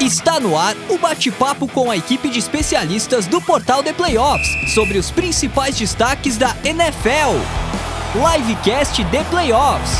[0.00, 4.98] Está no ar o bate-papo com a equipe de especialistas do portal The Playoffs sobre
[4.98, 7.38] os principais destaques da NFL.
[8.14, 9.92] Livecast The Playoffs.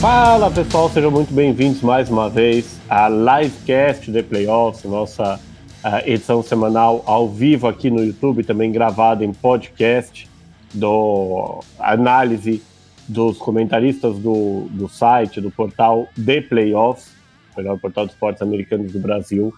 [0.00, 5.40] Fala pessoal, sejam muito bem-vindos mais uma vez à Livecast The Playoffs, nossa
[5.84, 10.28] uh, edição semanal ao vivo aqui no YouTube, também gravada em podcast,
[10.74, 12.62] do análise
[13.06, 17.17] dos comentaristas do, do site, do portal The Playoffs,
[17.58, 19.52] melhor portal de esportes americanos do Brasil,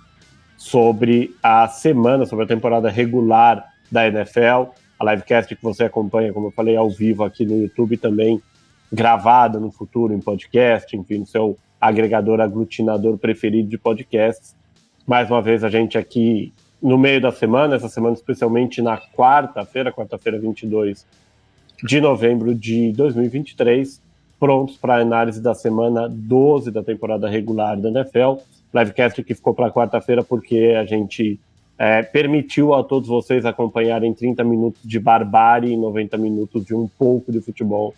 [0.56, 4.72] sobre a semana, sobre a temporada regular da NFL.
[4.98, 8.42] A livecast que você acompanha, como eu falei, ao vivo aqui no YouTube também
[8.92, 14.54] gravada no futuro em podcast, enfim, no seu agregador aglutinador preferido de podcasts.
[15.06, 19.92] Mais uma vez a gente aqui no meio da semana, essa semana especialmente na quarta-feira,
[19.92, 21.06] quarta-feira 22
[21.82, 24.02] de novembro de 2023,
[24.40, 28.40] prontos para a análise da semana 12 da temporada regular da NFL.
[28.74, 31.38] Livecast que ficou para quarta-feira porque a gente
[31.78, 36.88] é, permitiu a todos vocês acompanharem 30 minutos de barbárie e 90 minutos de um
[36.88, 37.94] pouco de futebol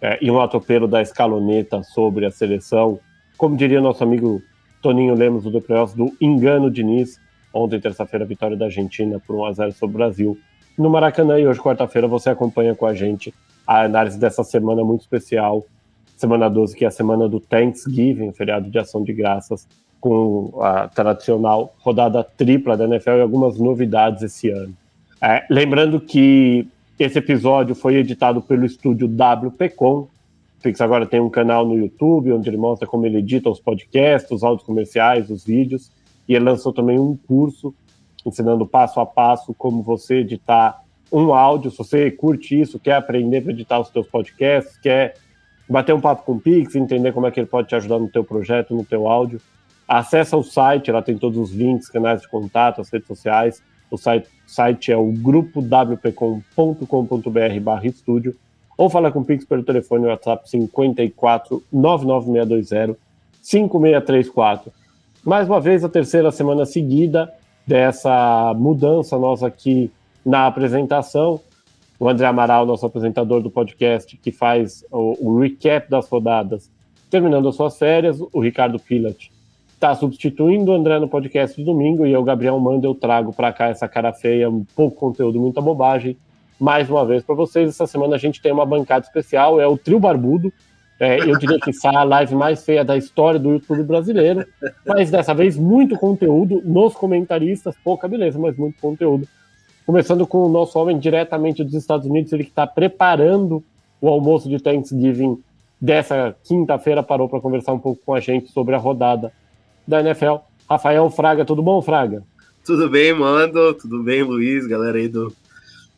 [0.00, 3.00] é, e um atropelo da escaloneta sobre a seleção.
[3.38, 4.42] Como diria nosso amigo
[4.82, 7.18] Toninho Lemos do The do engano Diniz.
[7.54, 10.38] Ontem, terça-feira, vitória da Argentina por 1 a 0 sobre o Brasil
[10.76, 11.38] no Maracanã.
[11.38, 13.32] E hoje, quarta-feira, você acompanha com a gente
[13.72, 15.64] a análise dessa semana muito especial,
[16.16, 19.66] semana 12, que é a semana do Thanksgiving, feriado de ação de graças,
[19.98, 24.74] com a tradicional rodada tripla da NFL e algumas novidades esse ano.
[25.22, 30.00] É, lembrando que esse episódio foi editado pelo estúdio WPcom.
[30.00, 30.08] O
[30.62, 34.30] Pix agora tem um canal no YouTube onde ele mostra como ele edita os podcasts,
[34.30, 35.90] os áudios comerciais, os vídeos.
[36.28, 37.74] E ele lançou também um curso
[38.26, 40.82] ensinando passo a passo como você editar
[41.12, 41.70] um áudio.
[41.70, 45.14] Se você curte isso, quer aprender para editar os seus podcasts, quer
[45.68, 48.08] bater um papo com o Pix, entender como é que ele pode te ajudar no
[48.08, 49.40] teu projeto, no teu áudio,
[49.86, 53.62] acessa o site, lá tem todos os links, canais de contato, as redes sociais.
[53.90, 56.40] O site, site é o grupo wpcom.com.br
[57.60, 58.34] barra estúdio
[58.76, 62.98] ou fala com o Pix pelo telefone WhatsApp 54 99620
[63.42, 64.72] 5634.
[65.24, 67.32] Mais uma vez, a terceira semana seguida,
[67.66, 69.90] dessa mudança nossa aqui
[70.24, 71.40] na apresentação.
[71.98, 76.70] O André Amaral, nosso apresentador do podcast, que faz o, o recap das rodadas,
[77.10, 78.18] terminando as suas férias.
[78.32, 79.30] O Ricardo Pilat
[79.82, 83.52] está substituindo o André no podcast de domingo e eu, Gabriel Manda, eu trago para
[83.52, 86.16] cá essa cara feia, um pouco conteúdo, muita bobagem.
[86.58, 89.76] Mais uma vez para vocês, essa semana a gente tem uma bancada especial, é o
[89.76, 90.52] Trio Barbudo,
[91.00, 94.46] é, eu diria que sai a live mais feia da história do YouTube brasileiro,
[94.86, 99.26] mas dessa vez muito conteúdo nos comentaristas, pouca beleza, mas muito conteúdo.
[99.84, 103.62] Começando com o nosso homem diretamente dos Estados Unidos, ele que está preparando
[104.00, 105.42] o almoço de Thanksgiving
[105.80, 109.32] dessa quinta-feira, parou para conversar um pouco com a gente sobre a rodada
[109.86, 110.36] da NFL.
[110.68, 112.22] Rafael Fraga, tudo bom, Fraga?
[112.64, 115.34] Tudo bem, Mando, tudo bem, Luiz, galera aí do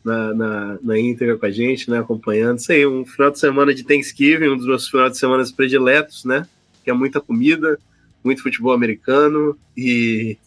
[0.05, 1.99] na, na, na íntegra com a gente, né?
[1.99, 2.59] Acompanhando.
[2.59, 6.23] Isso aí, um final de semana de Thanksgiving, um dos meus finais de semana prediletos,
[6.23, 6.47] né?
[6.83, 7.79] Que é muita comida,
[8.23, 10.37] muito futebol americano e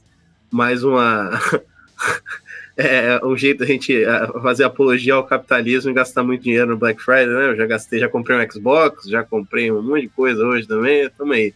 [0.50, 1.30] mais uma.
[2.78, 4.04] é um jeito a gente
[4.40, 7.46] fazer apologia ao capitalismo e gastar muito dinheiro no Black Friday, né?
[7.48, 11.10] Eu já gastei, já comprei um Xbox, já comprei um monte de coisa hoje também,
[11.10, 11.52] tamo aí.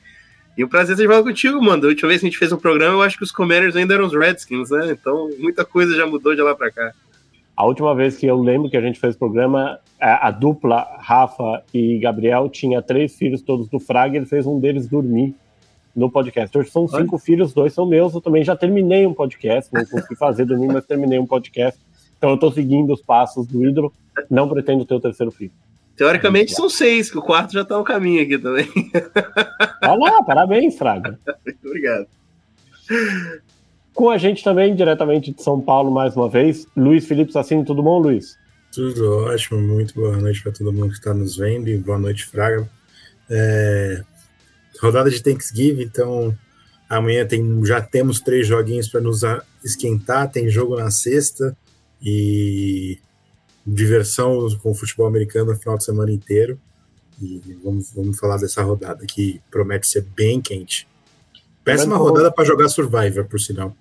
[0.58, 1.84] E o prazer de falar contigo, mano.
[1.84, 3.94] A última vez que a gente fez um programa, eu acho que os Commanders ainda
[3.94, 4.90] eram os Redskins, né?
[4.90, 6.92] Então, muita coisa já mudou de lá para cá.
[7.56, 11.62] A última vez que eu lembro que a gente fez programa, a, a dupla Rafa
[11.72, 15.34] e Gabriel tinha três filhos, todos do Fraga, e ele fez um deles dormir
[15.94, 16.56] no podcast.
[16.56, 17.24] Hoje são cinco Olha.
[17.24, 18.14] filhos, dois são meus.
[18.14, 21.78] Eu também já terminei um podcast, não consegui fazer dormir, mas terminei um podcast.
[22.16, 23.92] Então eu estou seguindo os passos do ídolo.
[24.30, 25.52] Não pretendo ter o terceiro filho.
[25.96, 28.68] Teoricamente são seis, que o quarto já está no caminho aqui também.
[29.82, 31.18] Olha lá, parabéns, Fraga.
[31.44, 32.06] Muito obrigado.
[33.94, 37.64] Com a gente também, diretamente de São Paulo, mais uma vez, Luiz Felipe Sassini.
[37.64, 38.38] Tudo bom, Luiz?
[38.72, 42.24] Tudo ótimo, muito boa noite para todo mundo que está nos vendo e boa noite,
[42.24, 42.68] Fraga.
[43.28, 44.02] É...
[44.82, 46.36] Rodada de Thanksgiving, então
[46.88, 49.20] amanhã tem, já temos três joguinhos para nos
[49.64, 51.56] esquentar, tem jogo na sexta
[52.02, 52.98] e
[53.66, 56.58] diversão com o futebol americano no final de semana inteiro.
[57.20, 60.88] E vamos, vamos falar dessa rodada que promete ser bem quente.
[61.62, 63.76] Péssima rodada para jogar Survivor, por sinal.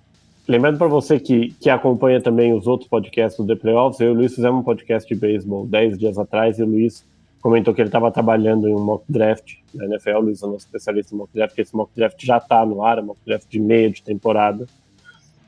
[0.46, 4.10] Lembrando para você que, que acompanha também os outros podcasts do The Playoffs, eu e
[4.10, 7.04] o Luiz fizemos um podcast de beisebol 10 dias atrás e o Luiz
[7.42, 10.18] comentou que ele estava trabalhando em um mock draft da NFL.
[10.20, 13.00] Luiz é nosso especialista em mock draft, esse mock draft já está no ar, é
[13.02, 14.64] um mock draft de meia de temporada.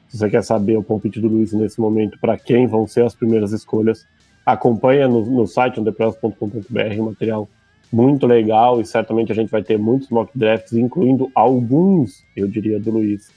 [0.08, 3.14] Se você quer saber o palpite do Luiz nesse momento, para quem vão ser as
[3.14, 4.04] primeiras escolhas,
[4.44, 7.48] acompanha no, no site, no theplayoffs.com.br, o material
[7.92, 12.80] muito legal e certamente a gente vai ter muitos mock drafts, incluindo alguns, eu diria,
[12.80, 13.30] do Luiz,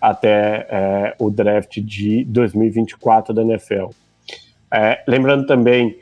[0.00, 3.90] até é, o draft de 2024 da NFL.
[4.72, 6.01] É, lembrando também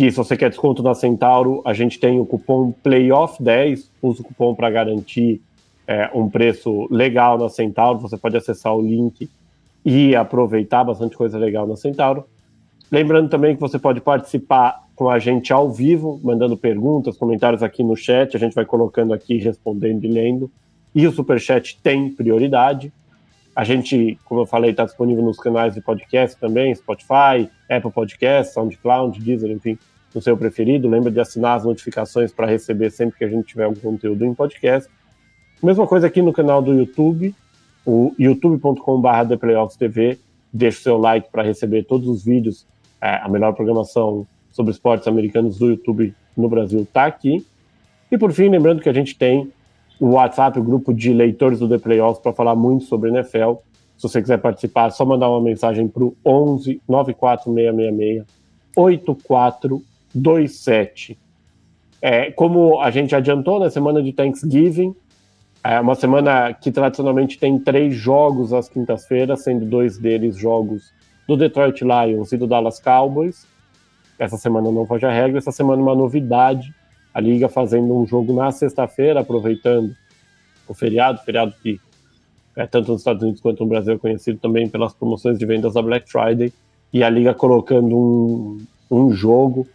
[0.00, 4.24] que se você quer desconto na Centauro, a gente tem o cupom PLAYOFF10, usa o
[4.24, 5.42] cupom para garantir
[5.86, 9.28] é, um preço legal na Centauro, você pode acessar o link
[9.84, 12.24] e aproveitar bastante coisa legal na Centauro.
[12.90, 17.82] Lembrando também que você pode participar com a gente ao vivo, mandando perguntas, comentários aqui
[17.82, 20.50] no chat, a gente vai colocando aqui, respondendo e lendo.
[20.94, 22.90] E o Superchat tem prioridade.
[23.54, 28.54] A gente, como eu falei, está disponível nos canais de podcast também, Spotify, Apple Podcast,
[28.54, 29.78] SoundCloud, Deezer, enfim,
[30.14, 30.88] no seu preferido.
[30.88, 34.34] Lembra de assinar as notificações para receber sempre que a gente tiver algum conteúdo em
[34.34, 34.90] podcast.
[35.62, 37.34] Mesma coisa aqui no canal do YouTube,
[37.84, 40.18] o youtube.com.br ThePlayoffsTV.
[40.52, 42.66] Deixe o seu like para receber todos os vídeos
[43.00, 47.46] é, a melhor programação sobre esportes americanos do YouTube no Brasil está aqui.
[48.10, 49.52] E por fim, lembrando que a gente tem
[50.00, 53.54] o WhatsApp, o grupo de leitores do The Playoffs, para falar muito sobre NFL.
[53.96, 59.80] Se você quiser participar, é só mandar uma mensagem para o 11 94666
[60.14, 61.18] 8427.
[62.02, 64.94] É, como a gente adiantou na semana de Thanksgiving,
[65.62, 70.92] é uma semana que tradicionalmente tem três jogos às quintas-feiras, sendo dois deles jogos
[71.28, 73.46] do Detroit Lions e do Dallas Cowboys.
[74.18, 76.74] Essa semana não foge a regra, essa semana uma novidade,
[77.12, 79.94] a Liga fazendo um jogo na sexta-feira, aproveitando
[80.66, 81.78] o feriado, feriado que
[82.56, 85.74] é, tanto nos Estados Unidos quanto no Brasil é conhecido também pelas promoções de vendas
[85.74, 86.52] da Black Friday,
[86.92, 89.66] e a Liga colocando um, um jogo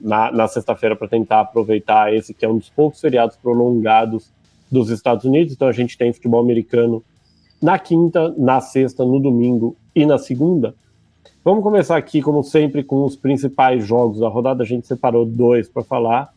[0.00, 4.30] na, na sexta-feira para tentar aproveitar esse que é um dos poucos feriados prolongados
[4.70, 5.52] dos Estados Unidos.
[5.52, 7.02] Então a gente tem futebol americano
[7.62, 10.74] na quinta, na sexta, no domingo e na segunda.
[11.44, 14.62] Vamos começar aqui, como sempre, com os principais jogos da rodada.
[14.62, 16.32] A gente separou dois para falar.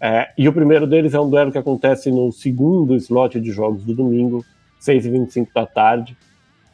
[0.00, 3.84] É, e o primeiro deles é um duelo que acontece no segundo slot de jogos
[3.84, 4.44] do domingo,
[4.80, 6.16] 6h25 da tarde.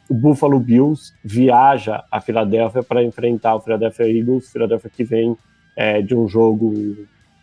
[0.09, 4.51] O Buffalo Bills viaja a Filadélfia para enfrentar o Philadelphia Eagles.
[4.51, 5.35] Filadélfia que vem
[5.75, 6.95] é, de um jogo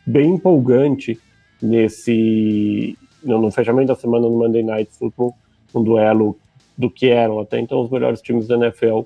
[0.07, 1.19] bem empolgante
[1.61, 5.35] nesse no, no fechamento da semana no Monday Night Football,
[5.75, 6.37] um duelo
[6.77, 9.03] do que eram até então os melhores times da NFL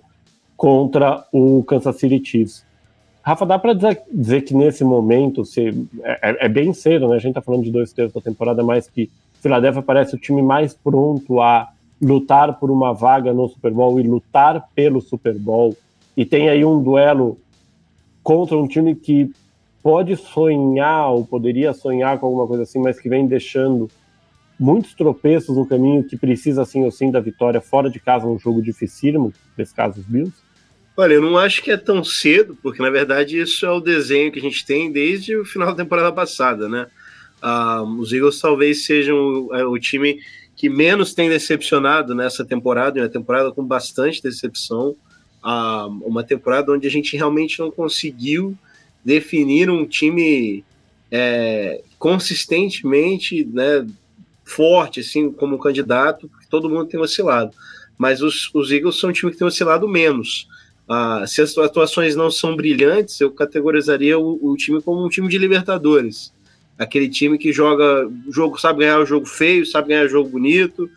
[0.56, 2.64] contra o Kansas City Chiefs.
[3.22, 5.68] Rafa, dá para dizer, dizer, que nesse momento se,
[6.04, 7.16] é, é, bem cedo, né?
[7.16, 10.40] A gente está falando de dois terços da temporada, mas que Philadelphia parece o time
[10.40, 11.68] mais pronto a
[12.00, 15.76] lutar por uma vaga no Super Bowl e lutar pelo Super Bowl.
[16.16, 17.36] E tem aí um duelo
[18.26, 19.30] contra um time que
[19.80, 23.88] pode sonhar ou poderia sonhar com alguma coisa assim, mas que vem deixando
[24.58, 28.36] muitos tropeços no caminho que precisa, assim ou sim, da vitória fora de casa, um
[28.36, 30.34] jogo dificílimo, nesse caso, os Bills?
[30.96, 34.32] Olha, eu não acho que é tão cedo, porque na verdade isso é o desenho
[34.32, 36.88] que a gente tem desde o final da temporada passada, né?
[37.40, 40.18] Uh, os Eagles talvez sejam o, é, o, time
[40.56, 44.96] que menos tem decepcionado nessa temporada, uma temporada com bastante decepção,
[45.44, 48.56] uh, uma temporada onde a gente realmente não conseguiu
[49.04, 50.64] definir um time
[51.10, 53.86] é, consistentemente, né,
[54.44, 57.52] forte, assim, como candidato, porque todo mundo tem oscilado.
[57.98, 60.48] Mas os, os Eagles são um time que tem oscilado menos.
[60.88, 65.28] Ah, se as atuações não são brilhantes, eu categorizaria o, o, time como um time
[65.28, 66.32] de Libertadores.
[66.78, 70.88] Aquele time que joga jogo, sabe ganhar o jogo feio, sabe ganhar o jogo bonito,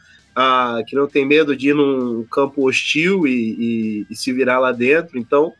[0.41, 4.57] ah, que não tem medo de ir num campo hostil e, e, e se virar
[4.57, 5.19] lá dentro.
[5.19, 5.51] Então,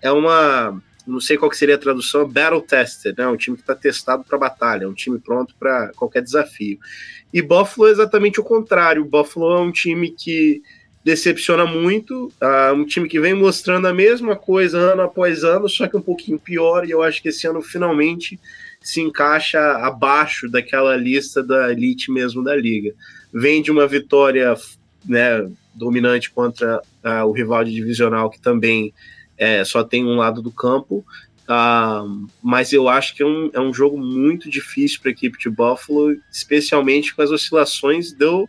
[0.00, 3.28] é uma não sei qual que seria a tradução, battle tested, né?
[3.28, 6.78] Um time que está testado para batalha, um time pronto para qualquer desafio.
[7.30, 9.04] E Buffalo é exatamente o contrário.
[9.04, 10.62] Buffalo é um time que
[11.04, 15.86] decepciona muito, uh, um time que vem mostrando a mesma coisa ano após ano, só
[15.86, 18.40] que um pouquinho pior, e eu acho que esse ano finalmente
[18.80, 22.94] se encaixa abaixo daquela lista da elite mesmo da liga.
[23.32, 24.54] Vem de uma vitória
[25.04, 28.92] né, dominante contra uh, o rival de divisional, que também
[29.38, 31.04] é, só tem um lado do campo,
[31.42, 35.38] Uh, mas eu acho que é um, é um jogo muito difícil para a equipe
[35.38, 38.48] de Buffalo, especialmente com as oscilações do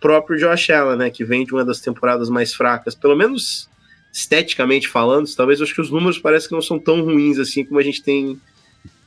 [0.00, 3.68] próprio Josh Allen, né, que vem de uma das temporadas mais fracas, pelo menos
[4.12, 7.78] esteticamente falando, talvez acho que os números parecem que não são tão ruins assim como
[7.78, 8.40] a gente tem,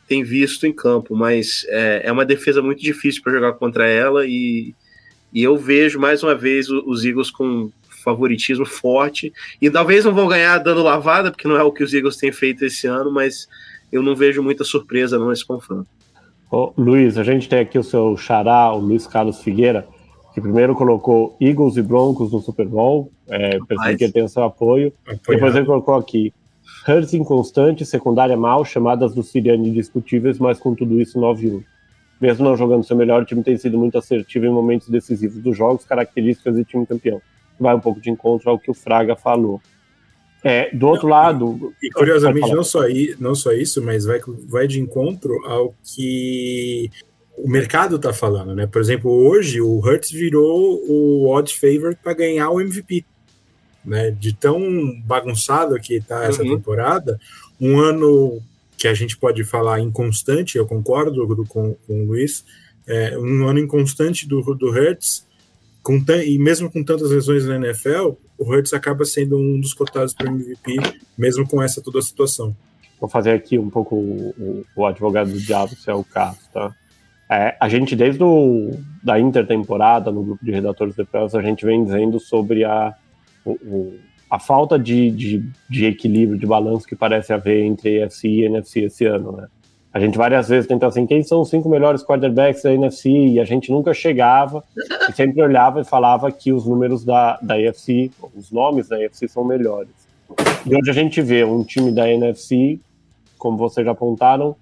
[0.08, 4.25] tem visto em campo, mas é, é uma defesa muito difícil para jogar contra ela
[4.25, 4.74] e,
[5.34, 7.72] e eu vejo mais uma vez os Eagles com
[8.04, 9.34] favoritismo forte.
[9.62, 12.32] E talvez não vão ganhar dando lavada, porque não é o que os Eagles têm
[12.32, 13.48] feito esse ano, mas
[13.92, 15.88] eu não vejo muita surpresa não nesse confronto.
[16.52, 19.88] Ô, Luiz, a gente tem aqui o seu xará, o Luiz Carlos Figueira,
[20.34, 24.30] que primeiro colocou Eagles e Broncos no Super Bowl, é, percebi que ele tem o
[24.30, 24.94] seu apoio,
[25.28, 26.34] depois ele colocou aqui
[26.88, 31.63] Hurts inconstante, secundária mal, chamadas do Siriani discutíveis, mas com tudo isso 9-1.
[32.24, 35.58] Mesmo não jogando seu melhor, o time tem sido muito assertivo em momentos decisivos dos
[35.58, 37.22] jogos, características de time campeão.
[37.60, 39.62] Vai um pouco de encontro ao que o Fraga falou.
[40.42, 41.74] É, do outro lado.
[41.84, 42.84] E curiosamente, não só,
[43.20, 46.89] não só isso, mas vai, vai de encontro ao que
[47.38, 48.68] o mercado está falando, né?
[48.68, 53.03] Por exemplo, hoje o Hurts virou o odd favorite para ganhar o MVP.
[53.84, 54.12] Né?
[54.12, 54.62] De tão
[55.01, 56.56] bagunçado que está essa uhum.
[56.56, 57.20] temporada,
[57.60, 58.42] um ano
[58.77, 62.44] que a gente pode falar inconstante, eu concordo com, com o Luiz,
[62.88, 65.25] é, um ano inconstante do, do Hurts,
[65.82, 70.13] com e mesmo com tantas lesões na NFL, o Hurts acaba sendo um dos cotados
[70.13, 70.77] para MVP,
[71.18, 72.56] mesmo com essa toda a situação.
[73.00, 76.74] Vou fazer aqui um pouco o, o advogado do diabo, se é o caso, tá?
[77.30, 78.72] É, a gente, desde o,
[79.03, 82.94] da intertemporada, no grupo de redatores de press, a gente vem dizendo sobre a,
[83.44, 84.00] o, o,
[84.34, 88.80] a falta de, de, de, equilíbrio, de balanço que parece haver entre EFC e NFC
[88.86, 89.48] esse ano, né?
[89.94, 93.12] A gente várias vezes tenta assim, quem são os cinco melhores quarterbacks da NFC?
[93.12, 94.63] E a gente nunca chegava
[95.08, 99.28] e sempre olhava e falava que os números da, da EFC, os nomes da EFC
[99.28, 99.92] são melhores.
[100.66, 102.80] E hoje a gente vê um time da NFC,
[103.38, 104.56] como vocês já apontaram,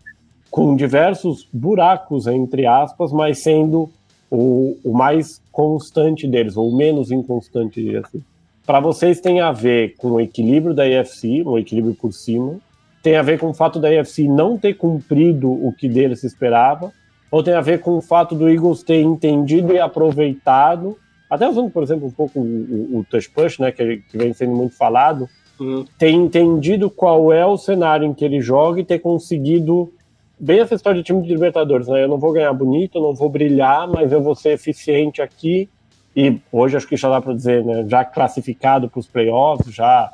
[0.50, 3.90] com diversos buracos, entre aspas, mas sendo
[4.30, 8.22] o, o mais constante deles, ou o menos inconstante, assim.
[8.66, 12.60] Para vocês tem a ver com o equilíbrio da EFC, um equilíbrio por cima,
[13.02, 16.28] tem a ver com o fato da EFC não ter cumprido o que dele se
[16.28, 16.92] esperava,
[17.32, 20.98] ou tem a ver com o fato do Eagles ter entendido e aproveitado,
[21.30, 24.34] até usando, por exemplo, um pouco o, o, o touch push, né, que, que vem
[24.34, 25.28] sendo muito falado,
[25.60, 25.86] uhum.
[25.98, 29.92] ter entendido qual é o cenário em que ele joga e ter conseguido
[30.38, 32.04] bem essa história de time de Libertadores, né?
[32.04, 35.70] Eu não vou ganhar bonito, não vou brilhar, mas eu vou ser eficiente aqui.
[36.16, 37.86] E hoje acho que já dá para dizer, né?
[37.88, 40.12] Já classificado para os playoffs, já.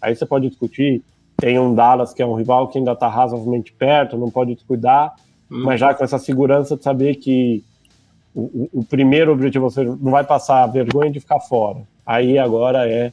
[0.00, 1.02] Aí você pode discutir.
[1.36, 5.14] Tem um Dallas que é um rival que ainda está razoavelmente perto, não pode descuidar,
[5.48, 5.62] hum.
[5.64, 7.62] mas já com essa segurança de saber que
[8.34, 11.82] o, o, primeiro objetivo você não vai passar a vergonha de ficar fora.
[12.04, 13.12] Aí agora é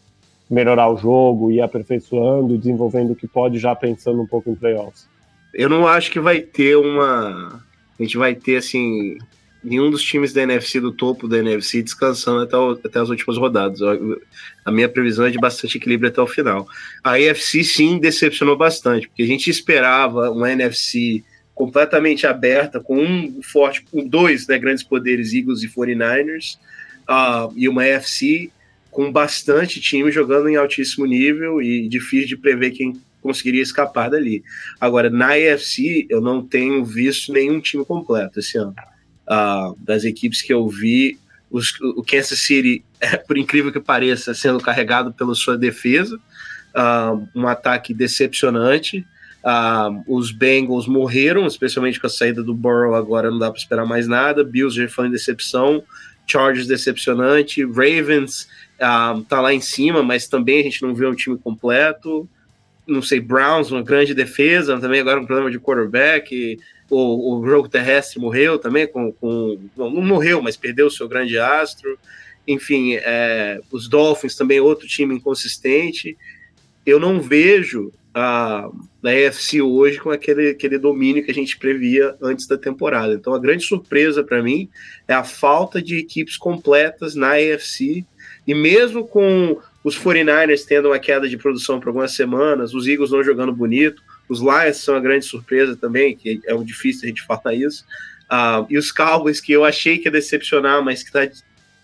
[0.50, 5.08] melhorar o jogo, ir aperfeiçoando, desenvolvendo o que pode, já pensando um pouco em playoffs.
[5.54, 7.64] Eu não acho que vai ter uma.
[7.98, 9.18] A gente vai ter, assim,
[9.66, 13.38] nenhum dos times da NFC, do topo da NFC, descansando até, o, até as últimas
[13.38, 13.80] rodadas.
[14.64, 16.68] A minha previsão é de bastante equilíbrio até o final.
[17.04, 23.42] A NFC, sim, decepcionou bastante, porque a gente esperava uma NFC completamente aberta, com um
[23.42, 26.58] forte, com dois né, grandes poderes, Eagles e 49ers,
[27.10, 28.52] uh, e uma NFC
[28.92, 34.44] com bastante time jogando em altíssimo nível e difícil de prever quem conseguiria escapar dali.
[34.80, 38.76] Agora, na AFC, eu não tenho visto nenhum time completo esse ano.
[39.28, 41.18] Uh, das equipes que eu vi,
[41.50, 46.18] os, o Kansas City, é, por incrível que pareça, sendo carregado pela sua defesa,
[46.76, 49.06] uh, um ataque decepcionante.
[49.44, 53.86] Uh, os Bengals morreram, especialmente com a saída do Burrow, agora não dá para esperar
[53.86, 54.44] mais nada.
[54.44, 55.84] Bills já foi em decepção.
[56.28, 57.64] Chargers decepcionante.
[57.64, 58.48] Ravens
[58.82, 62.28] uh, tá lá em cima, mas também a gente não vê um time completo
[62.88, 67.68] não sei, Browns, uma grande defesa, também agora um problema de quarterback, o, o jogo
[67.68, 71.98] terrestre morreu também, com, com não, não, morreu, mas perdeu o seu grande astro,
[72.48, 76.16] enfim, é, os Dolphins também outro time inconsistente,
[76.86, 78.70] eu não vejo a,
[79.04, 83.40] a hoje com aquele, aquele domínio que a gente previa antes da temporada, então a
[83.40, 84.70] grande surpresa para mim
[85.08, 88.06] é a falta de equipes completas na AFC,
[88.48, 93.12] e mesmo com os 49ers tendo uma queda de produção por algumas semanas, os Eagles
[93.12, 97.08] não jogando bonito, os Lions são uma grande surpresa também, que é um difícil a
[97.08, 97.86] gente falar isso,
[98.32, 101.28] uh, e os Cowboys, que eu achei que ia decepcionar, mas que está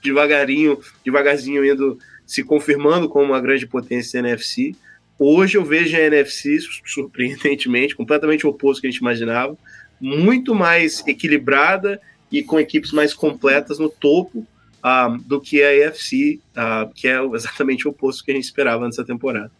[0.03, 4.73] devagarinho, devagarzinho indo se confirmando como uma grande potência da NFC.
[5.19, 9.55] Hoje eu vejo a NFC, surpreendentemente, completamente oposto que a gente imaginava,
[9.99, 14.47] muito mais equilibrada e com equipes mais completas no topo,
[14.81, 18.85] uh, do que a AFC, uh, que é exatamente o oposto que a gente esperava
[18.85, 19.51] antes da temporada.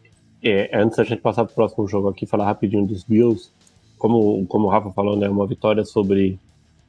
[0.44, 3.52] É, antes da gente passar para o próximo jogo aqui, falar rapidinho dos Bills,
[3.98, 6.40] como, como o Rafa falou, né, uma vitória sobre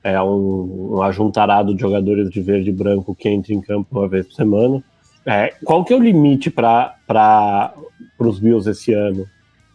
[0.03, 4.09] é, um, um ajuntarado de jogadores de verde e branco que entra em campo uma
[4.09, 4.83] vez por semana.
[5.25, 7.75] É, qual que é o limite para
[8.19, 9.27] os Bills esse ano?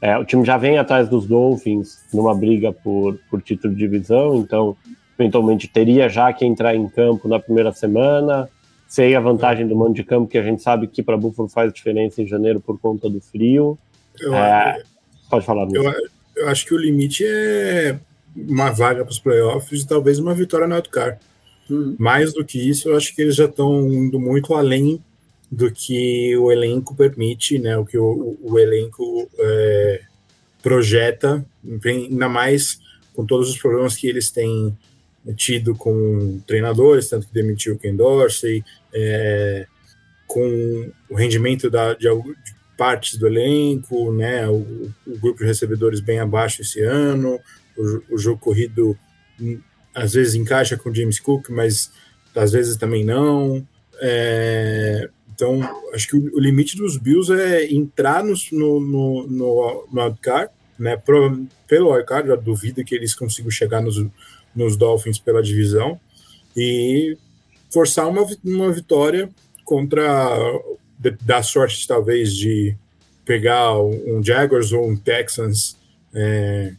[0.01, 4.37] É, o time já vem atrás dos Dolphins numa briga por, por título de divisão,
[4.37, 4.75] então
[5.17, 8.49] eventualmente teria já que entrar em campo na primeira semana,
[8.87, 11.73] sem a vantagem do mando de campo, que a gente sabe que para Buffalo faz
[11.73, 13.77] diferença em janeiro por conta do frio.
[14.19, 14.81] Eu, é,
[15.29, 15.83] pode falar, eu,
[16.35, 17.99] eu, acho que o limite é
[18.35, 21.19] uma vaga para os playoffs e talvez uma vitória na Wildcard.
[21.69, 21.95] Hum.
[21.99, 25.03] Mais do que isso, eu acho que eles já estão indo muito além
[25.51, 27.77] do que o elenco permite, né?
[27.77, 30.01] O que o, o elenco é,
[30.61, 31.45] projeta,
[31.85, 32.79] ainda mais
[33.13, 34.77] com todos os problemas que eles têm
[35.35, 38.63] tido com treinadores, tanto que demitiu o Ken Dorsey,
[38.93, 39.67] é,
[40.27, 44.47] com o rendimento da, de, de, partes do elenco, né?
[44.47, 47.39] O, o, grupo de recebedores bem abaixo esse ano,
[47.77, 48.97] o, o jogo corrido
[49.39, 49.59] hum,
[49.95, 51.91] às vezes encaixa com o James Cook, mas
[52.35, 53.65] às vezes também não.
[53.99, 55.59] É, então,
[55.93, 60.97] acho que o, o, limite dos Bills é entrar no, no, no, no, wildcard, né?
[60.97, 64.05] Pro, pelo wildcard, eu duvido que eles consigam chegar nos,
[64.55, 65.99] nos Dolphins pela divisão
[66.55, 67.17] e
[67.77, 69.29] forçar uma, uma vitória
[69.63, 70.35] contra
[71.21, 72.75] da sorte talvez de
[73.23, 75.77] pegar um Jaguars ou um Texans
[76.11, 76.73] é,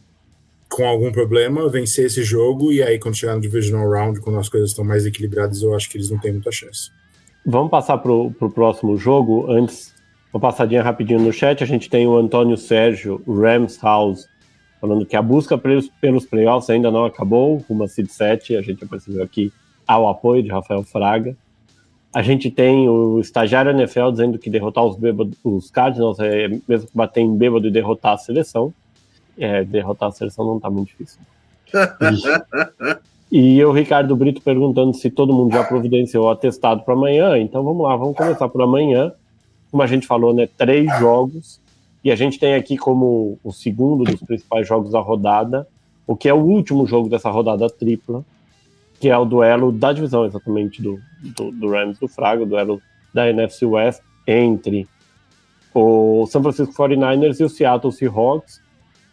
[0.67, 4.49] com algum problema, vencer esse jogo e aí quando chegar no divisional round, quando as
[4.49, 6.91] coisas estão mais equilibradas, eu acho que eles não têm muita chance.
[7.45, 9.49] Vamos passar para o próximo jogo.
[9.49, 9.95] Antes,
[10.33, 11.63] uma passadinha rapidinho no chat.
[11.63, 14.27] A gente tem o Antônio Sérgio Rams House
[14.81, 17.63] falando que a busca pelos, pelos playoffs ainda não acabou.
[17.69, 19.53] Uma seed 7, a gente já percebeu aqui
[19.89, 21.35] ao apoio de Rafael Fraga.
[22.13, 26.87] A gente tem o estagiário NFL dizendo que derrotar os, bêbados, os Cardinals é mesmo
[26.87, 28.71] que bater em bêbado e derrotar a seleção.
[29.35, 31.19] É, derrotar a seleção não está muito difícil.
[33.31, 37.37] E o Ricardo Brito perguntando se todo mundo já providenciou o atestado para amanhã.
[37.37, 39.11] Então vamos lá, vamos começar por amanhã.
[39.69, 41.61] Como a gente falou, né, três jogos.
[42.03, 45.67] E a gente tem aqui como o segundo dos principais jogos da rodada,
[46.07, 48.25] o que é o último jogo dessa rodada tripla,
[48.99, 50.99] que é o duelo da divisão exatamente do,
[51.35, 52.81] do, do Rams do Fraga, o duelo
[53.13, 54.87] da NFC West entre
[55.73, 58.61] o San Francisco 49ers e o Seattle Seahawks.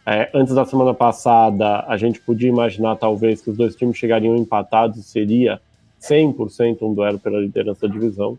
[0.05, 4.35] É, antes da semana passada, a gente podia imaginar talvez que os dois times chegariam
[4.35, 5.59] empatados e seria
[6.01, 8.37] 100% um duelo pela liderança da divisão.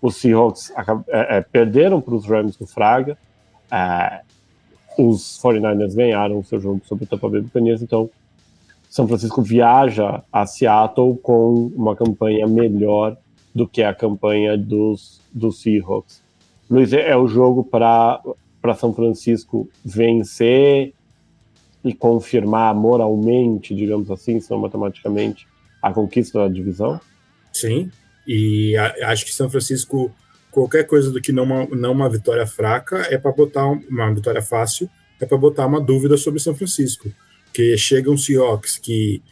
[0.00, 0.72] Os Seahawks
[1.08, 3.16] é, é, perderam para os Rams do Fraga.
[3.70, 4.20] É,
[4.98, 8.10] os 49ers ganharam o seu jogo sobre o Tampa Bay Buccaneers, então
[8.90, 13.16] São Francisco viaja a Seattle com uma campanha melhor
[13.54, 16.20] do que a campanha dos, dos Seahawks.
[16.68, 18.20] Luiz, é o jogo para
[18.76, 20.92] São Francisco vencer
[21.84, 25.46] e confirmar moralmente, digamos assim, se não matematicamente,
[25.80, 27.00] a conquista da divisão?
[27.52, 27.90] Sim,
[28.26, 30.10] e a, acho que São Francisco,
[30.50, 34.42] qualquer coisa do que não uma, não uma vitória fraca, é para botar uma vitória
[34.42, 37.08] fácil, é para botar uma dúvida sobre São Francisco.
[37.52, 39.22] Que chega um Seahawks que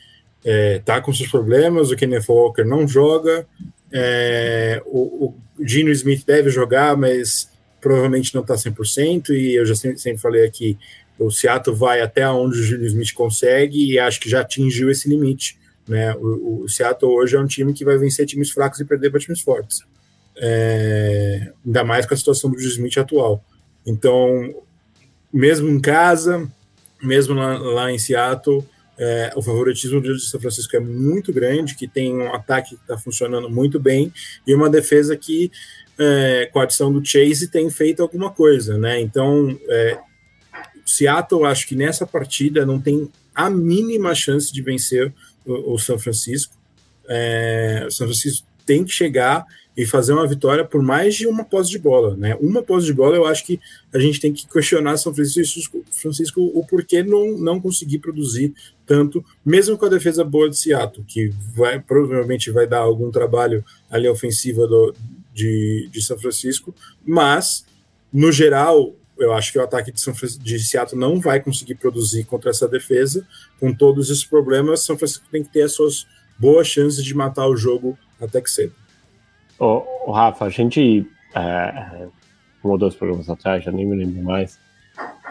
[0.44, 3.46] é, tá com seus problemas, o Kenneth Walker não joga,
[3.92, 7.50] é, o, o Gino Smith deve jogar, mas
[7.81, 10.78] provavelmente não está 100%, e eu já sempre, sempre, falei aqui,
[11.18, 15.09] o Seattle vai até onde o Júlio Smith consegue, e acho que já atingiu esse
[15.09, 15.59] limite.
[15.87, 16.14] Né?
[16.14, 19.20] O, o, Seattle hoje é um time que vai vencer times fracos e perder para
[19.20, 19.83] times fortes.
[20.37, 23.42] É, ainda mais com a situação do Júlio Smith atual.
[23.85, 24.54] Então,
[25.33, 26.48] mesmo em casa,
[27.02, 28.64] mesmo lá, lá em Seattle,
[28.98, 32.98] é, o favoritismo do São Francisco é muito grande, que tem um ataque que está
[32.98, 34.12] funcionando muito bem
[34.46, 35.52] e uma defesa que
[35.98, 39.00] é, com a adição do Chase, tem feito alguma coisa, né?
[39.00, 39.98] Então, é,
[40.87, 45.12] Seattle, acho que nessa partida não tem a mínima chance de vencer
[45.44, 46.54] o, o São Francisco.
[47.08, 49.44] É, o São Francisco tem que chegar
[49.79, 52.37] e fazer uma vitória por mais de uma posse de bola, né?
[52.41, 53.61] Uma posse de bola, eu acho que
[53.95, 58.53] a gente tem que questionar São Francisco, Francisco o porquê não, não conseguir produzir
[58.85, 63.64] tanto, mesmo com a defesa boa de Seattle, que vai, provavelmente vai dar algum trabalho
[63.88, 64.93] ali ofensiva do,
[65.33, 66.75] de, de São Francisco,
[67.07, 67.64] mas,
[68.12, 72.25] no geral, eu acho que o ataque de, São de Seattle não vai conseguir produzir
[72.25, 73.25] contra essa defesa.
[73.61, 76.05] Com todos esses problemas, São Francisco tem que ter as suas
[76.37, 78.73] boas chances de matar o jogo até que cedo.
[79.59, 82.07] Ô Rafa, a gente, é,
[82.64, 84.59] um ou dois programas atrás, já nem me lembro mais,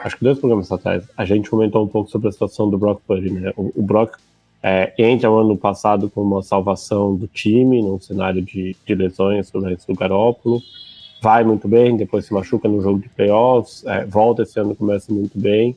[0.03, 3.01] acho que dois programas atrás, a gente comentou um pouco sobre a situação do Brock
[3.07, 3.53] Purdy, né?
[3.55, 4.17] O, o Brock
[4.61, 9.49] é, entra o ano passado com uma salvação do time, num cenário de, de lesões
[9.49, 10.61] do do Garópolo,
[11.21, 15.13] vai muito bem, depois se machuca no jogo de playoffs, é, volta esse ano começa
[15.13, 15.73] muito bem,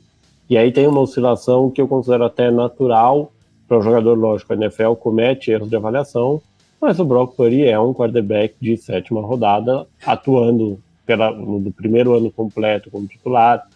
[0.49, 3.31] e aí tem uma oscilação que eu considero até natural
[3.65, 6.41] para o jogador, lógico, a NFL comete erros de avaliação,
[6.81, 12.31] mas o Brock Purdy é um quarterback de sétima rodada, atuando pela, no primeiro ano
[12.31, 13.67] completo como titular,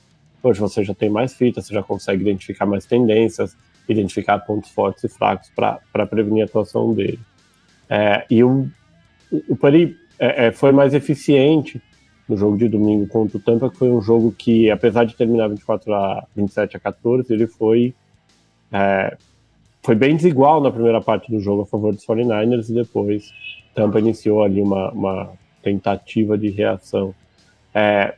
[0.41, 3.56] hoje você já tem mais fita, você já consegue identificar mais tendências,
[3.88, 7.20] identificar pontos fortes e fracos para prevenir a atuação dele.
[7.89, 8.68] É, e o,
[9.48, 11.82] o Pari é, é, foi mais eficiente
[12.28, 15.48] no jogo de domingo contra o Tampa, que foi um jogo que, apesar de terminar
[15.48, 17.94] 24 a 27 a 14, ele foi
[18.72, 19.15] é,
[19.86, 23.32] foi bem desigual na primeira parte do jogo a favor dos 49ers e depois
[23.76, 25.30] Tampa iniciou ali uma, uma
[25.62, 27.13] tentativa de reação.
[27.71, 28.15] É,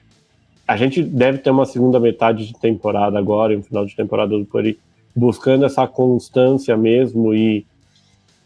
[0.66, 4.46] a gente deve ter uma segunda metade de temporada agora, um final de temporada do
[4.46, 4.80] Curry,
[5.14, 7.66] buscando essa constância mesmo e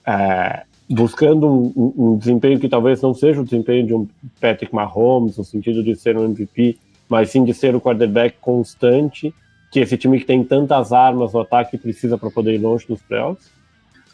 [0.03, 4.07] é, buscando um, um, desempenho que talvez não seja o desempenho de um
[4.39, 9.31] Patrick Mahomes, no sentido de ser um MVP, mas sim de ser o quarterback constante,
[9.71, 13.01] que esse time que tem tantas armas no ataque precisa para poder ir longe dos
[13.01, 13.49] playoffs?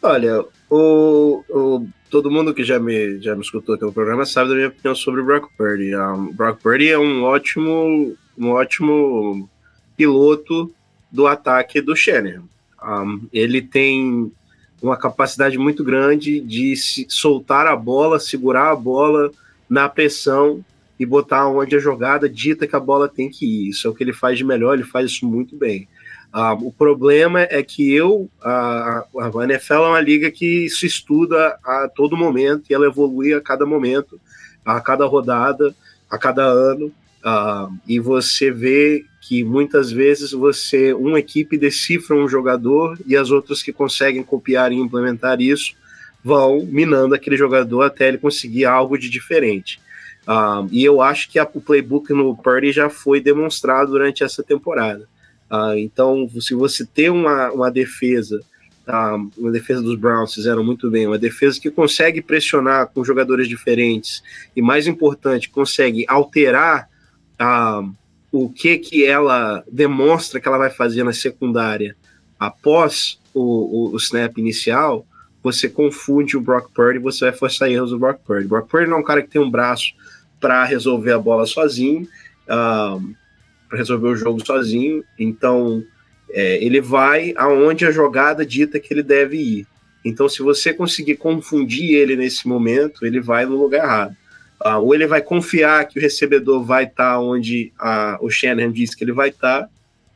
[0.00, 4.50] Olha, o, o, todo mundo que já me, já me escutou aqui no programa sabe
[4.50, 5.96] da minha opinião sobre o Brock Purdy.
[5.96, 9.48] Um, Brock Purdy é um ótimo, um ótimo
[9.96, 10.72] piloto
[11.10, 12.44] do ataque do Shanahan.
[12.80, 14.30] Um, ele tem
[14.80, 16.74] uma capacidade muito grande de
[17.08, 19.32] soltar a bola, segurar a bola
[19.68, 20.64] na pressão
[20.98, 23.68] e botar onde a jogada dita que a bola tem que ir.
[23.70, 25.88] Isso é o que ele faz de melhor, ele faz isso muito bem.
[26.34, 31.58] Uh, o problema é que eu, a, a NFL é uma liga que se estuda
[31.64, 34.20] a todo momento e ela evolui a cada momento,
[34.64, 35.74] a cada rodada,
[36.10, 36.92] a cada ano.
[37.24, 43.30] Uh, e você vê que muitas vezes você, uma equipe decifra um jogador e as
[43.30, 45.74] outras que conseguem copiar e implementar isso
[46.22, 49.80] vão minando aquele jogador até ele conseguir algo de diferente.
[50.28, 54.42] Uh, e eu acho que a, o playbook no Purdy já foi demonstrado durante essa
[54.42, 55.08] temporada.
[55.50, 58.42] Uh, então, se você ter uma, uma defesa,
[58.86, 63.48] uh, uma defesa dos Browns fizeram muito bem, uma defesa que consegue pressionar com jogadores
[63.48, 64.22] diferentes
[64.54, 66.90] e, mais importante, consegue alterar
[67.40, 67.90] uh,
[68.30, 71.96] o que que ela demonstra que ela vai fazer na secundária
[72.38, 75.06] após o, o, o snap inicial,
[75.42, 78.46] você confunde o Brock Purdy, você vai forçar erros do Brock Purdy.
[78.46, 79.94] Brock Purdy não é um cara que tem um braço
[80.40, 82.08] para resolver a bola sozinho.
[82.44, 83.14] Uh,
[83.68, 85.04] para resolver o jogo sozinho.
[85.18, 85.84] Então,
[86.30, 89.66] é, ele vai aonde a jogada dita que ele deve ir.
[90.04, 94.16] Então, se você conseguir confundir ele nesse momento, ele vai no lugar errado.
[94.60, 98.72] Ah, ou ele vai confiar que o recebedor vai estar tá onde ah, o Shannon
[98.72, 99.62] disse que ele vai estar.
[99.62, 99.68] Tá.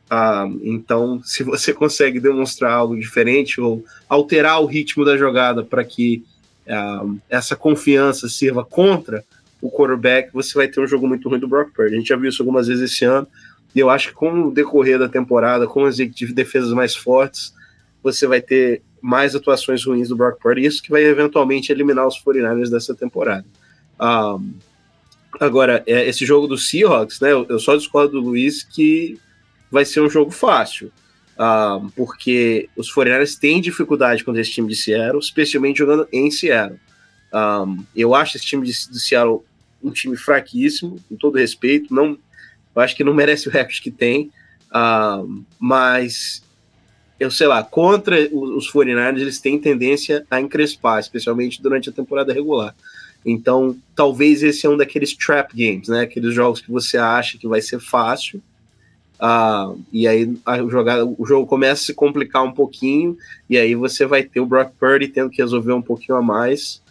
[0.09, 5.83] Ah, então, se você consegue demonstrar algo diferente ou alterar o ritmo da jogada para
[5.83, 6.23] que
[6.67, 9.23] ah, essa confiança sirva contra
[9.63, 11.95] o quarterback, você vai ter um jogo muito ruim do Brock Purdy.
[11.95, 13.25] A gente já viu isso algumas vezes esse ano.
[13.73, 17.53] E eu acho que com o decorrer da temporada, com as defesas mais fortes,
[18.03, 22.21] você vai ter mais atuações ruins do Brock Purdy, isso que vai eventualmente eliminar os
[22.21, 23.45] 49ers dessa temporada.
[23.99, 24.53] Um,
[25.39, 29.17] agora, é, esse jogo do Seahawks, né, eu, só discordo do Luiz que
[29.71, 30.91] vai ser um jogo fácil,
[31.39, 36.79] um, porque os 49ers têm dificuldade contra esse time de Seattle, especialmente jogando em Seattle.
[37.33, 39.43] Um, eu acho esse time de, de Seattle
[39.83, 42.17] um time fraquíssimo, com todo respeito, não
[42.75, 44.31] acho que não merece o recorde que tem,
[44.71, 46.43] uh, mas
[47.19, 52.33] eu sei lá, contra os 49ers eles têm tendência a encrespar, especialmente durante a temporada
[52.33, 52.75] regular.
[53.25, 56.01] Então, talvez esse é um daqueles trap games, né?
[56.01, 58.41] Aqueles jogos que você acha que vai ser fácil,
[59.21, 63.17] uh, e aí a jogada, o jogo começa a se complicar um pouquinho,
[63.49, 66.81] e aí você vai ter o Brock Purdy tendo que resolver um pouquinho a mais,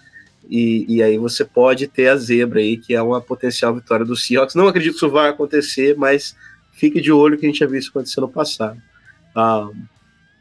[0.48, 4.16] e, e, aí você pode ter a zebra aí, que é uma potencial vitória do
[4.16, 4.54] Seahawks.
[4.54, 6.36] Não acredito que isso vai acontecer, mas
[6.72, 8.80] fique de olho que a gente já viu isso acontecer no passado.
[9.36, 9.84] Um,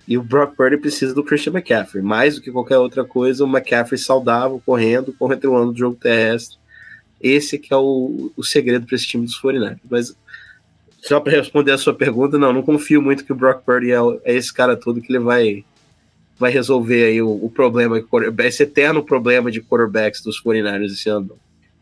[0.08, 2.04] e o Brock Purdy precisa do Christian McCaffrey.
[2.04, 6.58] Mais do que qualquer outra coisa, o McCaffrey saudável, correndo, controlando o jogo terrestre.
[7.22, 10.16] Esse que é o, o segredo para esse time dos 49 Mas
[11.02, 14.00] só para responder a sua pergunta, não, não confio muito que o Brock Purdy é,
[14.24, 15.64] é esse cara todo que ele vai
[16.42, 18.04] vai resolver aí o, o problema,
[18.40, 21.38] esse eterno problema de quarterbacks dos 49ers esse ano?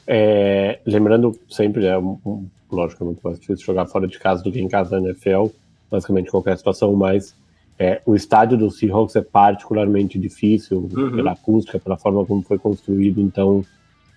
[0.06, 4.44] É, lembrando sempre, é um, um, lógico, é muito mais difícil jogar fora de casa
[4.44, 5.46] do que em casa na NFL,
[5.90, 7.34] basicamente qualquer situação, mas
[7.80, 11.16] é, o estádio do Seahawks é particularmente difícil uhum.
[11.16, 13.64] pela acústica, pela forma como foi construído, então,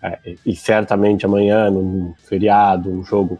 [0.02, 3.38] é, e certamente amanhã, num feriado, um jogo,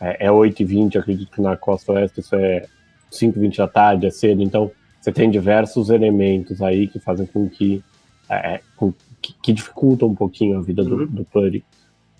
[0.00, 2.64] é, é 8h20, acredito que na costa oeste isso é
[3.12, 4.70] 5h20 da tarde, é cedo, então
[5.02, 7.82] você tem diversos elementos aí que fazem com que,
[8.30, 11.06] é, com, que, que, dificultam um pouquinho a vida do, uhum.
[11.06, 11.26] do.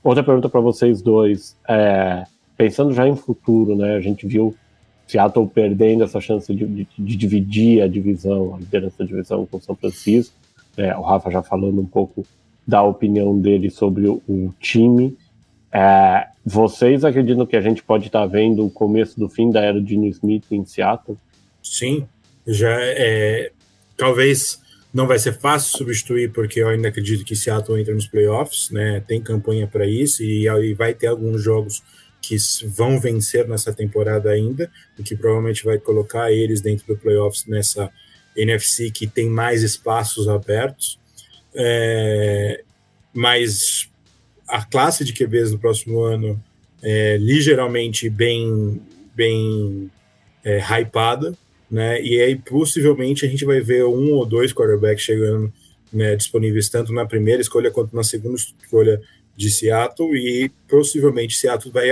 [0.03, 2.25] Outra pergunta para vocês dois, é,
[2.57, 3.95] pensando já em futuro, né?
[3.95, 4.53] A gente viu
[5.07, 9.61] Seattle perdendo essa chance de, de, de dividir a divisão, a liderança da divisão com
[9.61, 10.35] São Francisco.
[10.77, 12.27] É, o Rafa já falando um pouco
[12.67, 15.17] da opinião dele sobre o, o time.
[15.71, 19.61] É, vocês acreditam que a gente pode estar tá vendo o começo do fim da
[19.61, 21.17] era de New Smith em Seattle?
[21.63, 22.09] Sim,
[22.47, 23.53] já é,
[23.97, 24.61] talvez
[24.93, 29.03] não vai ser fácil substituir, porque eu ainda acredito que Seattle entra nos playoffs, né?
[29.07, 31.83] Tem campanha para isso e, e vai ter alguns jogos
[32.21, 37.47] que vão vencer nessa temporada ainda, o que provavelmente vai colocar eles dentro do playoffs
[37.47, 37.91] nessa
[38.37, 40.99] NFC que tem mais espaços abertos.
[41.55, 42.63] É,
[43.13, 43.91] mas
[44.47, 46.43] a classe de QBs no próximo ano
[46.83, 48.81] é ligeiramente bem,
[49.15, 49.91] bem
[50.45, 51.37] é, hypada,
[51.73, 52.03] né?
[52.03, 55.51] E aí possivelmente a gente vai ver um ou dois quarterbacks chegando
[55.91, 59.01] né, disponíveis tanto na primeira escolha quanto na segunda escolha
[59.35, 61.89] de Seattle e possivelmente Seattle vai,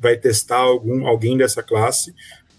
[0.00, 2.14] vai testar algum, alguém dessa classe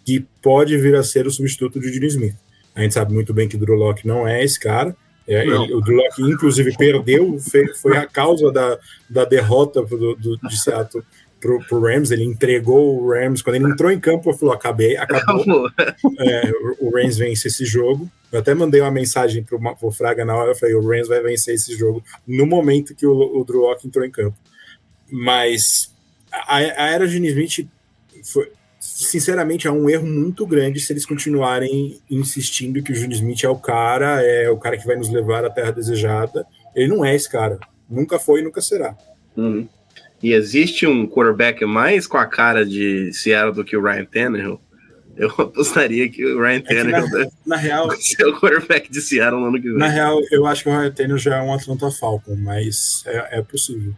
[0.06, 2.36] que pode vir a ser o substituto de Dino Smith.
[2.76, 4.94] A gente sabe muito bem que Drew Locke não é esse cara.
[5.26, 8.78] É, ele, o Drew Locke, inclusive, perdeu, foi, foi, a causa da,
[9.10, 11.04] da derrota do, do, de Seattle
[11.40, 15.70] pro, pro Rams, ele entregou o Rams, quando ele entrou em campo, falou, acabei, acabou.
[16.20, 18.10] É, o, Rams vence esse jogo.
[18.32, 21.22] Eu até mandei uma mensagem pro, pro Fraga na hora, eu falei, o Rams vai
[21.22, 24.38] vencer esse jogo no momento que o, o Drew Locke entrou em campo.
[25.10, 25.94] Mas
[26.32, 27.68] a, a era Gene Smith
[28.24, 33.44] foi, sinceramente, é um erro muito grande se eles continuarem insistindo que o Júnior Smith
[33.44, 36.46] é o cara, é o cara que vai nos levar à terra desejada.
[36.76, 37.60] Ele não é esse cara.
[37.90, 38.96] Nunca foi e nunca será.
[39.36, 39.68] Uhum.
[40.22, 44.60] E existe um quarterback mais com a cara de Seattle do que o Ryan Tannehill?
[45.16, 49.40] Eu apostaria que o Ryan Tannehill é na, na real, ser o quarterback de Seattle
[49.40, 49.78] no ano que vem.
[49.78, 53.40] Na real, eu acho que o Ryan Tannehill já é um Atlanta Falcon, mas é,
[53.40, 53.94] é possível.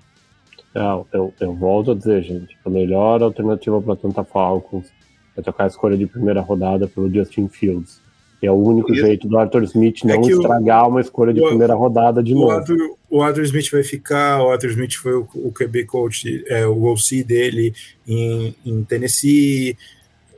[0.73, 4.87] Não, eu, eu volto a dizer, gente, a melhor alternativa para Atlanta Falcons
[5.35, 7.98] é trocar a escolha de primeira rodada pelo Justin Fields.
[8.41, 9.05] E é o único Isso.
[9.05, 12.23] jeito do Arthur Smith é não é estragar o, uma escolha de o, primeira rodada
[12.23, 12.51] de o novo.
[12.51, 12.77] Arthur,
[13.09, 16.83] o Arthur Smith vai ficar, o Arthur Smith foi o, o QB coach, é, o
[16.85, 17.73] OC dele
[18.07, 19.77] em, em Tennessee.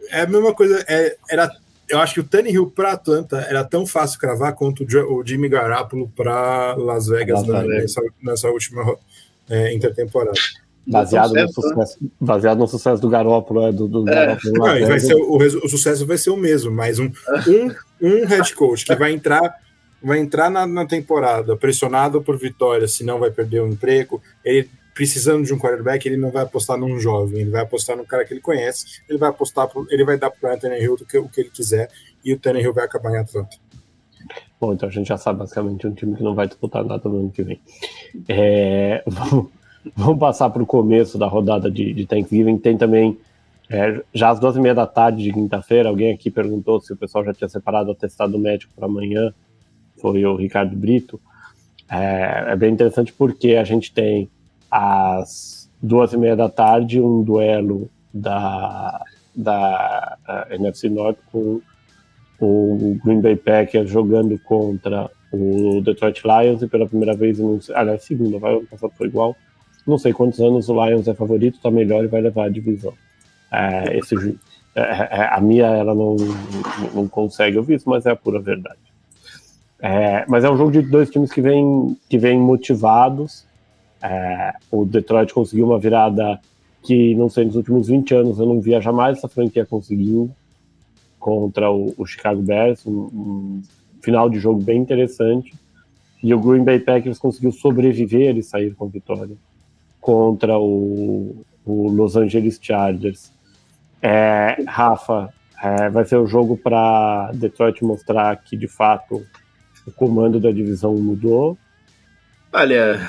[0.09, 1.51] É a mesma coisa, é, era
[1.91, 6.07] eu acho que o Tannehill para Atlanta era tão fácil cravar quanto o Jimmy Garoppolo
[6.15, 7.81] para Las Vegas, Las Vegas.
[7.81, 8.97] Nessa, nessa, última
[9.49, 10.39] é, intertemporada.
[10.85, 14.13] Baseado no, sucesso, baseado no sucesso do Garópolo, é, do, do é.
[14.13, 17.05] Garópolo Não, vai ser, o, o, sucesso vai ser o mesmo, mas um,
[17.47, 19.59] um, um head coach que vai entrar
[20.01, 24.67] vai entrar na, na temporada pressionado por vitória, se não vai perder o emprego, ele
[24.93, 28.25] precisando de um quarterback, ele não vai apostar num jovem, ele vai apostar no cara
[28.25, 31.05] que ele conhece, ele vai apostar, pro, ele vai dar para o Anthony Hill o
[31.05, 31.89] que, o que ele quiser,
[32.23, 33.57] e o Tannehill vai acabar em Atlanta.
[34.59, 37.19] Bom, então a gente já sabe basicamente um time que não vai disputar nada no
[37.19, 37.59] ano que vem.
[38.27, 39.49] É, vamos,
[39.95, 42.57] vamos, passar para o começo da rodada de, de Thanksgiving.
[42.57, 43.17] Tem também,
[43.69, 46.97] é, já às duas e meia da tarde de quinta-feira, alguém aqui perguntou se o
[46.97, 49.33] pessoal já tinha separado o atestado médico para amanhã.
[49.97, 51.19] Foi o Ricardo Brito.
[51.89, 54.29] É, é, bem interessante porque a gente tem
[54.69, 59.03] às duas e meia da tarde um duelo da,
[59.35, 60.17] da
[60.51, 61.61] NFC Norte com
[62.39, 67.39] o Green Bay Packers jogando contra o Detroit Lions e pela primeira vez,
[67.73, 69.35] aliás, segunda, vai, ano passado foi igual.
[69.85, 72.93] Não sei quantos anos o Lions é favorito, tá melhor e vai levar a divisão.
[73.51, 74.15] É, esse,
[74.75, 76.15] é, é, a minha ela não,
[76.93, 78.79] não consegue ouvir isso, mas é a pura verdade.
[79.79, 83.45] É, mas é um jogo de dois times que vêm que vem motivados.
[84.01, 86.39] É, o Detroit conseguiu uma virada
[86.83, 90.31] que, não sei, nos últimos 20 anos eu não via jamais essa franquia conseguindo
[91.19, 93.61] contra o, o Chicago Bears, um, um,
[94.01, 95.53] final de jogo bem interessante.
[96.23, 99.35] E o Green Bay Packers conseguiu sobreviver e sair com vitória
[100.01, 103.31] contra o, o Los Angeles Chargers.
[104.01, 109.23] É, Rafa, é, vai ser o jogo para Detroit mostrar que de fato
[109.85, 111.57] o comando da divisão mudou.
[112.51, 112.99] Olha,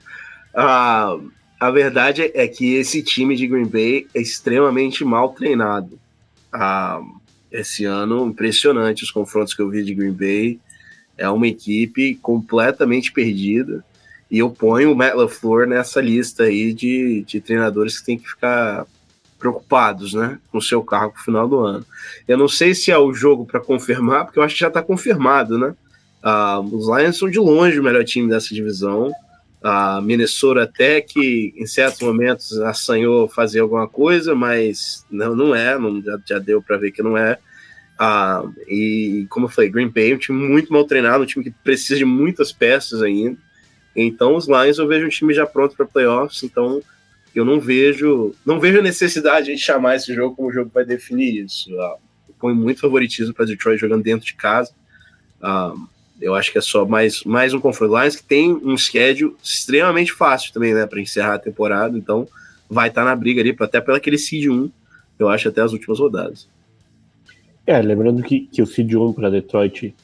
[0.54, 1.18] a,
[1.60, 6.00] a verdade é que esse time de Green Bay é extremamente mal treinado.
[6.50, 7.00] A,
[7.50, 10.58] esse ano, impressionante os confrontos que eu vi de Green Bay.
[11.18, 13.84] É uma equipe completamente perdida.
[14.32, 18.26] E eu ponho o Matt LaFleur nessa lista aí de, de treinadores que tem que
[18.26, 18.86] ficar
[19.38, 21.84] preocupados, né, com o seu carro no final do ano.
[22.26, 24.80] Eu não sei se é o jogo para confirmar, porque eu acho que já está
[24.80, 25.74] confirmado, né?
[26.24, 29.12] Uh, os Lions são de longe o melhor time dessa divisão.
[29.62, 35.54] A uh, Minnesota até que em certos momentos assanhou fazer alguma coisa, mas não, não
[35.54, 37.36] é, não, já, já deu para ver que não é.
[38.00, 41.44] Uh, e como eu falei, Green Bay é um time muito mal treinado, um time
[41.44, 43.36] que precisa de muitas peças ainda.
[43.94, 46.82] Então os Lions eu vejo um time já pronto para playoffs, então
[47.34, 50.84] eu não vejo não vejo a necessidade de chamar esse jogo como o jogo vai
[50.84, 51.70] definir isso.
[51.74, 51.96] Uh,
[52.38, 54.72] põe muito favoritismo para Detroit jogando dentro de casa.
[55.40, 55.86] Uh,
[56.20, 57.98] eu acho que é só mais, mais um confronto.
[57.98, 62.28] Lions que tem um schedule extremamente fácil também, né, para encerrar a temporada, então
[62.70, 64.70] vai estar tá na briga ali, até pelo aquele seed 1,
[65.18, 66.48] eu acho, até as últimas rodadas.
[67.66, 69.94] É, lembrando que, que o seed 1 para Detroit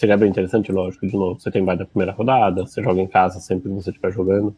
[0.00, 3.06] seria bem interessante, lógico, de novo, você tem mais da primeira rodada, você joga em
[3.06, 4.54] casa sempre que você estiver jogando,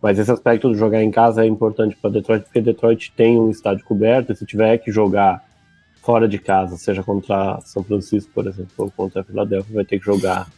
[0.00, 3.50] mas esse aspecto de jogar em casa é importante para Detroit, porque Detroit tem um
[3.50, 5.44] estádio coberto, e se tiver que jogar
[6.02, 9.98] fora de casa, seja contra São Francisco, por exemplo, ou contra a Filadélfia, vai ter
[9.98, 10.48] que jogar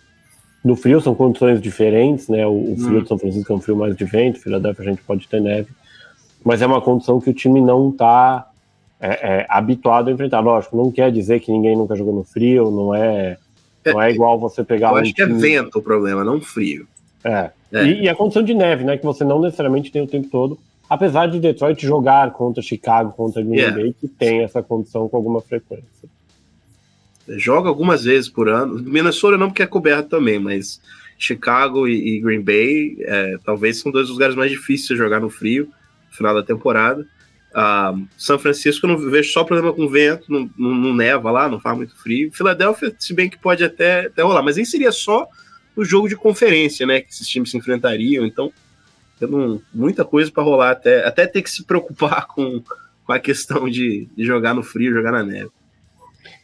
[0.63, 2.47] no frio são condições diferentes, né?
[2.47, 3.03] O, o frio hum.
[3.03, 5.71] de São Francisco é um frio mais de vento, Filadélfia a gente pode ter neve,
[6.45, 8.51] mas é uma condição que o time não está
[9.01, 10.41] é, é, habituado a enfrentar.
[10.41, 13.39] Lógico, não quer dizer que ninguém nunca jogou no frio, não é,
[13.85, 14.89] não é igual você pegar.
[14.89, 16.87] Eu um acho que é vento o problema, não frio.
[17.25, 17.51] É.
[17.73, 17.85] é.
[17.87, 18.97] E, e, a condição de neve, né?
[18.97, 20.59] Que você não necessariamente tem o tempo todo.
[20.89, 23.77] Apesar de Detroit jogar contra Chicago, contra Green yeah.
[23.77, 25.87] Bay, que tem essa condição com alguma frequência.
[27.29, 28.75] Joga algumas vezes por ano.
[28.75, 30.81] Minnesota não, porque é coberto também, mas
[31.17, 35.31] Chicago e, e Green Bay é, talvez são dois lugares mais difíceis de jogar no
[35.31, 35.69] frio,
[36.11, 37.07] no final da temporada.
[37.51, 41.49] Uh, São Francisco eu não vejo só problema com vento, não, não, não, neva lá,
[41.49, 42.31] não faz muito frio.
[42.33, 45.27] Filadélfia, se bem que pode até, até rolar, mas aí seria só
[45.75, 47.01] o jogo de conferência, né?
[47.01, 48.53] Que esses times se enfrentariam, então
[49.21, 52.63] não, muita coisa para rolar até, até ter que se preocupar com,
[53.05, 55.51] com a questão de, de jogar no frio, jogar na neve.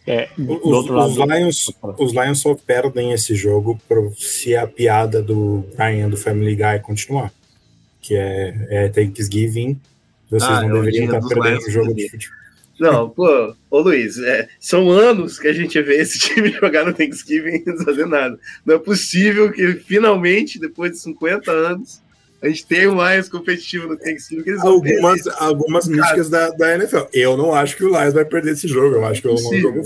[0.09, 3.81] É, os, lado, os, Lions, os Lions só perdem esse jogo
[4.17, 7.33] se a piada do Brian do Family Guy continuar,
[8.01, 9.81] que é, é Thanksgiving
[10.31, 12.47] vocês ah, não é deveriam estar perdendo o jogo de futebol.
[12.79, 16.93] Não, pô, ô Luiz, é, são anos que a gente vê esse time jogar no
[16.93, 18.39] Thanksgiving e não fazer nada.
[18.65, 22.03] Não é possível que finalmente, depois de 50 anos,
[22.43, 24.43] a gente tenha um Lions competitivo no Thanksgiving.
[24.47, 27.05] Eles algumas algumas místicas da, da NFL.
[27.13, 28.97] Eu não acho que o Lions vai perder esse jogo.
[28.97, 29.83] Eu acho que é um jogo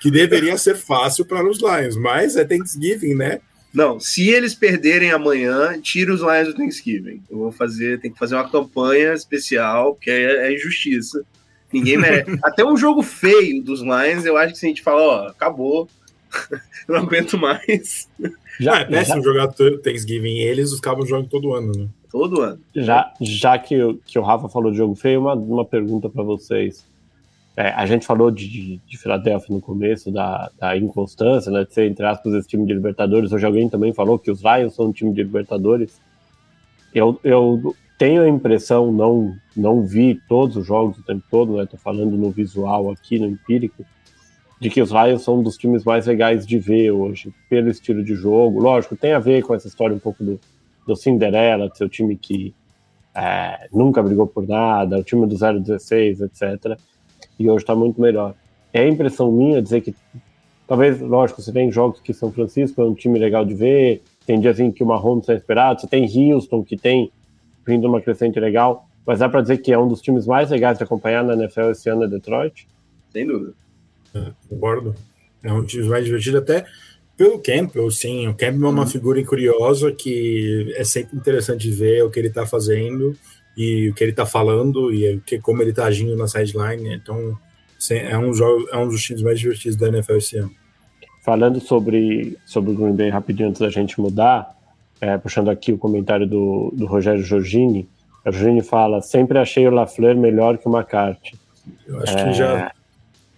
[0.00, 3.40] que deveria ser fácil para os Lions, mas é Thanksgiving, né?
[3.74, 7.20] Não, se eles perderem amanhã, tira os Lions do Thanksgiving.
[7.28, 11.22] Eu vou fazer, tem que fazer uma campanha especial, que é, é injustiça.
[11.72, 12.38] Ninguém merece.
[12.44, 15.88] Até um jogo feio dos Lions, eu acho que se a gente fala, ó, acabou,
[16.88, 18.08] não aguento mais.
[18.60, 19.32] Já é péssimo já...
[19.32, 21.88] jogar Thanksgiving eles acabam jogando todo ano, né?
[22.08, 22.60] Todo ano.
[22.76, 26.86] Já, já que, que o Rafa falou de jogo feio, uma, uma pergunta para vocês.
[27.56, 31.88] É, a gente falou de, de Filadélfia no começo, da, da, inconstância, né, de ser,
[31.88, 33.32] entre aspas, esse time de Libertadores.
[33.32, 36.00] Hoje alguém também falou que os Lions são um time de Libertadores.
[36.92, 41.66] Eu, eu tenho a impressão, não, não vi todos os jogos o tempo todo, né,
[41.66, 43.84] tô falando no visual aqui, no empírico,
[44.60, 48.02] de que os Lions são um dos times mais legais de ver hoje, pelo estilo
[48.02, 48.58] de jogo.
[48.58, 50.40] Lógico, tem a ver com essa história um pouco do,
[50.88, 52.52] do Cinderela, de ser o time que
[53.14, 56.76] é, nunca brigou por nada, o time do 016, etc
[57.38, 58.34] e hoje está muito melhor.
[58.72, 59.94] É a impressão minha dizer que,
[60.66, 64.40] talvez, lógico, você tem jogos que São Francisco é um time legal de ver, tem
[64.40, 67.10] dias em que o Mahomes é esperado, você tem Houston que tem
[67.66, 70.78] vindo uma crescente legal, mas dá para dizer que é um dos times mais legais
[70.78, 72.66] de acompanhar na NFL esse ano é Detroit?
[73.12, 73.52] Sem dúvida.
[74.14, 74.94] É, concordo.
[75.42, 76.64] É um time mais divertido até
[77.16, 78.26] pelo Campbell, sim.
[78.28, 78.88] O Campbell é uma uhum.
[78.88, 83.16] figura curiosa que é sempre interessante ver o que ele está fazendo
[83.56, 86.94] e o que ele está falando e que, como ele está agindo na sideline.
[86.94, 87.38] Então,
[87.90, 90.50] é um, jogo, é um dos times mais divertidos da NFL esse ano.
[91.24, 94.54] Falando sobre, sobre o Green Bay rapidinho antes da gente mudar,
[95.00, 97.88] é, puxando aqui o comentário do, do Rogério Giorgini,
[98.24, 101.38] o Giorgini fala: sempre achei o Lafleur melhor que o McCarthy.
[101.86, 102.24] Eu acho é...
[102.24, 102.72] que já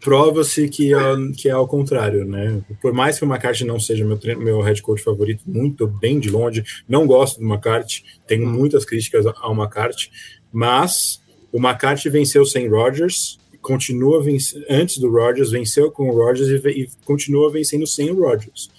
[0.07, 0.99] prova-se que, é,
[1.37, 2.63] que é ao contrário, né?
[2.81, 6.31] Por mais que o McCarthy não seja meu, meu head coach favorito, muito bem de
[6.31, 10.09] longe, não gosto do McCarthy, tenho muitas críticas ao McCarthy,
[10.53, 14.25] mas o McCarthy venceu sem Rodgers, continua
[14.71, 18.71] antes do Rodgers, venceu com o Rodgers e, e continua vencendo sem o Rodgers.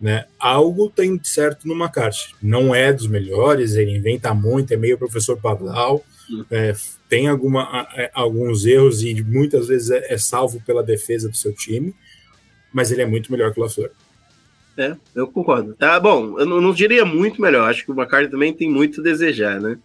[0.00, 0.24] Né?
[0.36, 2.34] Algo tem certo no McCarthy.
[2.42, 6.04] Não é dos melhores, ele inventa muito, é meio professor Pablau,
[6.50, 6.74] é,
[7.12, 11.52] tem alguma, é, alguns erros e muitas vezes é, é, salvo pela defesa do seu
[11.52, 11.94] time,
[12.72, 13.90] mas ele é muito melhor que o LaFleur.
[14.78, 15.74] É, eu concordo.
[15.74, 19.02] Tá bom, eu não, não diria muito melhor, acho que o McCarthy também tem muito
[19.02, 19.78] a desejar, né?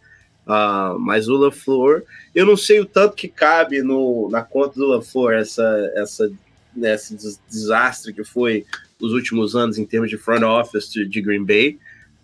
[0.46, 4.88] Uh, mas o LaFleur, eu não sei o tanto que cabe no, na conta do
[4.88, 6.32] LaFleur essa, essa,
[6.74, 7.14] né, esse
[7.50, 8.66] desastre que foi
[9.02, 11.78] os últimos anos em termos de front office de Green Bay.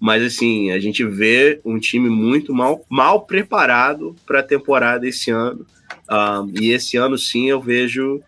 [0.04, 5.32] Mas assim, a gente vê um time muito mal, mal preparado para a temporada esse
[5.32, 5.66] ano.
[6.12, 8.20] Um, e esse ano sim eu vejo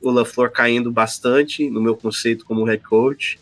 [0.00, 3.36] o LaFleur caindo bastante no meu conceito como head coach.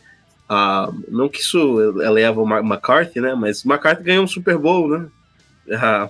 [0.50, 3.35] Uh, não que isso eleva o McCarthy, né?
[3.35, 5.07] Mas o McCarthy ganhou um Super Bowl, né?
[5.66, 6.09] Uh,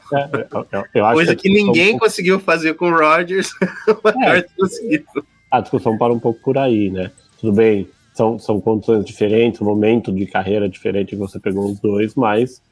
[0.53, 3.51] eu, eu coisa que, que ninguém conseguiu fazer com o Rodgers,
[3.89, 5.05] o McCarthy é, conseguiu.
[5.51, 7.11] A discussão para um pouco por aí, né?
[7.41, 11.81] Tudo bem, são, são condições diferentes, um momento de carreira diferente que você pegou os
[11.81, 12.63] dois, mas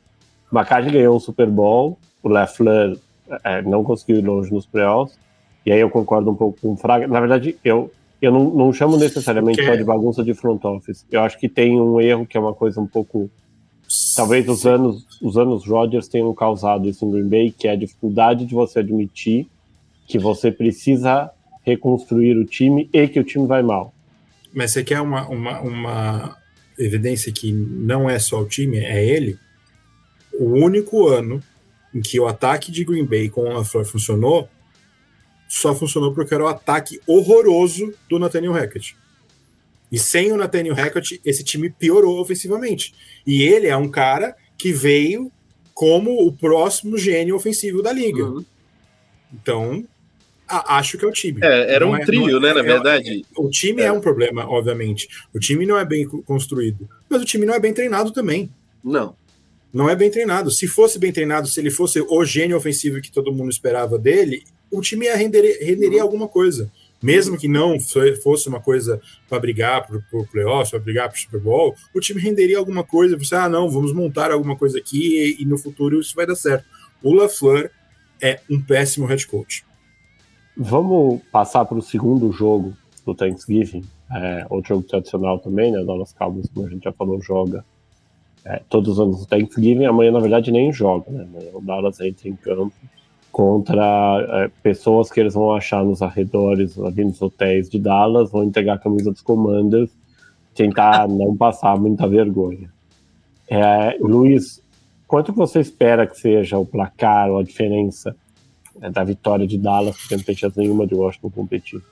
[0.53, 2.97] McCarthy ganhou o Super Bowl, o Leffler
[3.45, 5.19] é, não conseguiu ir longe nos playoffs,
[5.65, 7.07] e aí eu concordo um pouco com o Fraga.
[7.07, 7.91] Na verdade, eu,
[8.21, 11.07] eu não, não chamo necessariamente só de bagunça de front office.
[11.11, 13.31] Eu acho que tem um erro que é uma coisa um pouco.
[14.15, 17.77] Talvez os anos, os anos Rodgers tenham causado isso em Green Bay, que é a
[17.77, 19.49] dificuldade de você admitir
[20.07, 21.31] que você precisa
[21.63, 23.93] reconstruir o time e que o time vai mal.
[24.53, 26.39] Mas você quer uma, uma, uma
[26.79, 29.39] evidência que não é só o time, é ele.
[30.33, 31.43] O único ano
[31.95, 34.49] em que o ataque de Green Bay com o LaFleur funcionou,
[35.49, 38.97] só funcionou porque era o ataque horroroso do Nathaniel Hackett.
[39.91, 42.95] E sem o Nathaniel Hackett, esse time piorou ofensivamente.
[43.27, 45.33] E ele é um cara que veio
[45.75, 48.25] como o próximo gênio ofensivo da liga.
[48.25, 48.45] Uhum.
[49.33, 49.85] Então,
[50.51, 51.41] acho que é o time.
[51.43, 53.25] É, era não um é, trio, é, né, na é, verdade.
[53.37, 53.87] o time é.
[53.87, 53.93] é.
[53.93, 55.09] um problema, obviamente.
[55.33, 56.89] O time não é bem construído.
[57.09, 58.51] Mas o time não é bem treinado também.
[58.83, 59.15] Não.
[59.73, 60.51] Não é bem treinado.
[60.51, 64.43] Se fosse bem treinado, se ele fosse o gênio ofensivo que todo mundo esperava dele,
[64.71, 66.05] o time ia render, renderia uhum.
[66.05, 66.71] alguma coisa.
[67.03, 67.79] Mesmo que não
[68.23, 72.01] fosse uma coisa para brigar para o playoff, para brigar para o Super Bowl, o
[72.01, 73.17] time renderia alguma coisa.
[73.17, 76.35] Você, ah, não, vamos montar alguma coisa aqui e, e no futuro isso vai dar
[76.35, 76.67] certo.
[77.03, 77.71] O LaFleur
[78.21, 79.65] é um péssimo head coach.
[80.63, 82.75] Vamos passar para o segundo jogo
[83.07, 83.83] do Thanksgiving,
[84.15, 85.83] é, outro jogo tradicional também, né?
[85.83, 87.65] Dallas Cowboys, como a gente já falou, joga
[88.45, 89.87] é, todos os anos do Thanksgiving.
[89.87, 91.23] Amanhã, na verdade, nem joga, né?
[91.23, 92.75] Amanhã o Dallas entra em campo
[93.33, 98.45] contra é, pessoas que eles vão achar nos arredores, ali nos hotéis de Dallas, vão
[98.45, 99.91] entregar a camisa dos Commanders,
[100.55, 102.71] tentar não passar muita vergonha.
[103.49, 104.63] É, Luiz,
[105.09, 108.15] quanto você espera que seja o placar ou a diferença
[108.89, 111.83] da vitória de Dallas, porque não tem chance nenhuma de Washington competir?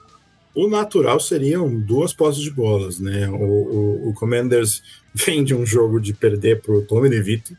[0.55, 3.29] O natural seriam duas posses de bolas, né?
[3.29, 4.83] O, o, o Commanders
[5.15, 7.57] vem de um jogo de perder para o Tommy DeVito,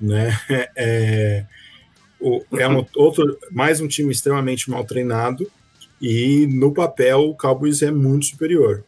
[0.00, 0.38] né?
[0.76, 1.46] É,
[2.20, 5.50] o, é um, outro, mais um time extremamente mal treinado
[6.00, 8.84] e no papel o Cowboys é muito superior.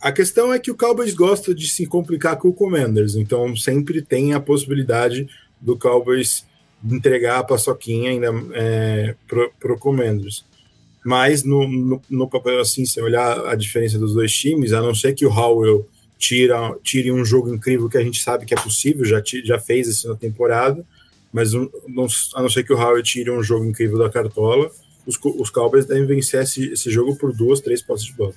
[0.00, 4.02] A questão é que o Cowboys gosta de se complicar com o Commanders, então sempre
[4.02, 5.26] tem a possibilidade
[5.60, 6.44] do Cowboys
[6.90, 10.44] entregar a paçoquinha ainda é, para o Commanders.
[11.04, 15.14] Mas no, no, papel assim, se olhar a diferença dos dois times, a não ser
[15.14, 15.86] que o Howell
[16.18, 19.86] tira, tire um jogo incrível que a gente sabe que é possível, já, já fez
[19.86, 20.84] isso na temporada,
[21.30, 24.70] mas um, não, a não ser que o Howard tire um jogo incrível da cartola,
[25.06, 28.32] os, os Cowboys devem vencer esse, esse jogo por duas, três posses de bola.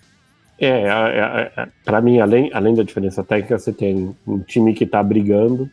[0.60, 4.74] É, é, é, é para mim, além, além da diferença técnica, você tem um time
[4.74, 5.70] que está brigando.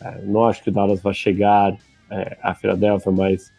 [0.00, 1.76] É, não acho que o Dallas vai chegar
[2.10, 3.52] é, a Filadélfia, mas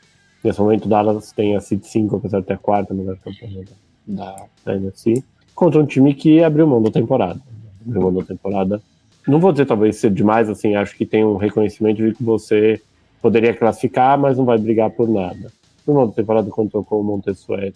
[0.43, 3.65] nesse momento o Dallas tem a Seed 5, apesar de ter a quarta melhor campanha
[4.05, 5.23] da, da NFC,
[5.53, 7.39] contra um time que abriu mão da temporada.
[7.85, 8.81] Abriu mão da temporada.
[9.27, 12.81] Não vou dizer talvez ser demais, assim, acho que tem um reconhecimento de que você
[13.21, 15.51] poderia classificar, mas não vai brigar por nada.
[15.85, 17.73] No modo temporada, quando trocou o Montesuet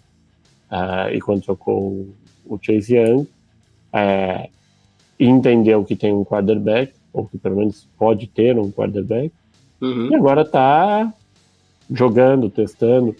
[0.70, 2.08] uh, e quando trocou
[2.46, 4.48] o Chase Young, uh,
[5.18, 9.32] entendeu que tem um quarterback, ou que pelo menos pode ter um quarterback,
[9.82, 10.10] uhum.
[10.10, 11.12] e agora está
[11.90, 13.14] jogando, testando.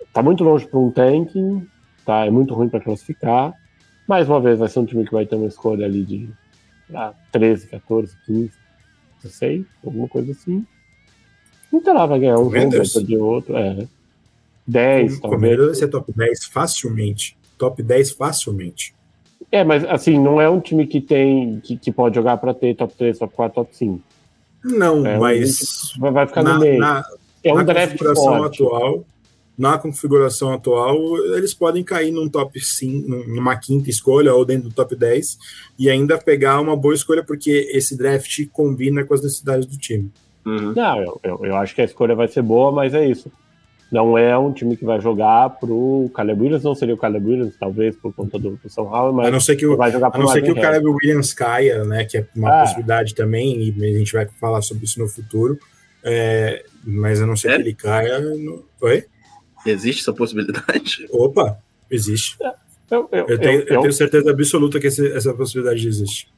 [0.00, 1.66] Está muito longe para um tanking,
[2.04, 2.26] tá?
[2.26, 3.52] é muito ruim para classificar.
[4.08, 6.28] Mais uma vez, vai ser um time que vai ter uma escolha ali de
[6.94, 8.50] ah, 13, 14, 15,
[9.22, 10.66] 16, alguma coisa assim.
[11.72, 13.56] Então lá vai ganhar um jogo, vai perder outro.
[13.56, 13.86] É.
[14.66, 15.58] 10, o talvez.
[15.58, 17.36] vai ser top 10 facilmente.
[17.56, 18.94] Top 10 facilmente.
[19.52, 21.60] É, mas assim, não é um time que tem.
[21.60, 24.02] que, que pode jogar para ter top 3, top 4, top 5.
[24.64, 25.92] Não, é mas.
[25.98, 26.78] Vai ficar na, no meio.
[26.78, 27.04] Na,
[27.42, 28.62] é um na draft configuração forte.
[28.62, 29.04] atual.
[29.58, 34.74] Na configuração atual, eles podem cair num top 5, numa quinta escolha ou dentro do
[34.74, 35.38] top 10
[35.78, 40.10] e ainda pegar uma boa escolha, porque esse draft combina com as necessidades do time.
[40.46, 40.72] Uhum.
[40.74, 43.30] Não, eu, eu, eu, acho que a escolha vai ser boa, mas é isso.
[43.90, 47.54] Não é um time que vai jogar pro Caleb Williams, não seria o Caleb Williams,
[47.58, 50.10] talvez, por conta do, do São Paulo, mas a não ser que o, vai jogar
[50.14, 52.60] a não ser que o Caleb Williams caia, né, que é uma ah.
[52.62, 55.58] possibilidade também, e a gente vai falar sobre isso no futuro,
[56.04, 57.54] é, mas a não ser é?
[57.56, 58.20] que ele caia...
[58.20, 58.64] No...
[58.80, 59.04] Oi?
[59.66, 61.06] Existe essa possibilidade?
[61.10, 61.58] Opa,
[61.90, 62.36] existe.
[62.40, 62.52] É,
[62.92, 66.28] eu, eu, eu, tenho, eu, tenho, certeza absoluta que esse, essa possibilidade existe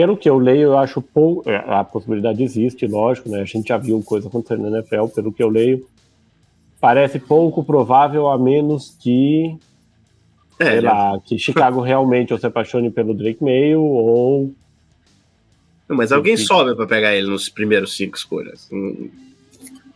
[0.00, 1.48] pelo que eu leio, eu acho pouco.
[1.50, 3.42] É, a possibilidade existe, lógico, né?
[3.42, 5.86] A gente já viu coisa acontecendo na NFL, pelo que eu leio.
[6.80, 9.56] Parece pouco provável, a menos que.
[10.58, 14.52] É, sei lá, que Chicago realmente ou se apaixone pelo Drake Mail ou.
[15.88, 16.42] mas alguém que...
[16.42, 18.68] sobe para pegar ele nos primeiros cinco escolhas.
[18.72, 19.10] Hum.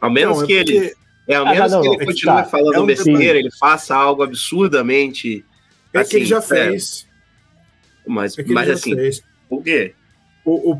[0.01, 0.76] Ao menos não, que é porque...
[0.76, 0.95] ele.
[1.26, 2.45] É, ao ah, menos não, que ele continue tá.
[2.45, 5.43] falando é um besteira, ele faça algo absurdamente.
[5.93, 7.07] É assim, que ele já fez.
[8.07, 8.95] Mas, é mas assim.
[8.95, 9.95] Fez por quê?
[10.45, 10.78] O, o,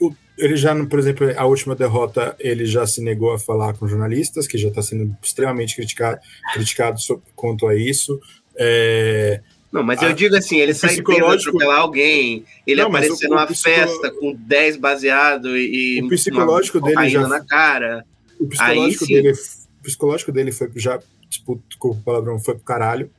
[0.00, 3.88] o, ele já, por exemplo, a última derrota, ele já se negou a falar com
[3.88, 6.18] jornalistas, que já está sendo extremamente criticado,
[6.54, 6.98] criticado
[7.34, 8.20] quanto a isso.
[8.56, 13.46] É, não, mas eu digo assim, ele sai tentando atropelar alguém, ele não, aparecer numa
[13.46, 18.04] festa com 10 baseado e o psicológico dele já na cara.
[18.40, 22.64] O psicológico, Aí, dele, o psicológico dele foi já, tipo, com o palavrão, foi pro
[22.64, 23.10] caralho.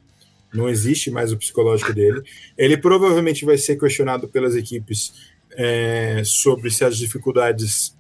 [0.52, 2.24] Não existe mais o psicológico dele.
[2.58, 5.14] Ele provavelmente vai ser questionado pelas equipes
[5.62, 7.94] é, sobre se as dificuldades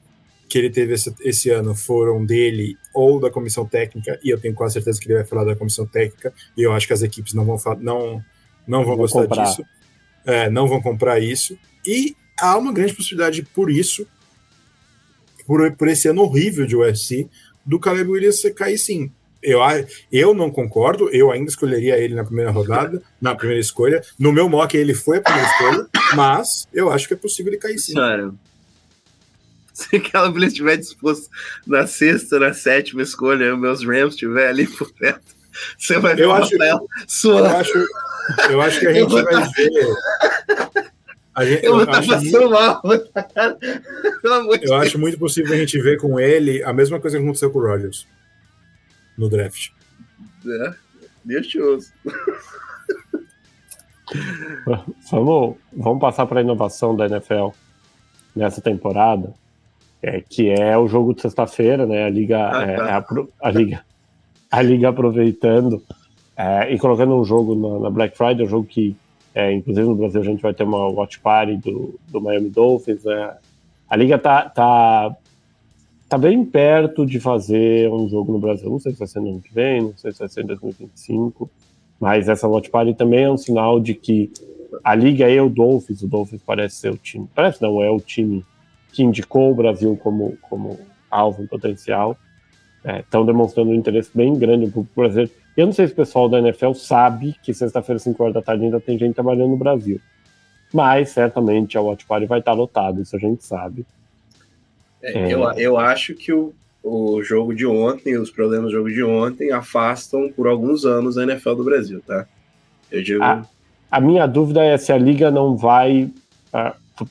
[0.47, 4.55] que ele teve esse, esse, ano foram dele ou da comissão técnica, e eu tenho
[4.55, 7.33] quase certeza que ele vai falar da comissão técnica, e eu acho que as equipes
[7.33, 8.23] não vão, não,
[8.65, 9.43] não vão, gostar comprar.
[9.43, 9.63] disso,
[10.25, 14.07] é, não vão comprar isso, e há uma grande possibilidade por isso,
[15.45, 17.27] por, por esse ano horrível de UFC,
[17.65, 19.11] do Caleb Williams cair sim.
[19.41, 19.61] Eu,
[20.11, 24.01] eu não concordo, eu ainda escolheria ele na primeira rodada, na primeira escolha.
[24.17, 27.61] No meu mock ele foi a primeira escolha, mas eu acho que é possível ele
[27.61, 27.93] cair sim.
[27.93, 28.33] Cara,
[29.73, 31.29] se aquela Williams estiver disposto
[31.65, 35.33] na sexta, na sétima escolha, meus Rams estiver ali por perto,
[35.77, 36.55] você vai ver eu acho,
[37.07, 37.39] sua.
[37.39, 37.85] Eu acho,
[38.49, 39.39] eu acho que a gente vai ver.
[41.33, 42.81] A gente, eu, eu acho muito, mal,
[44.61, 47.59] Eu acho muito possível a gente ver com ele a mesma coisa que aconteceu com
[47.59, 48.05] o Rogers
[49.19, 49.69] no draft.
[50.45, 50.73] É,
[51.23, 51.91] deixoso.
[55.11, 57.49] Vamos, vamos passar para a inovação da NFL
[58.35, 59.33] nessa temporada
[60.01, 62.05] é, que é o jogo de sexta-feira, né?
[62.05, 63.05] A liga, ah, é, tá.
[63.41, 63.83] a, a, liga,
[64.49, 65.83] a liga aproveitando
[66.35, 68.95] é, e colocando um jogo na, na, Black Friday, um jogo que,
[69.35, 73.03] é, inclusive no Brasil a gente vai ter uma watch party do, do Miami Dolphins.
[73.03, 73.35] Né?
[73.89, 75.15] A liga tá, tá,
[76.09, 78.67] tá bem perto de fazer um jogo no Brasil.
[78.67, 80.47] Não sei se vai ser no ano que vem, não sei se vai ser em
[80.47, 81.49] 2025,
[81.99, 84.31] mas essa watch party também é um sinal de que
[84.83, 86.01] a liga é o Dolphins.
[86.01, 88.43] O Dolphins parece ser o time, parece não é o time
[88.91, 90.79] que indicou o Brasil como, como
[91.11, 92.17] alvo potencial,
[92.83, 95.31] estão é, demonstrando um interesse bem grande no público brasileiro.
[95.55, 98.65] Eu não sei se o pessoal da NFL sabe que sexta-feira, 5 horas da tarde,
[98.65, 100.01] ainda tem gente trabalhando no Brasil.
[100.73, 103.85] Mas certamente a Watch Party vai estar lotado, isso a gente sabe.
[105.01, 105.33] É, é...
[105.33, 109.51] Eu, eu acho que o, o jogo de ontem, os problemas do jogo de ontem,
[109.51, 112.25] afastam por alguns anos a NFL do Brasil, tá?
[112.91, 113.23] Eu digo.
[113.23, 113.45] A,
[113.91, 116.09] a minha dúvida é se a liga não vai.
[116.53, 117.05] Uh,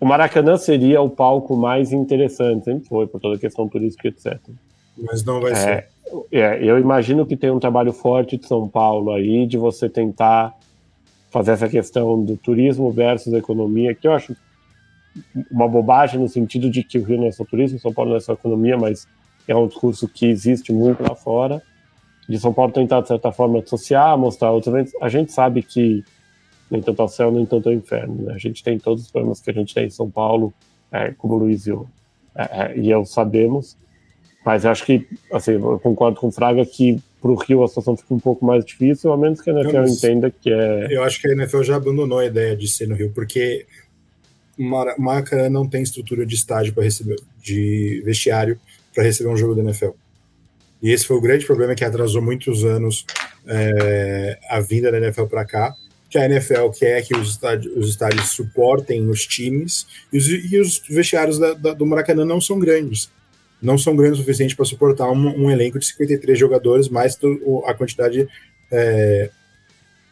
[0.00, 4.38] o Maracanã seria o palco mais interessante, sempre foi, por toda a questão turística, etc.
[4.98, 5.88] Mas não vai é, ser.
[6.30, 10.54] É, eu imagino que tem um trabalho forte de São Paulo aí, de você tentar
[11.30, 14.36] fazer essa questão do turismo versus economia, que eu acho
[15.50, 18.16] uma bobagem no sentido de que o Rio não é só turismo, São Paulo não
[18.16, 19.06] é só economia, mas
[19.46, 21.62] é um discurso que existe muito lá fora.
[22.28, 24.94] De São Paulo tentar, de certa forma, associar, mostrar outros eventos.
[25.02, 26.04] A gente sabe que
[26.70, 28.22] nem tanto ao céu, nem tanto ao inferno.
[28.22, 28.34] Né?
[28.34, 30.54] A gente tem todos os problemas que a gente tem em São Paulo,
[30.90, 31.86] é, como o Luiz e eu,
[32.34, 33.76] é, é e eu sabemos,
[34.44, 37.96] mas acho que, assim, eu concordo com o Fraga que para o Rio a situação
[37.96, 40.88] fica um pouco mais difícil, a menos que a NFL não, entenda que é.
[40.90, 43.64] Eu acho que a NFL já abandonou a ideia de ser no Rio, porque
[44.58, 48.58] Maracanã não tem estrutura de estádio para receber, de vestiário
[48.94, 49.90] para receber um jogo da NFL.
[50.82, 53.06] E esse foi o grande problema que atrasou muitos anos
[53.46, 55.74] é, a vinda da NFL para cá
[56.12, 60.60] que a NFL quer que os estádios, os estádios suportem os times e os, e
[60.60, 63.10] os vestiários da, da, do Maracanã não são grandes.
[63.62, 67.18] Não são grandes o suficiente para suportar um, um, elenco de 53 jogadores, mais
[67.64, 68.28] a quantidade
[68.70, 69.30] é,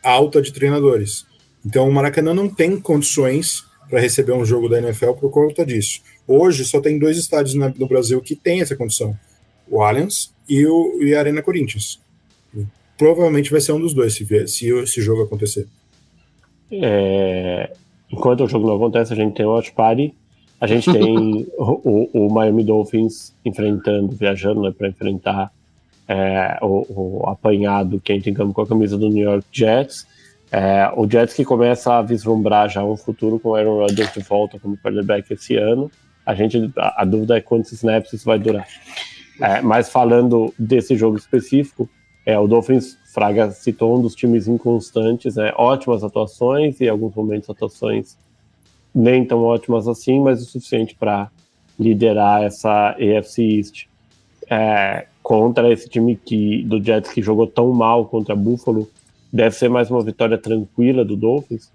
[0.02, 1.26] alta de treinadores.
[1.66, 6.00] Então o Maracanã não tem condições para receber um jogo da NFL por conta disso.
[6.26, 9.18] Hoje só tem dois estádios no Brasil que têm essa condição:
[9.68, 12.00] o Allianz e, o, e a Arena Corinthians.
[12.96, 15.66] Provavelmente vai ser um dos dois se, se esse jogo acontecer.
[16.70, 17.72] É,
[18.10, 20.14] enquanto o jogo não acontece, a gente tem o Watch Party,
[20.60, 25.50] a gente tem o, o, Miami Dolphins enfrentando, viajando né, para enfrentar
[26.06, 30.06] é, o, o, apanhado que entra em campo com a camisa do New York Jets.
[30.52, 34.20] É, o Jets que começa a vislumbrar já um futuro com o Aaron Rodgers de
[34.20, 35.90] volta como quarterback esse ano.
[36.26, 38.66] A gente a, a dúvida é quantos snaps isso vai durar.
[39.40, 41.88] É, mas falando desse jogo específico,
[42.26, 45.52] é, o Dolphins Fraga citou um dos times inconstantes, né?
[45.56, 48.16] ótimas atuações e em alguns momentos atuações
[48.94, 51.30] nem tão ótimas assim, mas o suficiente para
[51.78, 53.86] liderar essa AFC East.
[54.48, 58.88] É, contra esse time que, do Jets que jogou tão mal contra Buffalo,
[59.32, 61.70] deve ser mais uma vitória tranquila do Dolphins?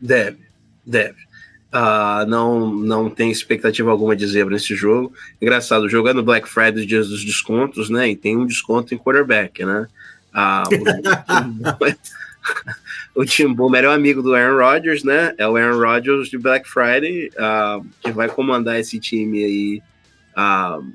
[0.00, 0.38] Deve,
[0.84, 1.26] deve.
[1.72, 5.12] Uh, não, não tem expectativa alguma de zebra nesse jogo.
[5.42, 8.08] Engraçado, jogando Black Friday, dias dos descontos, né?
[8.08, 9.86] E tem um desconto em quarterback, né?
[10.32, 10.64] Ah,
[13.14, 15.34] o, o Tim Boomer é um amigo do Aaron Rodgers, né?
[15.36, 19.82] É o Aaron Rodgers de Black Friday, uh, que vai comandar esse time aí,
[20.36, 20.86] uh,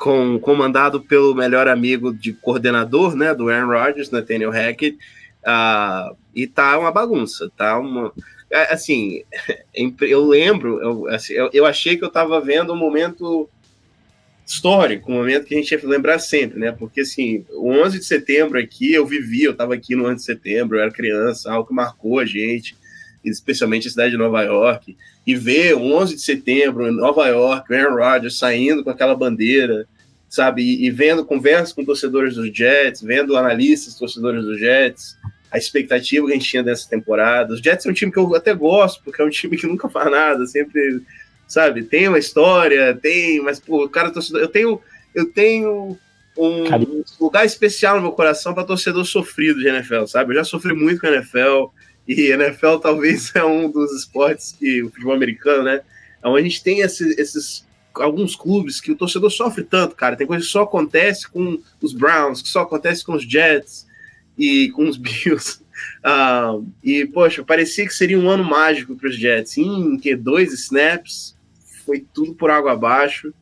[0.00, 3.34] com, comandado pelo melhor amigo de coordenador, né?
[3.34, 4.96] Do Aaron Rodgers, Nathaniel Hackett.
[5.42, 8.10] Uh, e tá uma bagunça, tá uma.
[8.50, 9.22] É, assim,
[10.00, 13.48] eu lembro, eu, assim, eu, eu achei que eu tava vendo um momento
[14.46, 16.72] histórico, um momento que a gente ia lembrar sempre, né?
[16.72, 20.22] Porque, assim, o 11 de setembro aqui, eu vivi, eu estava aqui no 11 de
[20.22, 22.74] setembro, eu era criança, algo que marcou a gente,
[23.22, 24.96] especialmente a cidade de Nova York,
[25.30, 29.14] e ver o 11 de setembro em Nova York, o Aaron Rodgers saindo com aquela
[29.14, 29.86] bandeira,
[30.28, 30.62] sabe?
[30.62, 35.16] E, e vendo conversas com torcedores dos Jets, vendo analistas torcedores dos Jets,
[35.50, 37.54] a expectativa que a gente tinha dessa temporada.
[37.54, 39.88] Os Jets é um time que eu até gosto, porque é um time que nunca
[39.88, 41.00] faz nada, sempre
[41.46, 41.84] sabe?
[41.84, 44.80] Tem uma história, tem, mas pô, o cara torcedor, eu tenho,
[45.14, 45.96] eu tenho
[46.36, 50.32] um lugar especial no meu coração para torcedor sofrido de NFL, sabe?
[50.32, 51.66] Eu já sofri muito com a NFL
[52.10, 55.80] e NFL talvez é um dos esportes que o futebol americano, né?
[56.24, 60.16] Onde a gente tem esses, esses alguns clubes que o torcedor sofre tanto, cara.
[60.16, 63.86] Tem coisa que só acontece com os Browns, que só acontece com os Jets
[64.36, 65.60] e com os Bills.
[66.04, 69.56] Uh, e, poxa, parecia que seria um ano mágico para os Jets.
[69.56, 71.36] Em que dois snaps,
[71.86, 73.32] foi tudo por água abaixo.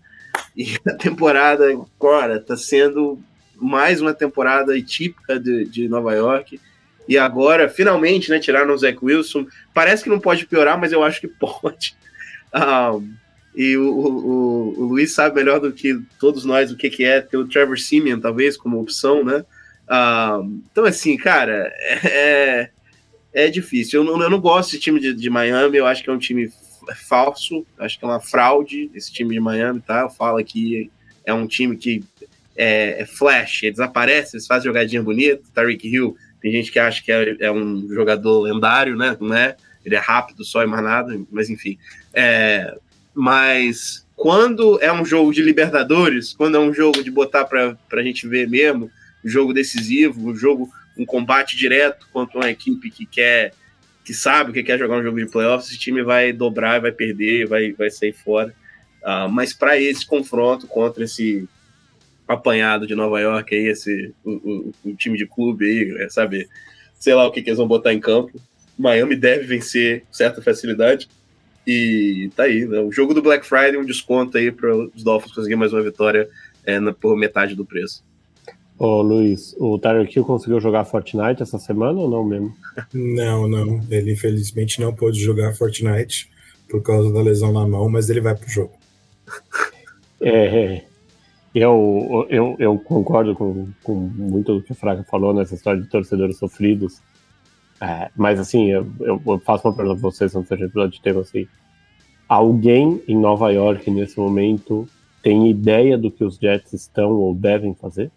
[0.55, 3.19] E a temporada agora está sendo
[3.57, 6.61] mais uma temporada típica de, de Nova York.
[7.09, 9.47] E agora, finalmente, né, tiraram o Zach Wilson.
[9.73, 11.97] Parece que não pode piorar, mas eu acho que pode.
[12.55, 13.15] Um,
[13.57, 17.21] e o, o, o, Luiz sabe melhor do que todos nós o que, que é
[17.21, 19.45] ter o Trevor Simeon, talvez, como opção, né?
[19.91, 21.73] Um, então, assim, cara,
[22.05, 22.69] é,
[23.33, 24.03] é difícil.
[24.03, 26.19] Eu não, eu não gosto desse time de, de Miami, eu acho que é um
[26.19, 26.53] time
[26.89, 30.01] é falso, acho que é uma fraude esse time de Miami, tá?
[30.01, 30.91] Eu falo que
[31.25, 32.03] é um time que
[32.57, 35.43] é, é flash, eles aparecem, eles fazem jogadinha bonita.
[35.55, 39.16] Tariq Hill, tem gente que acha que é, é, um jogador lendário, né?
[39.20, 39.57] Não é?
[39.84, 41.78] Ele é rápido só e mais nada, mas enfim.
[42.12, 42.76] É,
[43.14, 48.03] mas quando é um jogo de Libertadores, quando é um jogo de botar para a
[48.03, 48.91] gente ver mesmo,
[49.24, 53.53] um jogo decisivo, um jogo, um combate direto contra uma equipe que quer
[54.05, 57.47] que sabe que quer jogar um jogo de playoffs, esse time vai dobrar, vai perder,
[57.47, 58.55] vai, vai sair fora.
[59.03, 61.47] Uh, mas para esse confronto contra esse
[62.29, 66.47] apanhado de Nova York aí, esse o, o, o time de clube aí, é, sabe,
[67.01, 68.39] sei lá o que, que, eles vão botar em campo.
[68.79, 71.09] Miami deve vencer com certa facilidade.
[71.66, 72.81] E tá aí, né?
[72.81, 76.29] O jogo do Black Friday, um desconto aí para os Dolphins conseguir mais uma vitória
[76.64, 78.05] é, na, por metade do preço.
[78.79, 82.55] Ô Luiz, o Tyler Kill conseguiu jogar Fortnite essa semana ou não mesmo?
[82.95, 83.81] Não, não.
[83.91, 86.31] Ele infelizmente não pôde jogar Fortnite
[86.68, 88.79] por causa da lesão na mão, mas ele vai pro jogo.
[90.20, 90.85] É, é.
[91.55, 95.88] Eu, eu, eu concordo com, com muito do que o Fraga falou nessa história de
[95.88, 97.01] torcedores sofridos.
[97.80, 101.20] É, mas assim, eu, eu, faço uma pergunta pra vocês antes da gente de tema
[101.20, 101.46] assim.
[102.28, 104.86] Alguém em Nova York nesse momento
[105.22, 108.11] tem ideia do que os Jets estão ou devem fazer?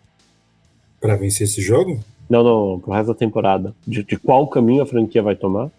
[1.01, 1.99] para vencer esse jogo?
[2.29, 3.75] Não, não, pro resto da temporada.
[3.85, 5.69] De, de qual caminho a franquia vai tomar?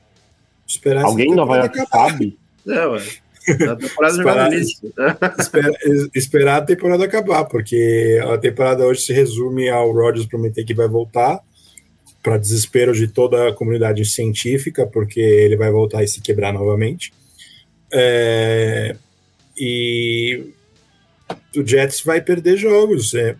[0.66, 2.10] Esperar Alguém em Nova York acabar.
[2.10, 2.36] sabe?
[2.66, 3.02] É, ué.
[3.68, 5.72] A temporada esperar, espera,
[6.14, 10.86] esperar a temporada acabar, porque a temporada hoje se resume ao Rodgers prometer que vai
[10.86, 11.40] voltar,
[12.22, 17.12] para desespero de toda a comunidade científica, porque ele vai voltar e se quebrar novamente.
[17.92, 18.94] É,
[19.58, 20.52] e
[21.56, 23.12] o Jets vai perder jogos.
[23.14, 23.34] É,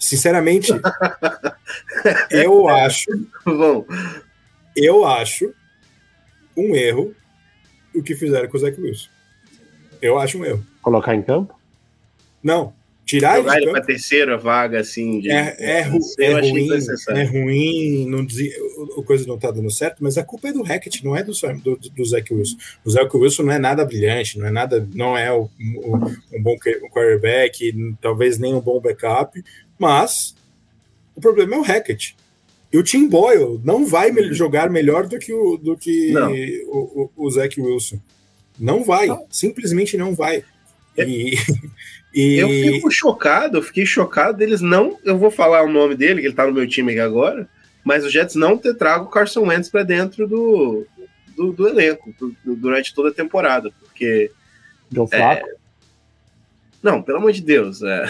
[0.00, 0.72] Sinceramente,
[2.32, 3.10] eu acho.
[3.44, 3.84] Bom.
[4.74, 5.52] Eu acho
[6.56, 7.14] um erro
[7.94, 9.10] o que fizeram com o Zach Wilson.
[10.00, 10.64] Eu acho um erro.
[10.82, 11.54] Colocar em campo?
[12.42, 12.72] Não.
[13.10, 15.18] Tirar Jogar ele para terceira vaga, assim.
[15.18, 15.30] De...
[15.30, 16.68] É, é, ru é ruim,
[17.08, 18.54] é ruim, não diz,
[18.96, 21.32] o, coisa não tá dando certo, mas a culpa é do Hackett, não é do,
[21.32, 22.56] do, do Zach Wilson.
[22.84, 25.96] O Zach Wilson não é nada brilhante, não é nada, não é o, o,
[26.32, 26.56] um bom
[26.92, 29.42] quarterback, talvez nem um bom backup,
[29.76, 30.36] mas
[31.16, 32.14] o problema é o Hackett.
[32.72, 36.14] E o Tim Boyle não vai me jogar melhor do que o, do que
[36.68, 37.98] o, o, o Zach Wilson.
[38.60, 39.26] Não vai, não.
[39.30, 40.44] simplesmente não vai.
[40.96, 41.04] É.
[41.04, 41.34] E,
[42.12, 42.36] e...
[42.36, 44.98] Eu fico chocado, eu fiquei chocado deles não.
[45.02, 47.48] Eu vou falar o nome dele, que ele tá no meu time aqui agora,
[47.82, 50.86] mas os Jets não ter trago o Carson Wentz para dentro do,
[51.34, 54.30] do, do, elenco durante toda a temporada, porque.
[54.90, 55.46] Deu fraco?
[55.48, 55.54] É...
[56.82, 57.82] Não, pelo amor de Deus.
[57.82, 58.04] É...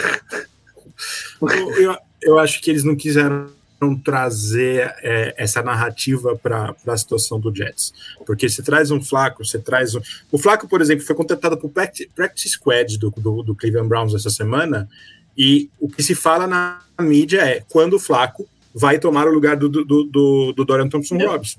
[1.41, 3.51] Eu, eu, eu, acho que eles não quiseram
[3.99, 7.95] trazer é, essa narrativa para a situação do Jets.
[8.27, 10.01] Porque você traz um Flaco, você traz um...
[10.31, 14.15] O Flaco, por exemplo, foi contratado para o Practice Squad do, do, do, Cleveland Browns
[14.15, 14.89] essa semana,
[15.37, 19.57] e o que se fala na mídia é quando o Flaco vai tomar o lugar
[19.57, 21.59] do, do, do, do Dorian Thompson Robinson.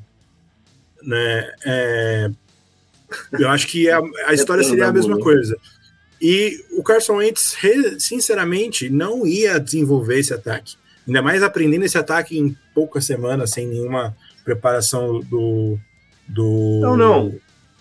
[1.03, 1.51] Né?
[1.65, 2.31] É,
[3.39, 5.57] eu acho que a, a história seria a mesma coisa.
[6.21, 7.57] E o Carson Wentz,
[7.97, 10.75] sinceramente, não ia desenvolver esse ataque.
[11.07, 15.77] Ainda mais aprendendo esse ataque em poucas semanas, sem nenhuma preparação do.
[16.27, 16.79] do...
[16.81, 17.35] Não, não.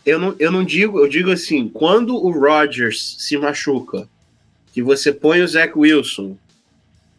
[0.04, 4.08] Eu não, eu não digo, eu digo assim, quando o Rodgers se machuca
[4.72, 6.36] que você põe o Zach Wilson,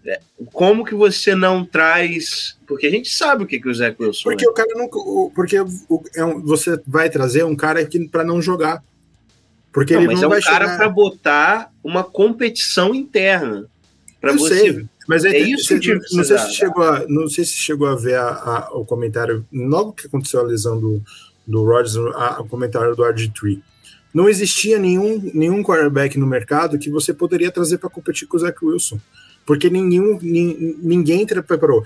[0.06, 0.20] é,
[0.52, 2.58] como que você não traz.
[2.66, 4.50] Porque a gente sabe o que, que o Zach Wilson Porque é.
[4.50, 4.90] o cara não.
[5.34, 5.64] Porque é
[6.44, 8.84] você vai trazer um cara para não jogar.
[9.72, 10.78] Porque não, ele mas não é um vai cara chegar...
[10.78, 13.66] para botar uma competição interna.
[14.20, 14.60] Para você.
[14.60, 17.54] Sei, mas é, é isso você, que não sei se chegou a, não sei se
[17.54, 21.02] chegou a ver a, a, o comentário logo que aconteceu a lesão do,
[21.46, 23.62] do Rodgers, o comentário do RG3.
[24.14, 28.40] Não existia nenhum, nenhum quarterback no mercado que você poderia trazer para competir com o
[28.40, 29.00] Zach Wilson,
[29.46, 31.84] porque nenhum, ninguém preparou.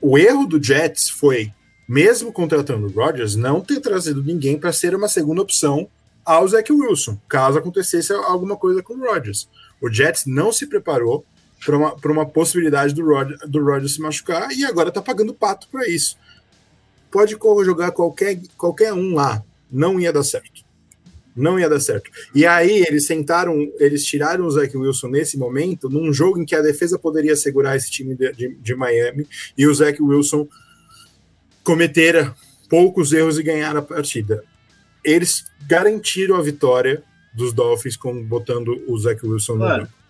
[0.00, 1.52] O erro do Jets foi,
[1.88, 5.88] mesmo contratando o Rodgers, não ter trazido ninguém para ser uma segunda opção
[6.24, 9.48] ao Zach Wilson, caso acontecesse alguma coisa com o Rodgers.
[9.80, 11.24] O Jets não se preparou
[11.64, 15.68] para uma, uma possibilidade do Rodgers, do Rodgers se machucar e agora está pagando pato
[15.68, 16.16] para isso.
[17.10, 20.64] Pode jogar qualquer, qualquer um lá, não ia dar certo.
[21.36, 22.10] Não ia dar certo.
[22.32, 26.54] E aí eles sentaram, eles tiraram o Zach Wilson nesse momento, num jogo em que
[26.54, 29.26] a defesa poderia segurar esse time de, de, de Miami,
[29.58, 30.46] e o Zach Wilson
[31.64, 32.34] cometera
[32.68, 34.44] poucos erros e ganhar a partida.
[35.04, 37.02] Eles garantiram a vitória
[37.34, 39.82] dos Dolphins com botando o Zach Wilson claro.
[39.82, 40.03] no.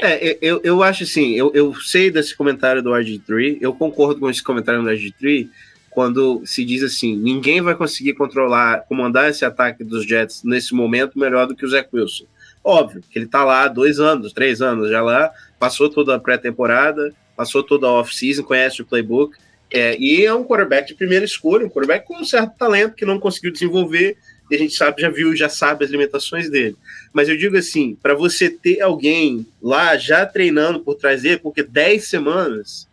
[0.00, 4.30] É, eu, eu acho assim, eu, eu sei desse comentário do RG3, eu concordo com
[4.30, 5.48] esse comentário do RG3,
[5.90, 11.18] quando se diz assim, ninguém vai conseguir controlar, comandar esse ataque dos Jets nesse momento
[11.18, 12.26] melhor do que o Zach Wilson.
[12.62, 16.20] Óbvio que ele tá lá há dois anos, três anos já lá, passou toda a
[16.20, 19.36] pré-temporada, passou toda a off-season, conhece o playbook,
[19.72, 23.04] é, e é um quarterback de primeira escolha, um quarterback com um certo talento que
[23.04, 24.16] não conseguiu desenvolver,
[24.50, 26.76] e a gente sabe, já viu, já sabe as limitações dele.
[27.12, 31.62] Mas eu digo assim, para você ter alguém lá já treinando por trás dele, porque
[31.62, 32.88] 10 semanas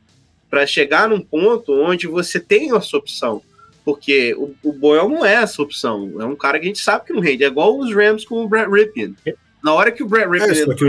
[0.49, 3.41] para chegar num ponto onde você tem a sua opção.
[3.83, 6.13] Porque o, o Boyle não é essa opção.
[6.19, 7.43] É um cara que a gente sabe que não rende.
[7.43, 9.15] É igual os Rams com o Brett Ripien.
[9.63, 10.49] Na hora que o Brett Ripien.
[10.49, 10.85] É, que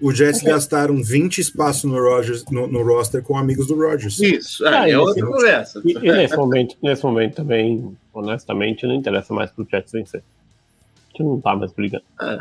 [0.00, 4.18] os Jets, Jets gastaram 20 espaços no, Rogers, no, no, roster com amigos do Rogers.
[4.18, 5.80] Isso, é, ah, é outra conversa.
[5.84, 10.22] E, e, nesse, momento, nesse momento também, honestamente, não interessa mais pro Jets vencer.
[10.22, 12.04] A gente não tá mais brigando.
[12.20, 12.40] É.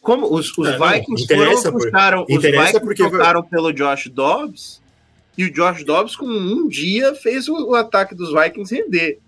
[0.00, 4.80] Como os, os é, Vikings foram, buscaram, os Vikings porque trocaram pelo Josh Dobbs
[5.36, 9.18] e o Josh Dobbs, com um dia, fez o, o ataque dos Vikings render.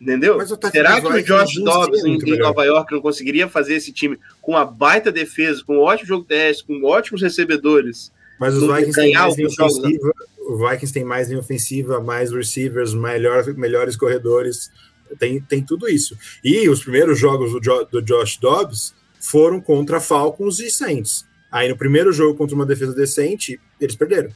[0.00, 0.38] Entendeu?
[0.70, 4.52] Será que o Josh Dobbs em, em Nova York não conseguiria fazer esse time com
[4.52, 8.10] uma baita defesa, com um ótimo jogo teste, com ótimos recebedores?
[8.38, 12.94] Mas os Vikings têm mais linha ofensiva, o Vikings tem mais linha ofensiva, mais receivers,
[12.94, 14.70] melhor, melhores corredores,
[15.18, 16.16] tem, tem tudo isso.
[16.42, 21.26] E os primeiros jogos do, jo, do Josh Dobbs foram contra Falcons e Saints.
[21.50, 24.30] Aí no primeiro jogo contra uma defesa decente, eles perderam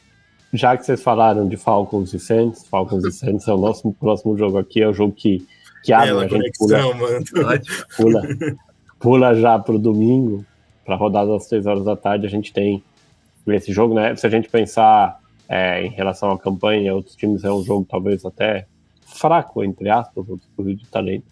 [0.53, 4.37] já que vocês falaram de Falcons e Saints, Falcons e Saints é o nosso próximo
[4.37, 5.47] jogo aqui, é o jogo que,
[5.83, 6.79] que abre, a gente pula,
[7.97, 8.23] pula,
[9.01, 10.45] pula já para o domingo,
[10.85, 12.83] para a rodada às três horas da tarde, a gente tem
[13.47, 14.15] esse jogo, né?
[14.15, 18.25] Se a gente pensar é, em relação à campanha, outros times é um jogo talvez
[18.25, 18.67] até
[19.05, 21.27] fraco, entre aspas, outros de talento.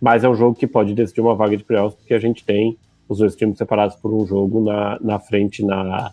[0.00, 2.76] Mas é um jogo que pode decidir uma vaga de playoffs, porque a gente tem
[3.08, 6.12] os dois times separados por um jogo na, na frente na,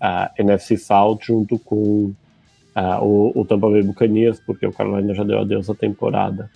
[0.00, 2.12] a NFC South junto com
[3.00, 6.50] o, o, Tampa Bay Buccaneers, porque o Carolina já deu adeus à temporada.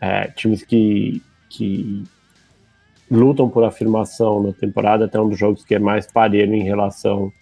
[0.00, 2.04] É, times que, que
[3.10, 7.32] lutam por afirmação na temporada, até um dos jogos que é mais parelho em relação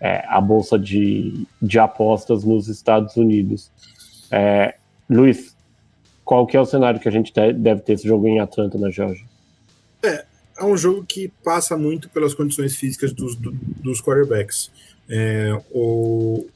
[0.00, 3.70] é, à bolsa de, de apostas nos Estados Unidos.
[4.30, 4.76] É,
[5.10, 5.56] Luiz,
[6.24, 8.90] qual que é o cenário que a gente deve ter esse jogo em Atlanta, na
[8.90, 9.24] Georgia?
[10.04, 10.24] É,
[10.56, 14.70] é um jogo que passa muito pelas condições físicas dos, dos quarterbacks.
[15.08, 16.46] É, o,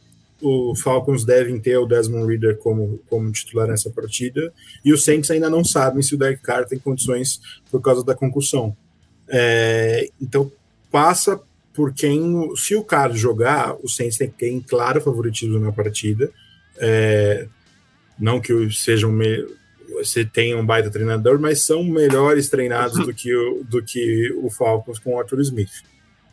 [0.41, 4.53] o Falcons devem ter o Desmond Reader como, como titular nessa partida,
[4.85, 7.41] e os Saints ainda não sabem se o Derek Carr tem condições
[7.71, 8.77] por causa da concussão.
[9.29, 10.51] É, então,
[10.91, 11.41] passa
[11.75, 12.23] por quem.
[12.57, 16.31] Se o Carr jogar, o Saints tem, tem claro favoritismo na partida.
[16.77, 17.47] É,
[18.19, 19.13] não que sejam
[19.95, 24.51] você tenha um baita treinador, mas são melhores treinados do que o, do que o
[24.51, 25.83] Falcons com o Arthur Smith.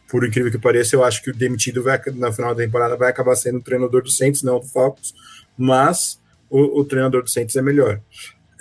[0.08, 3.10] Por incrível que pareça, eu acho que o demitido vai, na final da temporada vai
[3.10, 5.14] acabar sendo o treinador do Saints, não do Falcons,
[5.58, 7.99] mas o, o treinador do Saints é melhor.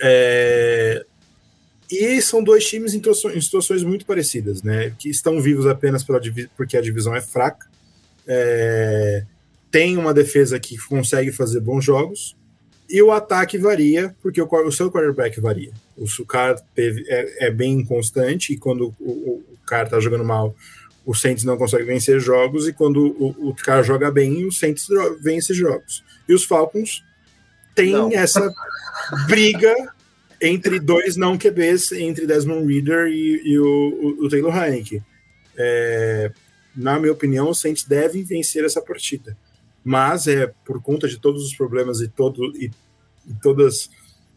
[0.01, 1.05] É,
[1.91, 3.01] e são dois times em,
[3.33, 4.93] em, situações muito parecidas, né?
[4.97, 6.19] Que estão vivos apenas pela,
[6.57, 7.67] porque a divisão é fraca.
[8.27, 9.23] É,
[9.69, 12.35] tem uma defesa que consegue fazer bons jogos,
[12.89, 15.71] e o ataque varia, porque o, o seu quarterback varia.
[15.97, 20.23] O, cara teve, é, é, bem inconstante, e quando o, o, o cara tá jogando
[20.23, 20.55] mal,
[21.05, 24.87] o Saints não consegue vencer jogos, e quando o, o cara joga bem, o Saints
[25.21, 26.03] vence jogos.
[26.27, 27.03] E os Falcons
[27.75, 28.11] têm não.
[28.11, 28.51] essa
[29.27, 29.73] briga
[30.41, 35.01] entre dois não QBs, entre Desmond Reader e, e o, o, Taylor Heineke.
[35.57, 36.31] é,
[36.75, 39.37] na minha opinião, o Saints deve vencer essa partida.
[39.85, 42.71] Mas é por conta de todos os problemas e, todo, e,
[43.27, 43.87] e todas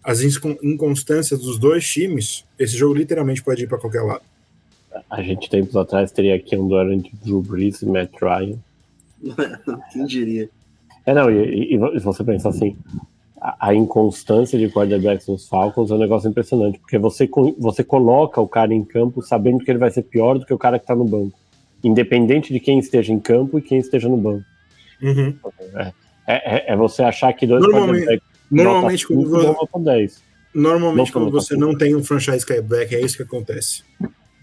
[0.04, 0.20] as
[0.62, 4.22] inconstâncias dos dois times, esse jogo literalmente pode ir para qualquer lado.
[5.10, 8.58] A gente tempos atrás teria aqui um duelo entre Drew Brees e Matt Ryan.
[9.92, 10.50] Quem diria?
[11.06, 12.76] É, não, e, e você pensa assim,
[13.40, 17.28] a, a, inconstância de quarterbacks nos Falcons é um negócio impressionante, porque você,
[17.58, 20.58] você coloca o cara em campo sabendo que ele vai ser pior do que o
[20.58, 21.38] cara que está no banco,
[21.82, 24.44] independente de quem esteja em campo e quem esteja no banco.
[25.02, 25.34] Uhum.
[25.74, 25.92] É,
[26.26, 30.22] é, é, você achar que dois Normalmente, normalmente quando você, 10.
[30.54, 33.82] Normalmente, quando você não tem um franchise quarterback, é isso que acontece.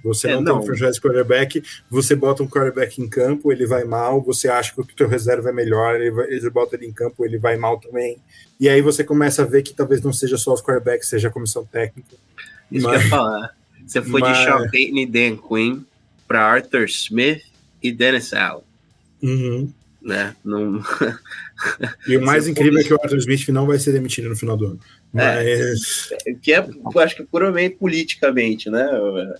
[0.03, 3.65] Você é, não, não, tem um franchise quarterback, você bota um quarterback em campo, ele
[3.65, 6.85] vai mal, você acha que o teu reserva é melhor, ele, vai, ele bota ele
[6.85, 8.17] em campo, ele vai mal também.
[8.59, 11.31] E aí você começa a ver que talvez não seja só os quarterbacks, seja a
[11.31, 12.15] comissão técnica.
[12.71, 13.55] Isso mas, que eu ia falar.
[13.85, 14.37] Você foi mas...
[14.37, 15.81] de Sean Payton e Dan Quinn
[16.27, 17.41] para Arthur Smith
[17.81, 18.63] e Dennis Allen.
[19.21, 19.73] Uhum.
[20.05, 20.35] Né?
[20.45, 20.79] Não...
[22.07, 24.55] e o mais incrível é que o Arthur Smith não vai ser demitido no final
[24.55, 24.79] do ano.
[25.15, 26.09] É, Mas...
[26.27, 28.87] É, que é, eu acho que puramente politicamente, né?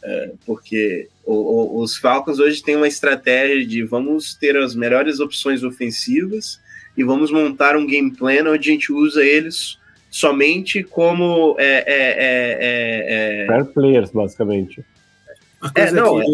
[0.03, 5.20] É, porque o, o, os Falcons hoje têm uma estratégia de vamos ter as melhores
[5.20, 6.59] opções ofensivas
[6.97, 9.78] e vamos montar um game plan onde a gente usa eles
[10.09, 14.84] somente como é, é, é, Fair players, basicamente.
[15.76, 16.26] É, não, é,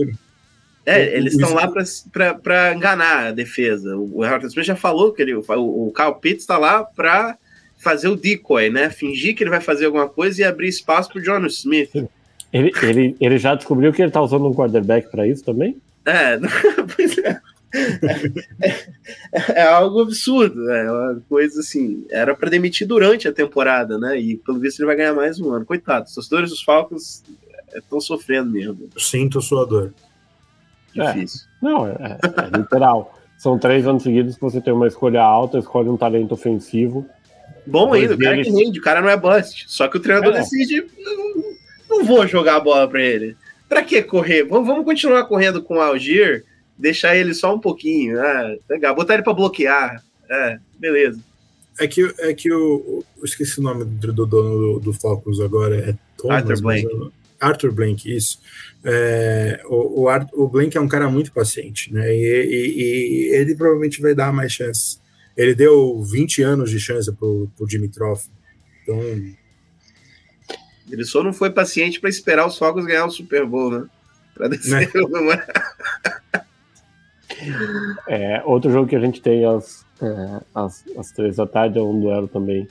[0.86, 1.72] eles estão lá
[2.42, 3.96] para enganar a defesa.
[3.96, 7.38] O Harold Smith já falou que ele, o, o Kyle Pitts está lá para
[7.78, 8.90] fazer o decoy, né?
[8.90, 11.90] Fingir que ele vai fazer alguma coisa e abrir espaço para o John Smith.
[12.52, 15.78] Ele, ele, ele já descobriu que ele está usando um quarterback para isso também?
[16.06, 16.38] É,
[16.96, 17.40] pois é.
[19.32, 22.06] É, é, algo absurdo, é uma coisa assim.
[22.10, 24.20] Era para demitir durante a temporada, né?
[24.20, 25.66] E pelo visto ele vai ganhar mais um ano.
[25.66, 27.24] Coitado, os torcedores dos Falcons
[27.74, 28.90] estão é, sofrendo mesmo.
[28.98, 29.94] Sinto sua dor.
[30.94, 31.42] Difícil.
[31.42, 33.18] É, não, é, é literal.
[33.38, 37.08] São três anos seguidos que você tem uma escolha alta, escolhe um talento ofensivo
[37.66, 39.66] Bom ainda, o cara que rende, o cara não é bust.
[39.68, 40.39] Só que o treinador é.
[40.39, 40.86] decide,
[41.89, 43.36] não, vou jogar a bola para ele.
[43.70, 44.44] Para que correr?
[44.44, 46.44] Vamos, vamos continuar correndo com o Algier,
[46.78, 48.20] deixar ele só um pouquinho.
[48.20, 50.04] Ah, legal, botar ele para bloquear.
[50.30, 51.20] É, beleza.
[51.80, 55.78] É que, é que o, eu esqueci o nome do dono do, do, Falcons agora,
[55.78, 57.12] é Thomas, Arthur Blank.
[57.39, 58.39] Arthur Blank, isso.
[58.84, 62.14] É, o, o, o Blank é um cara muito paciente, né?
[62.14, 65.02] E, e, e ele provavelmente vai dar mais chances
[65.36, 68.22] ele deu 20 anos de chance pro, pro Dimitrov.
[68.84, 69.00] Então.
[70.90, 73.88] Ele só não foi paciente para esperar os Falcons ganhar o Super Bowl, né?
[74.34, 75.46] Para descer né?
[78.08, 81.82] é, outro jogo que a gente tem às, é, às, às três da tarde é
[81.82, 82.68] um duelo também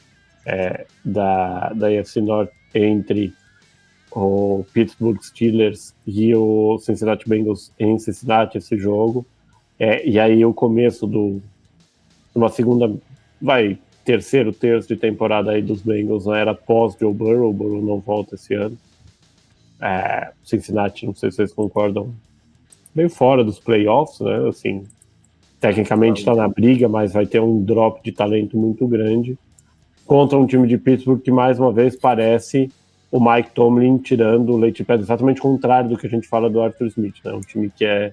[0.46, 1.88] é, da, da
[2.22, 3.34] North entre
[4.12, 9.24] o Pittsburgh Steelers e o Cincinnati Bengals em Cincinnati esse jogo.
[9.78, 11.40] É, e aí o começo do,
[12.34, 12.92] uma segunda,
[13.40, 17.82] vai, terceiro terço de temporada aí dos Bengals, não era pós Joe Burrow, o Burrow
[17.82, 18.76] não volta esse ano.
[19.80, 22.12] É, Cincinnati, não sei se vocês concordam,
[22.94, 24.48] meio fora dos playoffs, né?
[24.48, 24.84] Assim,
[25.58, 29.38] tecnicamente está na briga, mas vai ter um drop de talento muito grande
[30.06, 32.70] contra um time de Pittsburgh que mais uma vez parece
[33.10, 36.28] o Mike Tomlin tirando o leite de pedra, exatamente o contrário do que a gente
[36.28, 37.32] fala do Arthur Smith, né?
[37.32, 38.12] Um time que é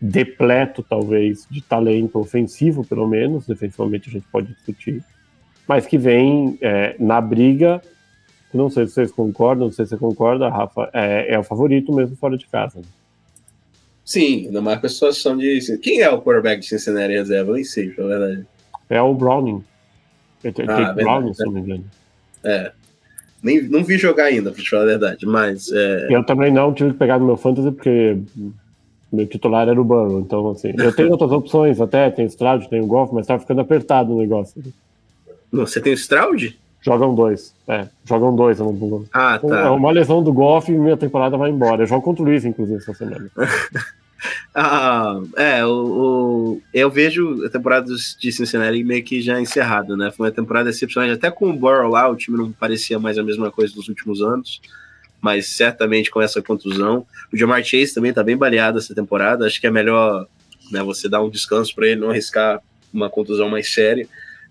[0.00, 5.02] depleto, talvez, de talento ofensivo, pelo menos, defensivamente a gente pode discutir,
[5.66, 7.82] mas que vem é, na briga.
[8.52, 11.92] Não sei se vocês concordam, não sei se você concorda, Rafa, é, é o favorito
[11.92, 12.78] mesmo fora de casa.
[12.78, 12.84] Né?
[14.04, 15.78] Sim, ainda mais com a situação de.
[15.78, 17.50] Quem é o quarterback de Cincinnati reserva?
[17.50, 18.46] Eu nem sei, na verdade.
[18.90, 19.64] É o Browning.
[20.44, 21.84] É, ah, Browning, se não me engano.
[22.44, 22.70] É.
[23.44, 25.70] Nem, não vi jogar ainda, pra te falar a verdade, mas.
[25.70, 26.06] É...
[26.08, 28.16] Eu também não tive que pegar no meu fantasy, porque
[29.12, 32.80] meu titular era o Burrow, então assim, eu tenho outras opções até, tem Stroud, tem
[32.80, 34.62] o Golf, mas tá ficando apertado o negócio.
[35.52, 36.58] Não, você tem o Stroud?
[36.80, 38.58] Jogam dois, é, jogam dois.
[38.58, 39.60] Eu não, ah, tá.
[39.60, 41.82] É uma lesão do Golf e minha temporada vai embora.
[41.82, 43.30] Eu jogo contra o Luiz, inclusive, essa semana.
[44.54, 50.10] ah, é, o, o, eu vejo a temporada de Cincinnati meio que já encerrada, né?
[50.10, 53.22] Foi uma temporada decepcionante, até com o Burrow lá, o time não parecia mais a
[53.22, 54.60] mesma coisa dos últimos anos
[55.24, 57.06] mas certamente com essa contusão.
[57.32, 59.46] O Jamar Chase também está bem baleado essa temporada.
[59.46, 60.26] Acho que é melhor
[60.70, 62.60] né, você dar um descanso para ele não arriscar
[62.92, 64.06] uma contusão mais séria.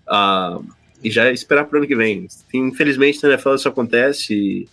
[0.07, 0.65] Uh,
[1.03, 2.27] e já esperar para ano que vem.
[2.51, 4.33] Infelizmente, na NFL isso acontece.
[4.33, 4.67] E,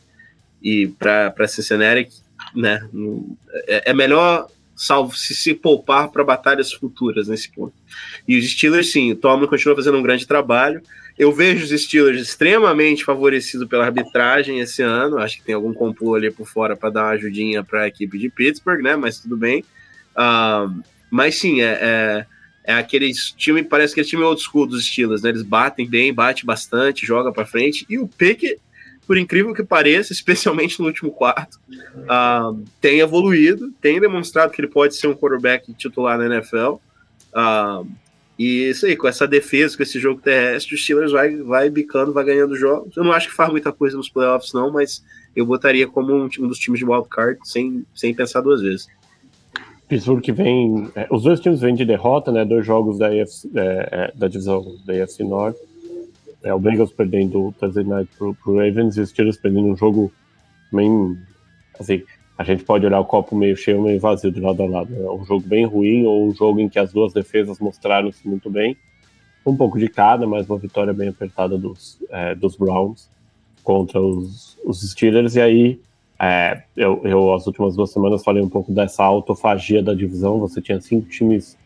[0.62, 2.11] e para Cincinnati,
[2.55, 2.88] né,
[3.66, 4.48] é, é melhor
[4.80, 7.74] salvo se se poupar para batalhas futuras nesse ponto.
[8.26, 10.80] E os Steelers, sim, o Tomlin continua fazendo um grande trabalho.
[11.18, 15.18] Eu vejo os Steelers extremamente favorecidos pela arbitragem esse ano.
[15.18, 18.18] Acho que tem algum complô ali por fora para dar uma ajudinha para a equipe
[18.18, 18.96] de Pittsburgh, né?
[18.96, 19.62] Mas tudo bem.
[20.16, 22.26] Uh, mas sim, é, é,
[22.64, 25.28] é aqueles time, parece que é time old school dos estilos, né?
[25.28, 27.84] Eles batem bem, bate bastante, joga para frente.
[27.86, 28.56] E o Pique,
[29.11, 34.68] por incrível que pareça, especialmente no último quarto, uh, tem evoluído, tem demonstrado que ele
[34.68, 36.74] pode ser um quarterback titular na NFL.
[37.34, 37.90] Uh,
[38.38, 42.12] e isso aí, com essa defesa, com esse jogo terrestre, o Steelers vai, vai bicando,
[42.12, 42.96] vai ganhando jogos.
[42.96, 45.02] Eu não acho que faz muita coisa nos playoffs, não, mas
[45.34, 48.86] eu botaria como um, um dos times de wildcard sem, sem pensar duas vezes.
[49.88, 50.88] Pittsburgh que vem.
[50.94, 52.44] É, os dois times vêm de derrota, né?
[52.44, 55.58] Dois jogos da, AFC, é, é, da divisão da AFC Norte.
[56.43, 59.76] É, o Bengals perdendo o Thursday Night pro, pro Ravens e os Steelers perdendo um
[59.76, 60.12] jogo
[60.72, 61.18] bem.
[61.78, 62.03] Assim,
[62.38, 64.95] a gente pode olhar o copo meio cheio meio vazio de lado a lado.
[64.95, 68.49] É um jogo bem ruim ou um jogo em que as duas defesas mostraram-se muito
[68.49, 68.76] bem.
[69.45, 73.09] Um pouco de cada, mas uma vitória bem apertada dos, é, dos Browns
[73.62, 75.36] contra os, os Steelers.
[75.36, 75.80] E aí,
[76.18, 80.38] é, eu, eu, as últimas duas semanas, falei um pouco dessa autofagia da divisão.
[80.41, 81.57] Você tinha cinco times,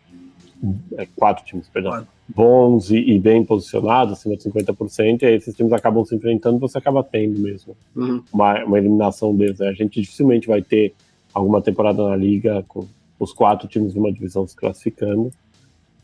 [1.16, 5.72] quatro times, perdão, bons e, e, bem posicionados, acima de 50%, e aí esses times
[5.72, 8.22] acabam se enfrentando, você acaba tendo mesmo uhum.
[8.32, 9.58] uma, uma, eliminação deles.
[9.58, 9.68] Né?
[9.68, 10.94] A gente dificilmente vai ter
[11.32, 12.86] alguma temporada na liga com
[13.18, 15.30] os quatro times de uma divisão se classificando.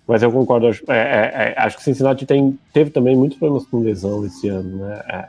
[0.07, 3.67] Mas eu concordo, acho, é, é, é acho que Cincinnati tem, teve também muitos problemas
[3.67, 5.01] com lesão esse ano, né?
[5.09, 5.29] É,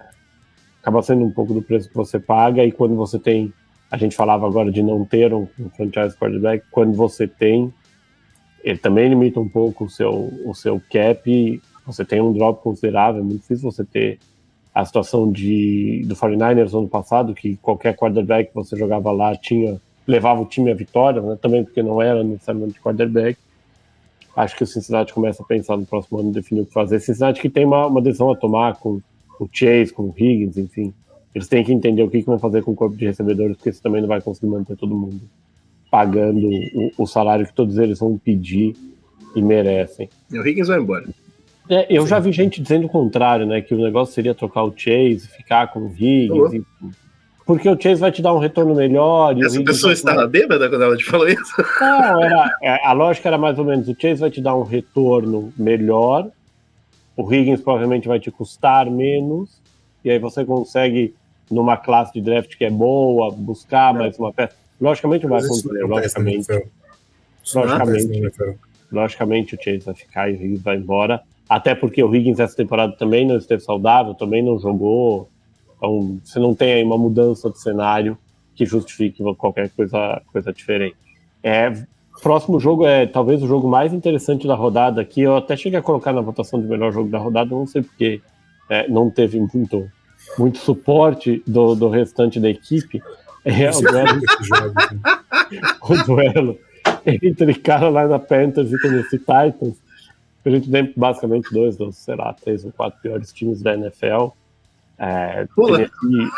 [0.81, 3.53] acaba sendo um pouco do preço que você paga, e quando você tem,
[3.91, 7.71] a gente falava agora de não ter um, um franchise quarterback, quando você tem
[8.63, 11.61] ele também limita um pouco o seu, o seu cap.
[11.85, 14.19] Você tem um drop considerável, é muito difícil você ter
[14.73, 19.81] a situação de, do 49ers ano passado, que qualquer quarterback que você jogava lá tinha
[20.07, 21.37] levava o time à vitória, né?
[21.41, 23.37] também porque não era necessariamente quarterback.
[24.35, 26.99] Acho que o Cincinnati começa a pensar no próximo ano definir o que fazer.
[26.99, 29.01] Cincinnati que tem uma, uma decisão a tomar com
[29.39, 30.93] o Chase, com o Higgins, enfim.
[31.35, 33.71] Eles têm que entender o que, que vão fazer com o corpo de recebedores, porque
[33.71, 35.21] você também não vai conseguir manter todo mundo
[35.91, 38.73] pagando o, o, salário que todos eles vão pedir
[39.35, 40.09] e merecem.
[40.31, 41.05] E o Higgins vai embora.
[41.69, 42.07] É, eu Sim.
[42.07, 43.61] já vi gente dizendo o contrário, né?
[43.61, 46.63] Que o negócio seria trocar o Chase, ficar com o Higgins.
[47.45, 49.37] porque o Chase vai te dar um retorno melhor.
[49.43, 51.53] Essa pessoa estava bêbada quando ela te falou isso?
[51.81, 54.63] Não, era, é, a lógica era mais ou menos: o Chase vai te dar um
[54.63, 56.29] retorno melhor,
[57.17, 59.61] o Higgins provavelmente vai te custar menos,
[60.05, 61.13] e aí você consegue,
[61.49, 64.60] numa classe de draft que é boa, buscar mais uma peça.
[64.81, 66.47] Logicamente vai acontecer, logicamente.
[67.53, 68.31] Logicamente,
[68.91, 71.21] logicamente o Chase vai ficar e o Higgins vai embora.
[71.47, 75.29] Até porque o Higgins essa temporada também não esteve saudável, também não jogou.
[75.77, 78.17] Então você não tem aí uma mudança de cenário
[78.55, 80.95] que justifique qualquer coisa, coisa diferente.
[81.43, 81.71] É,
[82.21, 85.21] próximo jogo é talvez o jogo mais interessante da rodada aqui.
[85.21, 88.21] Eu até cheguei a colocar na votação de melhor jogo da rodada, não sei porque
[88.69, 89.89] é, não teve muito,
[90.37, 93.01] muito suporte do, do restante da equipe.
[93.43, 94.21] É, o duelo,
[95.81, 96.59] o duelo
[97.05, 99.75] entre Carolina Panthers e Tennessee Titans.
[100.43, 104.29] A gente tem basicamente dois dos, sei lá, três ou quatro piores times da NFL.
[104.97, 105.77] É, Pula.
[105.77, 106.29] Tennessee...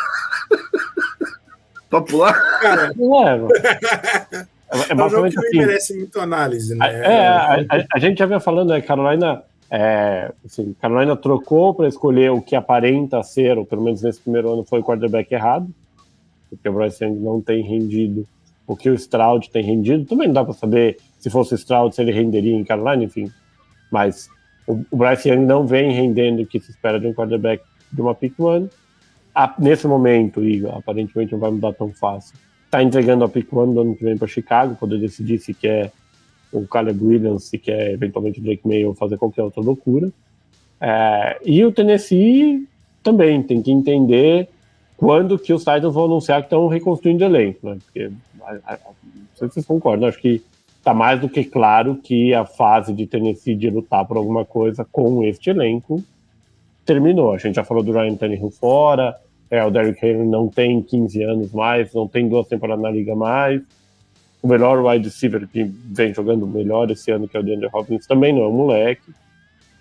[1.90, 2.34] Pode pular?
[2.60, 2.94] Cara.
[2.96, 5.58] Não é, é, é basicamente assim.
[5.58, 7.04] merece muito análise, né?
[7.04, 8.82] É, a, a, a gente já vinha falando, né?
[8.82, 14.22] Carolina, é, assim, Carolina trocou para escolher o que aparenta ser, ou pelo menos nesse
[14.22, 15.68] primeiro ano, foi o quarterback errado
[16.56, 18.26] porque o Bryce Young não tem rendido
[18.66, 20.06] o que o Stroud tem rendido.
[20.06, 23.30] Também não dá para saber se fosse o Stroud se ele renderia em Carolina, enfim.
[23.92, 24.30] Mas
[24.68, 28.02] o, o Bryce Young não vem rendendo o que se espera de um quarterback de
[28.02, 28.70] uma pick one.
[29.36, 32.36] A, nesse momento, e aparentemente não vai mudar tão fácil,
[32.66, 35.92] está entregando a pick one do ano que vem para Chicago, poder decidir se quer
[36.52, 40.12] o Caleb Williams, se quer eventualmente o Drake May ou fazer qualquer outra loucura.
[40.80, 42.68] É, e o Tennessee
[43.02, 44.50] também tem que entender
[44.98, 47.78] quando que os Titans vão anunciar que estão reconstruindo o elenco, né?
[47.84, 50.42] Porque, não sei se vocês concordam, acho que
[50.78, 54.86] está mais do que claro que a fase de Tennessee de lutar por alguma coisa
[54.92, 56.04] com este elenco
[56.86, 57.34] terminou.
[57.34, 59.16] A gente já falou do Ryan Tannehill fora,
[59.50, 63.16] é, o Derrick Henry não tem 15 anos mais, não tem duas temporadas na liga
[63.16, 63.62] mais.
[64.42, 68.06] O melhor wide receiver que vem jogando melhor esse ano, que é o DeAndre Hopkins,
[68.06, 69.14] também não é um moleque.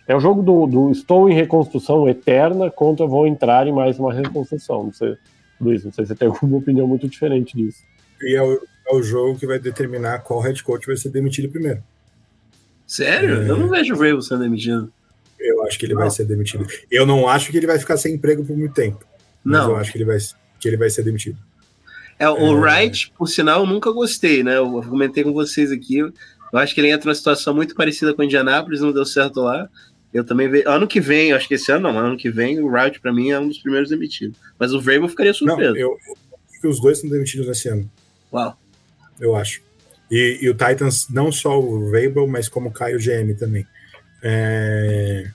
[0.07, 4.12] É o jogo do, do, estou em reconstrução eterna contra vou entrar em mais uma
[4.12, 4.84] reconstrução.
[4.84, 5.16] Não sei,
[5.61, 7.82] Luiz, não sei se você tem alguma opinião muito diferente disso.
[8.20, 11.48] E é o, é o jogo que vai determinar qual head coach vai ser demitido
[11.48, 11.82] primeiro.
[12.86, 13.42] Sério?
[13.42, 13.48] É...
[13.48, 14.92] Eu não vejo o Ravens sendo demitido.
[15.38, 16.03] Eu acho que ele não.
[16.03, 16.66] vai ser demitido.
[16.90, 19.05] Eu não acho que ele vai ficar sem emprego por muito tempo.
[19.44, 19.70] Não.
[19.70, 20.18] eu acho que ele vai,
[20.61, 21.38] que ele vai ser demitido.
[22.18, 22.55] É, o é...
[22.55, 24.57] Wright, por sinal, eu nunca gostei, né?
[24.57, 25.98] Eu comentei com vocês aqui.
[25.98, 26.12] Eu
[26.53, 29.68] acho que ele entra numa situação muito parecida com o Indianapolis, não deu certo lá.
[30.12, 30.68] Eu também vejo.
[30.68, 33.30] Ano que vem, acho que esse ano não, ano que vem o Wright para mim
[33.30, 34.38] é um dos primeiros demitidos.
[34.58, 35.72] Mas o Vrabel ficaria surpreso.
[35.72, 35.96] Não, eu,
[36.50, 37.90] acho que os dois são demitidos esse ano.
[38.32, 38.58] Uau.
[39.18, 39.62] Eu acho.
[40.10, 43.66] E, e o Titans, não só o Rabel, mas como cai o GM também.
[44.22, 45.30] É...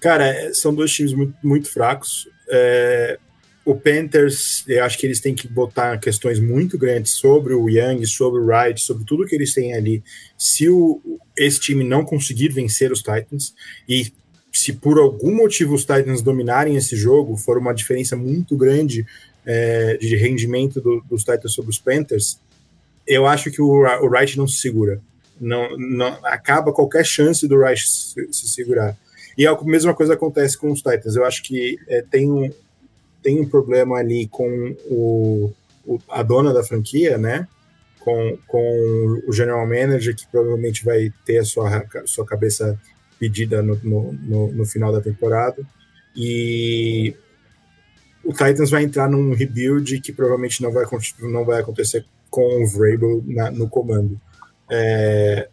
[0.00, 2.26] Cara, são dois times muito, muito fracos.
[2.48, 3.18] É...
[3.66, 8.06] O Panthers, eu acho que eles têm que botar questões muito grandes sobre o Young,
[8.06, 10.04] sobre o Wright, sobre tudo que eles têm ali.
[10.38, 11.02] Se o,
[11.36, 13.52] esse time não conseguir vencer os Titans,
[13.88, 14.12] e
[14.52, 19.04] se por algum motivo os Titans dominarem esse jogo, for uma diferença muito grande
[19.44, 22.38] é, de rendimento do, dos Titans sobre os Panthers,
[23.04, 25.00] eu acho que o, o Wright não se segura.
[25.40, 28.96] Não, não acaba qualquer chance do Wright se, se, segurar.
[29.36, 31.16] E a mesma coisa acontece com os Titans.
[31.16, 32.48] Eu acho que é, tem, um,
[33.26, 35.52] tem um problema ali com o,
[35.84, 37.48] o, a dona da franquia, né?
[37.98, 42.80] Com, com o general manager, que provavelmente vai ter a sua, sua cabeça
[43.18, 45.60] pedida no, no, no, no final da temporada.
[46.14, 47.16] E
[48.22, 50.84] o Titans vai entrar num rebuild que provavelmente não vai,
[51.22, 54.20] não vai acontecer com o Vrabel na, no comando.
[54.70, 55.48] É,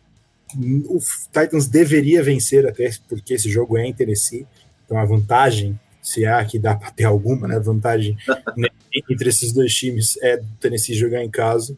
[0.86, 0.99] o
[1.32, 4.45] Titans deveria vencer até porque esse jogo é em Tennessee,
[4.86, 8.16] então a vantagem, se há que dá para ter alguma, né, vantagem
[8.56, 8.68] né,
[9.10, 11.76] entre esses dois times é do Tennessee jogar em casa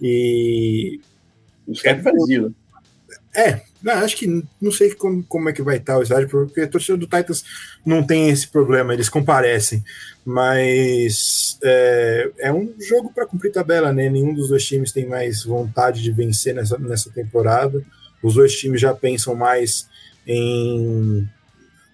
[0.00, 1.00] e
[1.84, 2.54] é vazio.
[3.34, 6.60] É, não, acho que não sei como, como é que vai estar o estádio, porque
[6.60, 7.44] a torcida do Titans
[7.84, 9.82] não tem esse problema, eles comparecem.
[10.24, 14.08] Mas é, é um jogo para cumprir tabela, né?
[14.08, 17.82] Nenhum dos dois times tem mais vontade de vencer nessa, nessa temporada.
[18.22, 19.88] Os dois times já pensam mais
[20.26, 21.28] em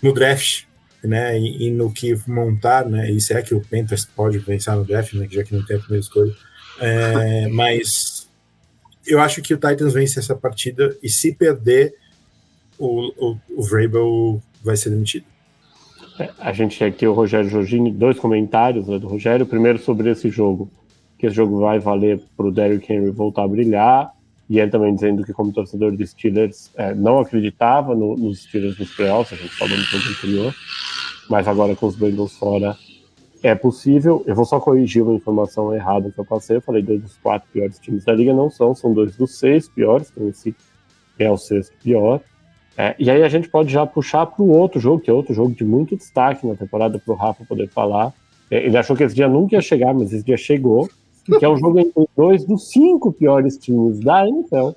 [0.03, 0.65] no draft,
[1.03, 1.39] né?
[1.39, 3.11] E, e no que montar, né?
[3.11, 5.27] Isso é que o Panthers pode pensar no draft, né?
[5.31, 6.33] Já que não tem a primeira escolha.
[6.81, 8.29] É, mas
[9.07, 11.95] eu acho que o Titans vence essa partida e se perder,
[12.79, 15.25] o, o, o Vrabel vai ser demitido.
[16.19, 19.47] É, a gente tem aqui o Rogério Jorginho, dois comentários né, do Rogério.
[19.47, 20.71] Primeiro sobre esse jogo,
[21.19, 24.13] que esse jogo vai valer para o Derrick Henry voltar a brilhar.
[24.49, 28.79] E ele também dizendo que, como torcedor dos Steelers, é, não acreditava no, nos Steelers
[28.79, 30.55] nos playoffs, a gente falou no tempo anterior,
[31.29, 32.75] mas agora com os Bengals fora,
[33.43, 36.57] é possível, eu vou só corrigir uma informação errada que eu passei.
[36.57, 39.69] Eu falei dois dos quatro piores times da liga, não são, são dois dos seis
[39.69, 40.55] piores, então esse
[41.19, 42.21] é o sexto pior.
[42.77, 45.35] É, e aí a gente pode já puxar para o outro jogo, que é outro
[45.35, 48.13] jogo de muito destaque na temporada, para o Rafa poder falar.
[48.51, 50.89] É, ele achou que esse dia nunca ia chegar, mas esse dia chegou,
[51.39, 54.71] que é um jogo entre dois dos cinco piores times da NFL.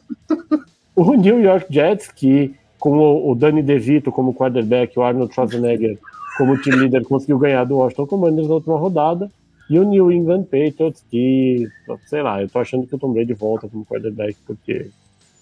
[0.96, 5.98] O New York Jets, que com o, o Danny DeVito como quarterback, o Arnold Schwarzenegger
[6.38, 9.30] como time líder conseguiu ganhar do Washington Commanders na última rodada.
[9.70, 11.68] E o New England Patriots, que,
[12.08, 14.90] sei lá, eu tô achando que o Tom Brady volta como quarterback, porque.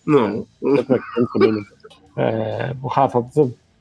[0.06, 0.46] Não.
[2.16, 3.26] É, Rafa,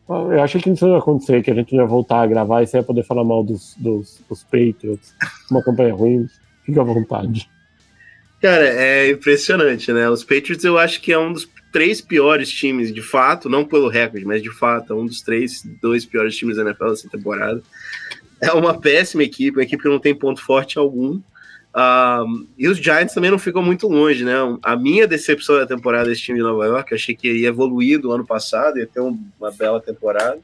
[0.09, 2.79] eu achei que isso ia acontecer, que a gente ia voltar a gravar e você
[2.79, 5.13] ia poder falar mal dos, dos, dos Patriots,
[5.51, 6.27] uma campanha ruim.
[6.69, 7.49] Fica à vontade.
[8.43, 10.09] Cara, é impressionante, né?
[10.11, 13.89] Os Patriots eu acho que é um dos três piores times, de fato, não pelo
[13.89, 17.63] recorde, mas de fato, é um dos três, dois piores times da NFL essa temporada.
[18.39, 21.23] É uma péssima equipe, uma equipe que não tem ponto forte algum.
[21.75, 24.35] Um, e os Giants também não ficam muito longe, né?
[24.63, 27.99] A minha decepção da temporada desse time de Nova York, eu achei que ia evoluir
[27.99, 30.39] do ano passado, ia ter uma bela temporada,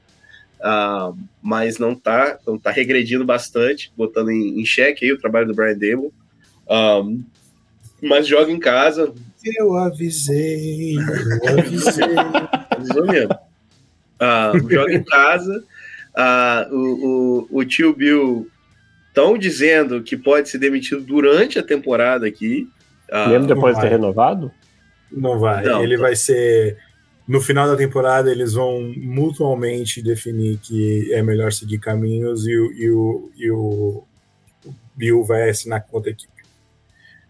[0.64, 5.46] uh, mas não tá, não tá regredindo bastante, botando em, em xeque aí o trabalho
[5.46, 6.12] do Brian Dable.
[6.68, 7.22] Um,
[8.02, 9.12] mas joga em casa,
[9.44, 12.14] eu avisei, eu avisei.
[12.70, 13.38] Avisou mesmo.
[14.18, 15.64] Ah, joga em casa.
[16.16, 18.48] Ah, o, o, o tio Bill
[19.08, 22.68] estão dizendo que pode ser demitido durante a temporada aqui.
[23.10, 24.50] Ah, Mesmo depois de ter renovado?
[25.10, 25.64] Não vai.
[25.64, 26.76] Não, ele vai ser.
[27.26, 32.90] No final da temporada, eles vão mutuamente definir que é melhor seguir caminhos e, e,
[32.90, 34.04] o, e o
[34.94, 36.32] Bill vai assinar contra a equipe.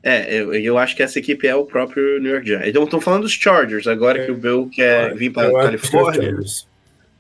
[0.03, 2.69] É, eu, eu acho que essa equipe é o próprio New York Giants.
[2.69, 5.63] Então, estão falando dos Chargers, agora é, que o Bill quer é, vir para a
[5.65, 6.37] Califórnia.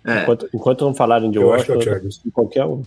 [0.05, 0.23] É.
[0.23, 2.83] Enquanto, enquanto, não falarem de eu Washington, é qualquer um.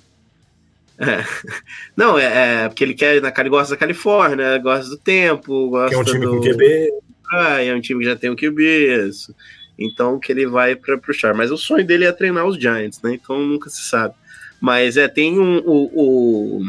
[0.99, 1.24] É.
[1.98, 5.90] Não, é, é, porque ele quer, na ele gosta da Califórnia, gosta do tempo, gosta
[5.90, 6.32] que é um time do...
[6.38, 6.94] com QB.
[7.32, 9.36] Ah, é um time que já tem o QB, isso.
[9.78, 11.36] Então que ele vai para o Char.
[11.36, 13.14] Mas o sonho dele é treinar os Giants, né?
[13.14, 14.16] Então nunca se sabe.
[14.60, 16.62] Mas é, tem um, o,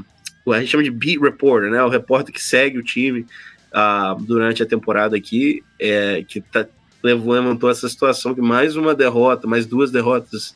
[0.47, 1.83] o a gente chama de beat reporter, né?
[1.83, 3.27] O repórter que segue o time
[3.73, 6.67] uh, durante a temporada aqui, é, que tá,
[7.03, 10.55] levantou essa situação que mais uma derrota, mais duas derrotas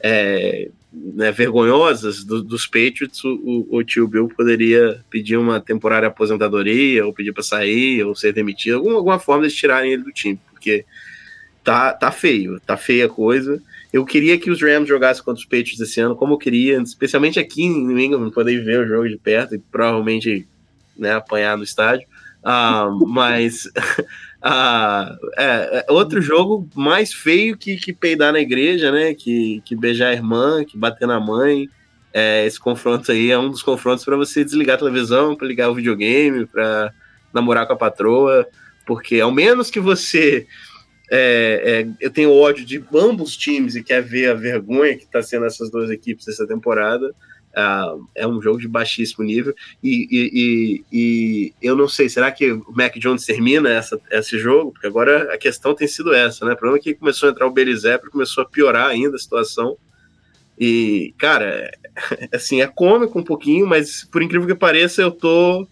[0.00, 7.04] é, né, vergonhosas do, dos Patriots, o, o, tio Bill poderia pedir uma temporária aposentadoria,
[7.04, 10.38] ou pedir para sair, ou ser demitido, alguma, alguma forma de tirarem ele do time,
[10.50, 10.84] porque
[11.68, 13.62] tá, tá feio, tá feia a coisa.
[13.92, 17.38] Eu queria que os Rams jogassem contra os Patriots esse ano, como eu queria, especialmente
[17.38, 20.48] aqui em New England, poder ver o jogo de perto e provavelmente
[20.96, 22.08] né, apanhar no estádio.
[22.38, 23.68] Uh, mas
[25.36, 29.12] é, é, outro jogo mais feio que, que peidar na igreja, né?
[29.12, 31.68] Que, que beijar a irmã, que bater na mãe.
[32.14, 35.68] É, esse confronto aí é um dos confrontos para você desligar a televisão, para ligar
[35.68, 36.94] o videogame, para
[37.30, 38.46] namorar com a patroa,
[38.86, 40.46] porque ao menos que você
[41.10, 45.22] é, é, eu tenho ódio de ambos times e quer ver a vergonha que está
[45.22, 47.14] sendo essas duas equipes essa temporada.
[47.48, 52.30] Uh, é um jogo de baixíssimo nível e, e, e, e, eu não sei, será
[52.30, 54.70] que o Mac Jones termina essa, esse jogo?
[54.70, 56.52] Porque agora a questão tem sido essa, né?
[56.52, 59.76] O problema é que começou a entrar o Berizepro, começou a piorar ainda a situação.
[60.60, 61.70] E, cara,
[62.32, 65.66] assim, é cômico um pouquinho, mas por incrível que pareça, eu tô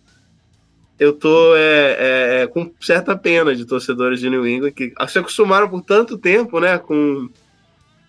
[0.99, 5.19] eu tô é, é, é, com certa pena de torcedores de New England que se
[5.19, 7.29] acostumaram por tanto tempo, né, com,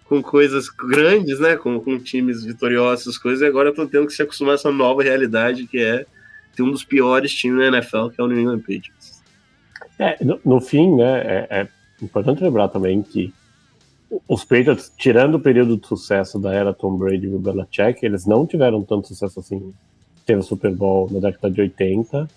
[0.06, 4.22] com coisas grandes, né, com, com times vitoriosos, coisas, e agora estão tendo que se
[4.22, 6.06] acostumar a essa nova realidade que é
[6.56, 9.22] ter um dos piores times da NFL, que é o New England Patriots.
[10.00, 11.68] É, no, no fim, né, é, é,
[12.02, 13.34] importante lembrar também que
[14.28, 18.46] os Patriots, tirando o período de sucesso da era Tom Brady e Belichick, eles não
[18.46, 19.74] tiveram tanto sucesso assim.
[20.26, 22.28] Teve o Super Bowl na década de 80,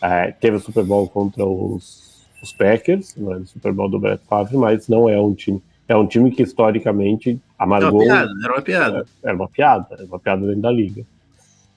[0.00, 4.22] é, teve o Super Bowl contra os, os Packers, é o Super Bowl do Brett
[4.28, 5.62] Favre, mas não é um time.
[5.88, 8.02] É um time que historicamente amargou.
[8.02, 8.98] Era uma piada, era uma piada.
[8.98, 11.04] É, era uma piada, era uma piada dentro da liga.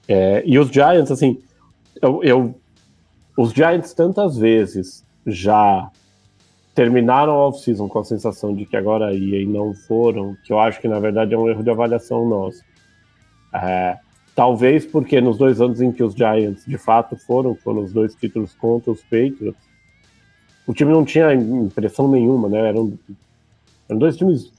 [0.08, 1.40] É, e os Giants, assim,
[2.02, 2.54] eu, eu,
[3.36, 5.88] os Giants tantas vezes já
[6.74, 10.58] terminaram a off-season com a sensação de que agora ia e não foram, que eu
[10.58, 12.62] acho que na verdade é um erro de avaliação nosso.
[13.54, 13.98] É,
[14.34, 18.14] Talvez porque nos dois anos em que os Giants de fato foram, foram os dois
[18.14, 19.54] títulos contra os Patriots,
[20.66, 22.68] o time não tinha impressão nenhuma, né?
[22.68, 22.92] Eram,
[23.88, 24.52] eram dois times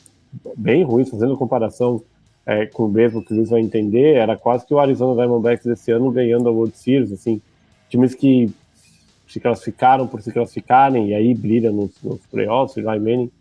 [0.57, 2.03] bem ruins, fazendo comparação
[2.45, 5.65] é, com o mesmo que o Luiz vai entender, era quase que o Arizona Diamondbacks
[5.65, 7.41] esse ano ganhando a World Series, assim,
[7.89, 8.52] times que
[9.27, 13.31] se classificaram por se classificarem e aí brilham nos, nos playoffs, Eli Manning,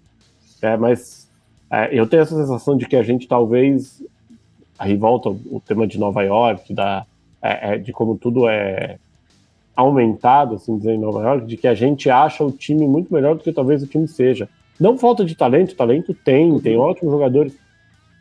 [0.63, 1.29] é, mas
[1.71, 4.03] é, eu tenho essa sensação de que a gente talvez
[4.81, 7.05] aí volta o tema de Nova York, da,
[7.43, 8.99] é, é, de como tudo é
[9.77, 13.37] aumentado, assim dizer, em Nova York, de que a gente acha o time muito melhor
[13.37, 14.49] do que talvez o time seja.
[14.81, 16.83] Não falta de talento, talento tem, tem uhum.
[16.83, 17.55] ótimos jogadores,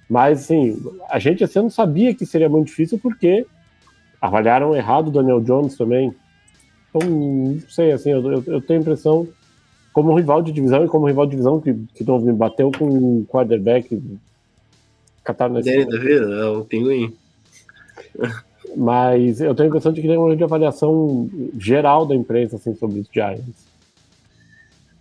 [0.10, 0.78] mas assim,
[1.10, 3.46] a gente esse ano sabia que seria muito difícil porque
[4.22, 6.14] avaliaram errado o Daniel Jones também.
[6.90, 9.26] Então, não sei, assim, eu, eu, eu tenho a impressão,
[9.94, 12.86] como rival de divisão e como rival de divisão que, que não me bateu com
[12.86, 13.98] um quarterback
[15.30, 17.14] Catar nesse Danny DeVito, é o pinguim.
[18.76, 23.02] Mas eu tenho a impressão de que tem uma avaliação geral da imprensa assim, sobre
[23.02, 23.70] os Giants.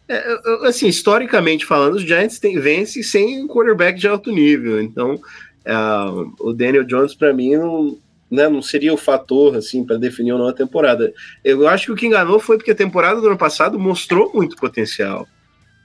[0.06, 4.82] É, assim, historicamente falando, os Giants tem, vencem sem um quarterback de alto nível.
[4.82, 7.96] Então, uh, o Daniel Jones, para mim, não,
[8.30, 11.10] né, não seria o fator assim para definir uma nova temporada.
[11.42, 14.56] Eu acho que o que enganou foi porque a temporada do ano passado mostrou muito
[14.56, 15.26] potencial.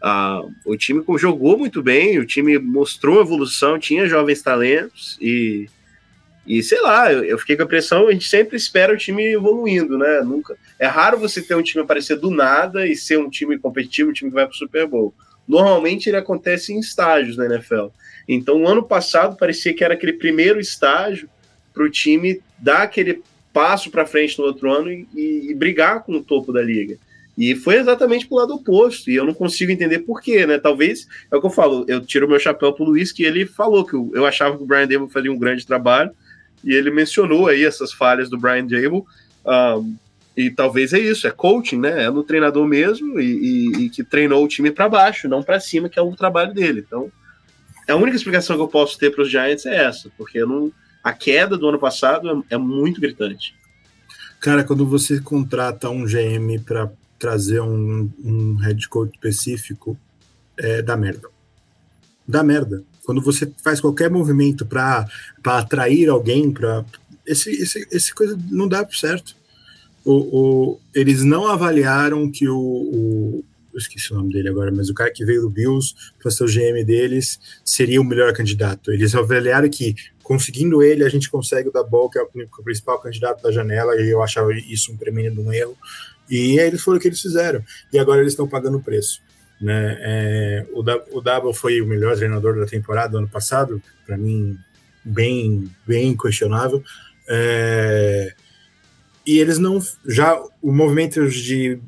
[0.04, 5.70] Uh, o time jogou muito bem, o time mostrou evolução, tinha jovens talentos e,
[6.46, 9.32] e sei lá, eu, eu, fiquei com a impressão, a gente sempre espera o time
[9.32, 10.22] evoluindo, né?
[10.22, 10.58] Nunca.
[10.78, 14.14] É raro você ter um time aparecer do nada e ser um time competitivo, um
[14.14, 15.14] time que vai para o Super Bowl.
[15.48, 17.88] Normalmente ele acontece em estágios na NFL.
[18.28, 21.30] Então, o ano passado parecia que era aquele primeiro estágio
[21.74, 23.24] para o time dar aquele
[23.54, 26.98] passo para frente no outro ano e, e, e brigar com o topo da liga.
[27.38, 30.60] E foi exatamente pro lado oposto, e eu não consigo entender por quê, né?
[30.60, 33.84] Talvez, é o que eu falo, eu tiro meu chapéu pro Luiz, que ele falou
[33.84, 36.12] que eu, eu achava que o Brian Dable fazia um grande trabalho,
[36.64, 39.04] e ele mencionou aí essas falhas do Brian Dable,
[39.46, 39.96] um,
[40.38, 42.04] e talvez é isso, é coaching, né?
[42.04, 45.60] É no treinador mesmo, e, e, e que treinou o time para baixo, não para
[45.60, 46.84] cima, que é o trabalho dele.
[46.86, 47.12] Então,
[47.88, 50.72] a única explicação que eu posso ter para os Giants é essa, porque não,
[51.04, 53.56] a queda do ano passado é, é muito gritante.
[54.40, 56.92] Cara, quando você contrata um GM para
[57.24, 59.98] trazer um, um head coach específico
[60.58, 61.30] é, dá merda.
[62.28, 62.84] Dá merda.
[63.06, 65.08] Quando você faz qualquer movimento para
[65.46, 66.84] atrair alguém, para
[67.26, 69.38] esse, esse, esse coisa não dá certo.
[70.04, 74.90] O, o, eles não avaliaram que o, o eu esqueci o nome dele agora, mas
[74.90, 78.92] o cara que veio do Bills para ser o GM deles seria o melhor candidato.
[78.92, 83.02] Eles avaliaram que conseguindo ele a gente consegue o da Ball, que é o principal
[83.02, 85.76] candidato da janela, e eu achava isso um tremendo erro.
[86.30, 87.64] E eles foram o que eles fizeram.
[87.92, 89.22] E agora eles estão pagando o preço.
[89.62, 89.98] Né?
[90.02, 90.80] É, o,
[91.18, 94.58] o Double foi o melhor treinador da temporada do ano passado, para mim,
[95.04, 96.84] bem, bem questionável.
[97.28, 98.34] É,
[99.26, 99.80] e eles não.
[100.06, 101.80] Já o movimento de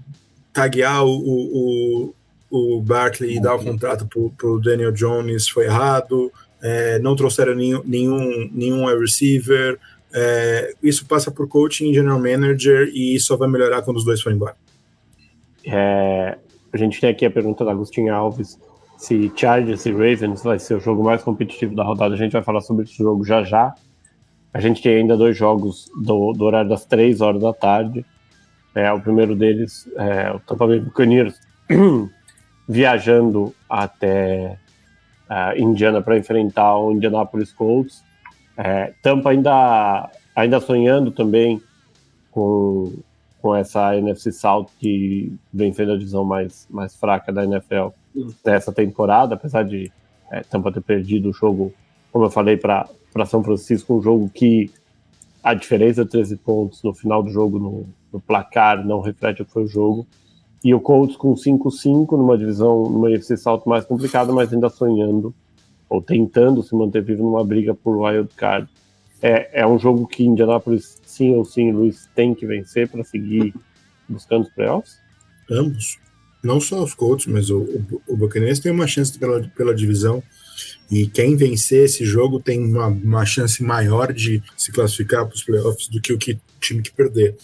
[0.53, 2.15] taguear o, o,
[2.49, 4.07] o Barkley e dar o contrato
[4.37, 6.31] para o Daniel Jones foi errado.
[6.61, 9.77] É, não trouxeram nenhum, nenhum, nenhum receiver.
[10.17, 14.37] É, isso passa por coaching, general manager e só vai melhorar quando os dois forem
[14.37, 14.55] embora.
[15.65, 16.37] É,
[16.71, 18.57] a gente tem aqui a pergunta da Agostinho Alves
[18.97, 22.15] se Chargers e Ravens vai ser o jogo mais competitivo da rodada.
[22.15, 23.73] A gente vai falar sobre esse jogo já já.
[24.53, 28.05] A gente tem ainda dois jogos do, do horário das três horas da tarde.
[28.73, 31.37] É, o primeiro deles é o Tampa Bay Buccaneers
[32.67, 34.57] viajando até
[35.29, 38.03] uh, Indiana para enfrentar o Indianapolis Colts.
[38.57, 41.61] É, Tampa ainda, ainda sonhando também
[42.31, 42.93] com,
[43.41, 47.87] com essa NFC South que vem sendo a divisão mais, mais fraca da NFL
[48.45, 49.91] nessa temporada, apesar de
[50.31, 51.73] é, Tampa ter perdido o jogo,
[52.11, 52.87] como eu falei, para
[53.25, 54.71] São Francisco, um jogo que
[55.43, 59.45] a diferença de 13 pontos no final do jogo no, no placar não reflete o
[59.45, 60.07] que foi o jogo.
[60.63, 65.31] E o Colts com 5-5 numa divisão, numa UFC salto mais complicada, mas ainda sonhando
[65.89, 68.67] ou tentando se manter vivo numa briga por wild card.
[69.21, 73.53] É, é um jogo que Indianapolis, sim ou sim, Luiz, tem que vencer para seguir
[74.07, 74.97] buscando os playoffs?
[75.49, 75.97] Ambos.
[76.43, 80.21] Não só os Colts, mas o, o, o Buccaneers tem uma chance pela, pela divisão.
[80.91, 85.43] E quem vencer esse jogo tem uma, uma chance maior de se classificar para os
[85.43, 87.35] playoffs do que o que, time que perder.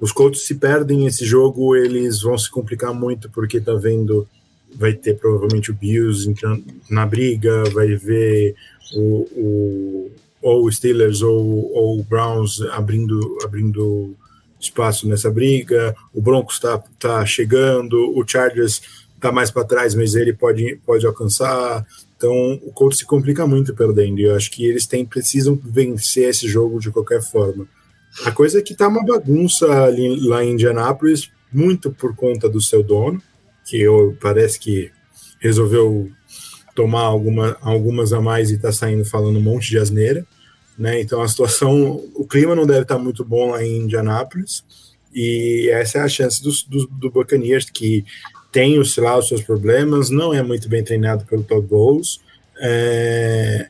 [0.00, 4.26] Os Colts se perdem esse jogo, eles vão se complicar muito porque tá vendo
[4.74, 8.54] vai ter provavelmente o Bills entrando na briga, vai ver
[8.94, 14.14] o, o ou o Steelers ou, ou o Browns abrindo abrindo
[14.60, 15.94] espaço nessa briga.
[16.12, 18.82] O Broncos está tá chegando, o Chargers
[19.14, 21.86] está mais para trás, mas ele pode pode alcançar.
[22.16, 24.20] Então o Colts se complica muito perdendo.
[24.20, 27.66] E eu acho que eles têm precisam vencer esse jogo de qualquer forma.
[28.24, 32.60] A coisa é que tá uma bagunça ali, lá em Indianápolis, muito por conta do
[32.60, 33.22] seu dono,
[33.64, 34.90] que eu, parece que
[35.40, 36.10] resolveu
[36.74, 40.26] tomar alguma, algumas a mais e tá saindo falando um monte de asneira.
[40.78, 41.00] Né?
[41.00, 44.64] Então a situação, o clima não deve estar tá muito bom lá em Indianápolis,
[45.14, 48.04] e essa é a chance dos, do, do Buccaneers, que
[48.50, 52.20] tem os, lá, os seus problemas, não é muito bem treinado pelo Todd Bowles,
[52.58, 53.68] é,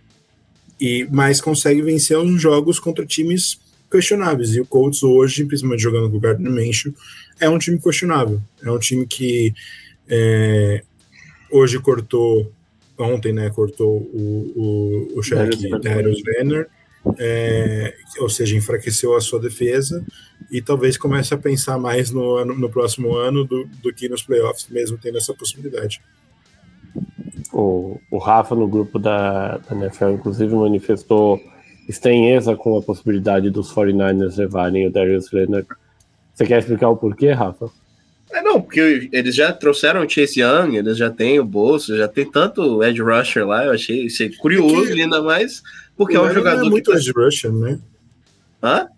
[0.81, 3.59] e, mas consegue vencer uns jogos contra times
[3.93, 4.55] questionáveis.
[4.55, 6.95] E o Colts hoje, principalmente jogando com o Gardner Minshew,
[7.39, 8.41] é um time questionável.
[8.65, 9.53] É um time que
[10.09, 10.83] é,
[11.51, 12.51] hoje cortou,
[12.99, 14.53] ontem, né, cortou o,
[15.15, 16.69] o, o chefe Darius Banner,
[17.19, 20.05] é, ou seja, enfraqueceu a sua defesa
[20.51, 24.23] e talvez comece a pensar mais no, ano, no próximo ano do, do que nos
[24.23, 26.01] playoffs, mesmo tendo essa possibilidade.
[27.53, 31.41] O, o Rafa, no grupo da, da NFL, inclusive, manifestou
[31.89, 35.67] estranheza com a possibilidade dos 49ers levarem o Darius Leonard.
[36.35, 37.71] Você quer explicar o porquê, Rafa?
[38.33, 42.09] É, não, porque eles já trouxeram o Chase Young, eles já têm o bolso, já
[42.09, 45.63] tem tanto Ed Rusher lá, eu achei isso curioso, é ainda mais
[45.97, 46.61] porque é um jogador.
[46.61, 46.97] Não é muito que...
[46.97, 47.79] Ed Rusher, né?
[48.63, 48.89] Hã?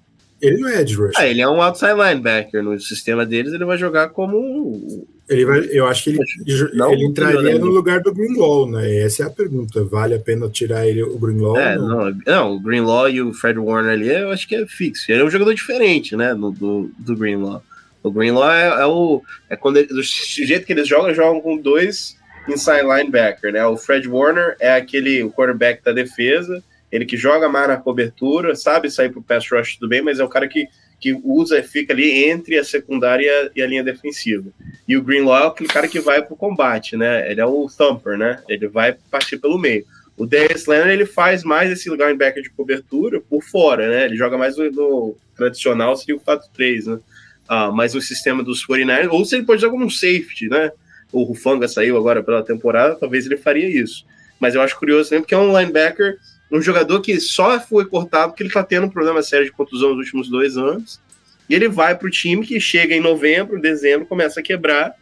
[0.41, 1.13] Ele não é Ed Rusher.
[1.17, 2.63] Ah, ele é um outside linebacker.
[2.63, 7.07] No sistema deles, ele vai jogar como ele vai, eu acho que ele, não, ele
[7.07, 8.99] entraria no lugar do Greenlaw, né?
[8.99, 9.83] Essa é a pergunta.
[9.85, 11.57] Vale a pena tirar ele, o Greenlaw?
[11.57, 11.89] É, não?
[11.89, 15.11] Não, não, o Greenlaw e o Fred Warner ali, eu acho que é fixo.
[15.11, 16.35] Ele é um jogador diferente, né?
[16.35, 17.63] No, do, do Greenlaw.
[18.03, 19.23] O Greenlaw é, é o.
[19.49, 23.65] É quando ele, do jeito que eles jogam, jogam com dois inside linebacker, né?
[23.67, 26.63] O Fred Warner é aquele o quarterback da defesa,
[26.95, 30.25] ele que joga mais na cobertura, sabe sair pro pass rush tudo bem, mas é
[30.25, 30.69] o cara que
[31.01, 34.49] que usa, fica ali entre a secundária e a linha defensiva.
[34.89, 37.31] E o Greenlaw é aquele cara que vai para o combate, né?
[37.31, 38.43] Ele é o thumper, né?
[38.49, 39.85] Ele vai partir pelo meio.
[40.17, 44.05] O Darius Leonard, ele faz mais esse linebacker de cobertura por fora, né?
[44.07, 47.01] Ele joga mais no, no tradicional, seria o 4-3, né?
[47.47, 50.73] Ah, mas o sistema dos 49ers, ou se ele pode jogar como um safety, né?
[51.13, 54.07] O Rufanga saiu agora pela temporada, talvez ele faria isso.
[54.41, 56.17] Mas eu acho curioso também, porque é um linebacker
[56.51, 59.91] um jogador que só foi cortado porque ele está tendo um problema sério de contusão
[59.91, 61.01] nos últimos dois anos.
[61.49, 64.95] E ele vai para o time que chega em novembro, dezembro, começa a quebrar,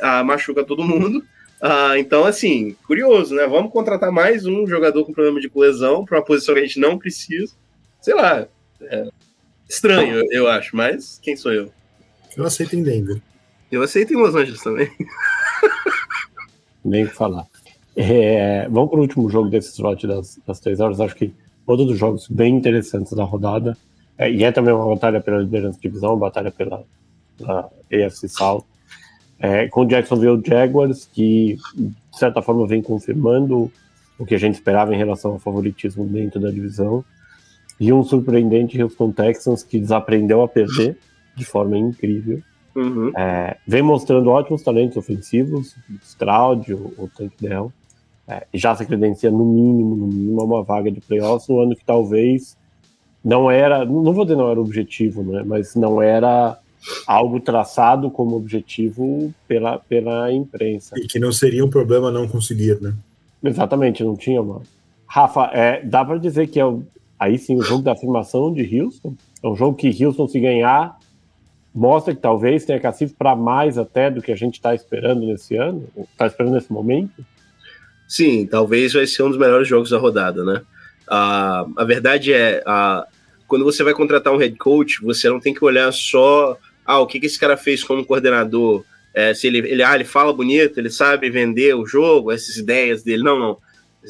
[0.00, 1.24] ah, machuca todo mundo.
[1.64, 3.46] Ah, então, assim, curioso, né?
[3.46, 6.80] Vamos contratar mais um jogador com problema de lesão para uma posição que a gente
[6.80, 7.54] não precisa.
[8.00, 8.48] Sei lá.
[8.80, 9.08] É
[9.72, 11.72] estranho, eu acho, mas quem sou eu?
[12.36, 13.20] Eu aceito em Denver.
[13.70, 14.90] Eu aceito em Los Angeles também.
[16.84, 17.46] Nem falar.
[17.94, 21.00] É, vamos para o último jogo desse slot das, das três horas.
[21.00, 21.32] Acho que
[21.66, 23.76] todos os jogos bem interessantes da rodada.
[24.16, 26.84] É, e é também uma batalha pela liderança de divisão, uma batalha pela,
[27.36, 28.64] pela AFC South.
[29.38, 33.70] É, com o Jacksonville Jaguars, que de certa forma vem confirmando
[34.18, 37.04] o que a gente esperava em relação ao favoritismo dentro da divisão.
[37.80, 40.96] E um surpreendente Houston Texans que desaprendeu a perder
[41.34, 42.40] de forma incrível.
[42.74, 43.10] Uhum.
[43.16, 47.72] É, vem mostrando ótimos talentos ofensivos, Stroud, o, o Tank Dell,
[48.32, 51.84] é, já se credencia no mínimo, no mínimo, uma vaga de playoffs no ano que
[51.84, 52.56] talvez
[53.24, 56.58] não era, não vou dizer não era objetivo, né, mas não era
[57.06, 60.98] algo traçado como objetivo pela, pela imprensa.
[60.98, 62.94] E que não seria um problema não conseguir, né?
[63.44, 64.62] Exatamente, não tinha uma.
[65.06, 66.82] Rafa, é, dá para dizer que é o,
[67.18, 69.14] aí sim o jogo da afirmação de Houston?
[69.42, 70.98] É um jogo que Houston, se ganhar,
[71.74, 75.56] mostra que talvez tenha cacife para mais até do que a gente está esperando nesse
[75.56, 77.24] ano, está esperando nesse momento?
[78.06, 80.62] Sim, talvez vai ser um dos melhores jogos da rodada, né?
[81.08, 83.04] Uh, a verdade é, uh,
[83.46, 87.06] quando você vai contratar um head coach, você não tem que olhar só ah, o
[87.06, 88.84] que, que esse cara fez como coordenador,
[89.14, 93.02] é, se ele, ele, ah, ele fala bonito, ele sabe vender o jogo, essas ideias
[93.02, 93.22] dele.
[93.22, 93.58] Não, não.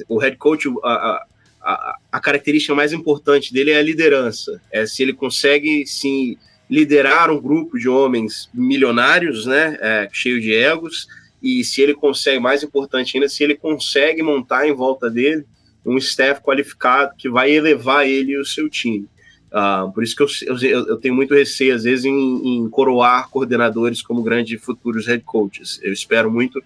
[0.09, 1.25] O head coach, a,
[1.61, 4.61] a, a característica mais importante dele é a liderança.
[4.71, 6.37] É se ele consegue sim
[6.71, 11.07] liderar um grupo de homens milionários, né, é, cheio de egos,
[11.43, 15.45] e se ele consegue, mais importante ainda, se ele consegue montar em volta dele
[15.85, 19.09] um staff qualificado que vai elevar ele e o seu time.
[19.53, 22.13] Uh, por isso que eu, eu, eu, tenho muito receio, às vezes, em,
[22.57, 25.79] em, coroar coordenadores como grandes futuros head coaches.
[25.83, 26.63] Eu espero muito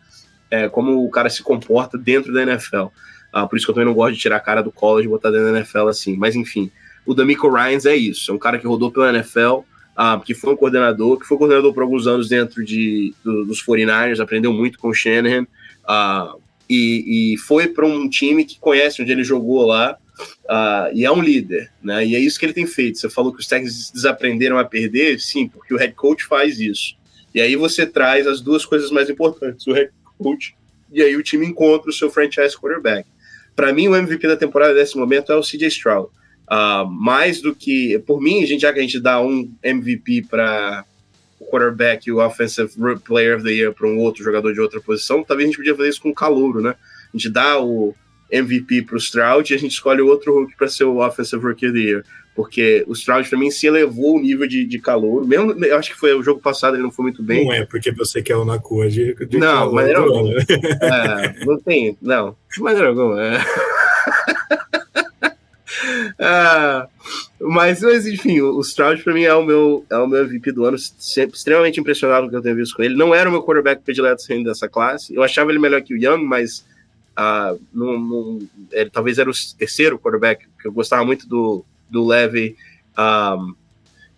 [0.51, 2.77] é, como o cara se comporta dentro da NFL.
[2.77, 2.91] Uh,
[3.33, 5.11] ah, por isso que eu também não gosto de tirar a cara do college e
[5.11, 6.17] botar dentro da NFL assim.
[6.17, 6.71] Mas, enfim,
[7.05, 8.31] o D'Amico Ryans é isso.
[8.31, 9.61] É um cara que rodou pela NFL,
[9.97, 13.65] ah, que foi um coordenador, que foi coordenador por alguns anos dentro de, do, dos
[13.65, 15.47] 49ers, aprendeu muito com o Shanahan,
[16.69, 19.97] e, e foi para um time que conhece onde ele jogou lá,
[20.47, 22.07] Uh, e é um líder, né?
[22.07, 22.99] E é isso que ele tem feito.
[22.99, 26.97] Você falou que os técnicos desaprenderam a perder, sim, porque o head coach faz isso.
[27.35, 30.57] E aí você traz as duas coisas mais importantes, o head coach,
[30.91, 33.07] e aí o time encontra o seu franchise quarterback.
[33.55, 36.09] Para mim, o MVP da temporada nesse momento é o CJ Stroud.
[36.51, 40.27] Uh, mais do que, por mim, a gente, já que a gente dá um MVP
[40.31, 40.85] para
[41.41, 42.71] o quarterback e o offensive
[43.05, 45.75] player of the year para um outro jogador de outra posição, talvez a gente podia
[45.75, 46.75] fazer isso com o calouro, né?
[47.13, 47.95] A gente dá o
[48.31, 51.67] MVP para o Stroud e a gente escolhe outro rookie para ser o Offensive Rookie
[51.67, 52.05] of the Year.
[52.35, 55.27] Porque o Stroud, mim, se elevou o nível de, de calor.
[55.27, 57.47] Mesmo, eu acho que foi o jogo passado, ele não foi muito bem.
[57.47, 60.35] Não é porque você quer o Nakua de, de Não, calor, maneira alguma.
[60.39, 62.37] é, não tem, não.
[62.59, 63.23] Maneira alguma.
[63.23, 63.39] É.
[66.19, 66.89] ah,
[67.41, 70.53] mas, mas, enfim, o, o Stroud para mim é o, meu, é o meu MVP
[70.53, 70.79] do ano.
[70.79, 72.97] Sempre, extremamente impressionado com o que eu tenho visto com ele.
[72.97, 75.15] Não era o meu quarterback predileto saindo dessa classe.
[75.15, 76.65] Eu achava ele melhor que o Young, mas
[77.19, 82.07] Uh, num, num, ele, talvez era o terceiro quarterback, que eu gostava muito do, do
[82.07, 82.55] Levy
[82.99, 83.55] um,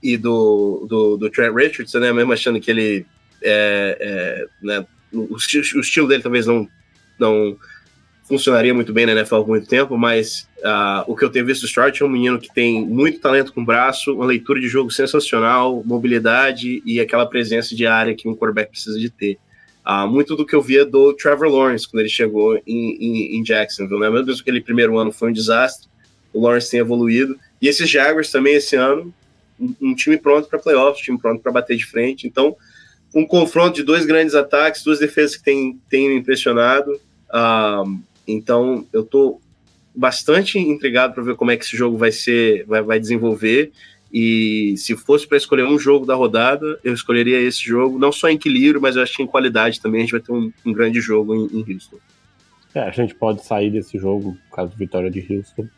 [0.02, 2.12] e do, do, do, Trent Richardson, né?
[2.12, 3.06] Mesmo achando que ele
[3.40, 6.68] é, é, né, o, o, estilo dele talvez não,
[7.20, 7.56] não
[8.28, 11.62] funcionaria muito bem na NFL por muito tempo, mas uh, o que eu tenho visto
[11.62, 14.68] do Stroud é um menino que tem muito talento com o braço, uma leitura de
[14.68, 19.38] jogo sensacional, mobilidade e aquela presença de área que um quarterback precisa de ter.
[19.86, 23.42] Uh, muito do que eu via do Trevor Lawrence quando ele chegou em, em, em
[23.42, 24.10] Jacksonville, né?
[24.10, 25.88] Mesmo que aquele primeiro ano foi um desastre,
[26.30, 27.38] o Lawrence tem evoluído.
[27.62, 29.12] E esses Jaguars também esse ano,
[29.58, 32.26] um, um time pronto para playoffs, um time pronto para bater de frente.
[32.26, 32.54] Então,
[33.14, 37.00] um confronto de dois grandes ataques, duas defesas que têm, me impressionado.
[37.30, 37.98] Uh,
[38.28, 39.40] então, eu estou
[39.94, 43.72] bastante intrigado para ver como é que esse jogo vai ser, vai, vai desenvolver.
[44.12, 48.28] E se fosse para escolher um jogo da rodada, eu escolheria esse jogo, não só
[48.28, 50.72] em equilíbrio, mas eu acho que em qualidade também a gente vai ter um, um
[50.72, 51.98] grande jogo em, em, Houston.
[52.74, 55.68] É, a gente pode sair desse jogo, por causa da vitória de Houston,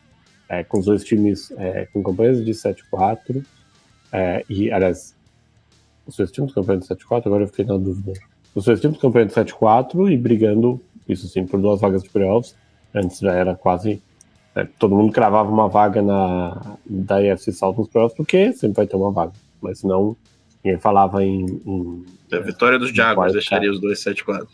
[0.47, 3.43] é, com os dois times é, com campanhas de 7-4,
[4.13, 5.15] é, e, aliás,
[6.05, 8.13] os dois times com campanha de 7-4, agora eu fiquei na dúvida.
[8.53, 12.09] Os dois times com campanha de 7-4 e brigando, isso sim, por duas vagas de
[12.09, 12.55] playoffs.
[12.93, 14.01] Antes já era quase
[14.53, 18.87] é, todo mundo cravava uma vaga na, da AFC South nos playoffs, porque sempre vai
[18.87, 19.31] ter uma vaga.
[19.61, 20.15] Mas não,
[20.63, 21.45] ninguém falava em.
[21.65, 24.47] em a vitória dos Jaguars deixaria os dois 7-4.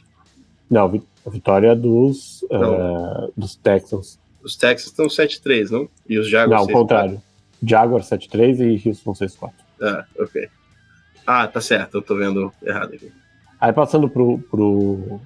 [0.70, 4.20] Não, a vitória dos, uh, dos Texans.
[4.44, 5.90] Os Texans estão 7-3, não?
[6.08, 6.62] E os Jaguars.
[6.62, 7.22] Não, ao contrário.
[7.64, 9.52] Jaguars 7-3 e Houston 6-4.
[9.82, 10.48] Ah, ok.
[11.26, 13.12] Ah, tá certo, eu tô vendo errado aqui.
[13.60, 15.22] Aí passando pro, pro, uh,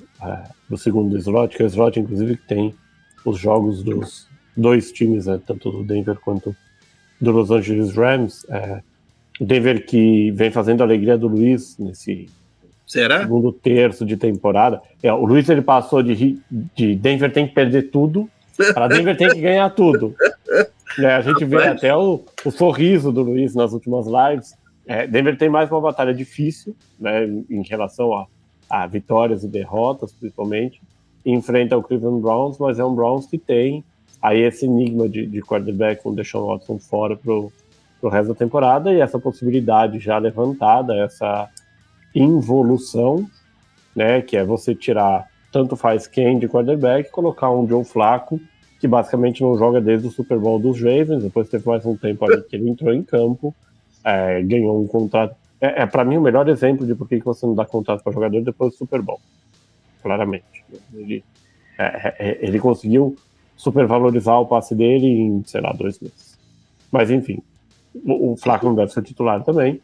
[0.68, 2.74] pro segundo slot, que é o slot, inclusive, que tem
[3.26, 6.56] os jogos dos, dois times, né, tanto do Denver quanto
[7.20, 8.46] do Los Angeles Rams.
[8.50, 8.82] É,
[9.40, 12.30] o Denver que vem fazendo a alegria do Luiz nesse
[12.86, 13.22] Será?
[13.22, 14.82] segundo terço de temporada.
[15.02, 16.40] É, o Luiz ele passou de,
[16.76, 18.30] de Denver tem que perder tudo
[18.74, 20.16] para Denver tem que ganhar tudo.
[21.00, 24.54] É, a gente vê até o, o, sorriso do Luiz nas últimas lives.
[24.86, 28.28] É, Denver tem mais uma batalha difícil né, em relação a,
[28.70, 30.82] a vitórias e derrotas, principalmente.
[31.26, 33.84] enfrenta o Cleveland Browns, mas é um Browns que tem
[34.22, 37.52] aí esse enigma de, de quarterback com o Deshaun Watson fora pro,
[38.00, 41.50] pro resto da temporada e essa possibilidade já levantada, essa
[42.14, 43.28] involução,
[43.96, 48.40] né, que é você tirar tanto faz quem de quarterback colocar um Joe Flaco
[48.80, 52.26] que basicamente não joga desde o Super Bowl dos Ravens, depois teve mais um tempo
[52.26, 53.54] ali que ele entrou em campo,
[54.04, 57.46] é, ganhou um contrato, é, é para mim o melhor exemplo de por que você
[57.46, 59.20] não dá contrato para jogador depois do Super Bowl.
[60.02, 60.44] Claramente.
[60.94, 61.24] Ele,
[61.78, 63.16] é, é, é, ele conseguiu
[63.56, 66.38] supervalorizar o passe dele em, sei lá, dois meses.
[66.92, 67.40] Mas enfim,
[67.94, 69.80] o, o Flaco não deve ser titular também.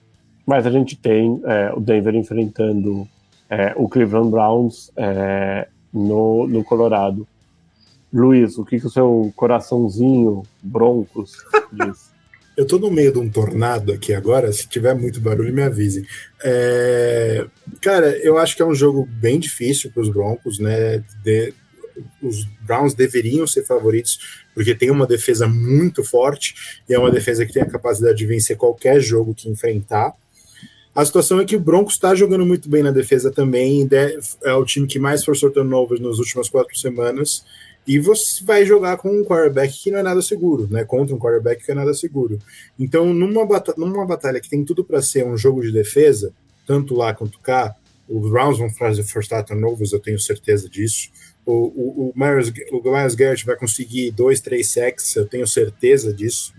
[0.46, 3.08] Mas a gente tem é, o Denver enfrentando
[3.78, 4.92] o Cleveland Browns
[5.94, 7.26] no, no Colorado.
[8.12, 11.38] Luiz, o que, que o seu coraçãozinho Broncos
[11.72, 12.12] diz?
[12.58, 16.08] Eu tô no meio de um tornado aqui agora, se tiver muito barulho, me avise.
[16.44, 17.46] É...
[17.80, 21.04] Cara, eu acho que é um jogo bem difícil para os Broncos, né?
[21.24, 21.54] De...
[22.20, 27.46] Os Browns deveriam ser favoritos, porque tem uma defesa muito forte e é uma defesa
[27.46, 30.14] que tem a capacidade de vencer qualquer jogo que enfrentar.
[30.96, 33.88] A situação é que o Broncos está jogando muito bem na defesa também,
[34.44, 37.44] é o time que mais forçou turnovers nas últimas quatro semanas
[37.88, 40.84] e você vai jogar com um quarterback que não é nada seguro, né?
[40.84, 42.38] Contra um quarterback que é nada seguro.
[42.78, 46.34] Então, numa, batalha, numa batalha que tem tudo para ser um jogo de defesa,
[46.66, 47.74] tanto lá quanto cá,
[48.10, 51.10] os Browns vão fazer first turnovers, eu tenho certeza disso.
[51.46, 56.14] O, o, o, Myers, o Myers Garrett vai conseguir dois, três sacks, eu tenho certeza
[56.14, 56.54] disso.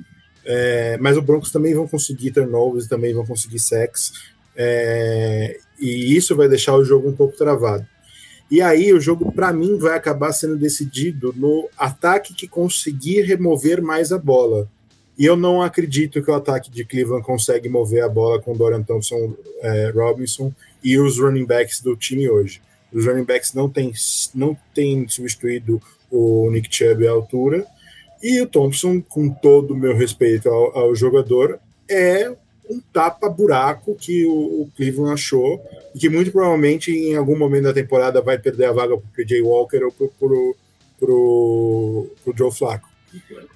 [0.47, 4.13] É, mas o Broncos também vão conseguir turnovers, também vão conseguir sacks.
[4.57, 7.87] É, e isso vai deixar o jogo um pouco travado.
[8.51, 13.83] E aí o jogo, para mim, vai acabar sendo decidido no ataque que conseguir remover
[13.83, 14.69] mais a bola.
[15.19, 18.83] E eu não acredito que o ataque de Cleveland consegue mover a bola com Dorian
[18.83, 20.53] Thompson é, Robinson
[20.83, 22.63] e os running backs do time hoje.
[22.93, 23.93] Os running backs não têm
[24.35, 27.67] não tem substituído o Nick Chubb à altura.
[28.23, 31.59] E o Thompson, com todo o meu respeito ao, ao jogador,
[31.89, 32.33] é
[32.69, 35.63] um tapa-buraco que o, o, Cleveland achou
[35.95, 39.13] e que muito provavelmente em algum momento da temporada vai perder a vaga para o
[39.15, 42.89] PJ Walker ou para o Joe Flacco.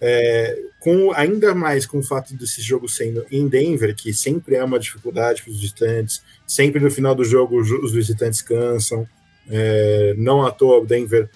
[0.00, 4.64] É, com, ainda mais com o fato desse jogo sendo em Denver, que sempre é
[4.64, 9.06] uma dificuldade para os visitantes, sempre no final do jogo os visitantes cansam,
[9.50, 11.28] é, não à toa o Denver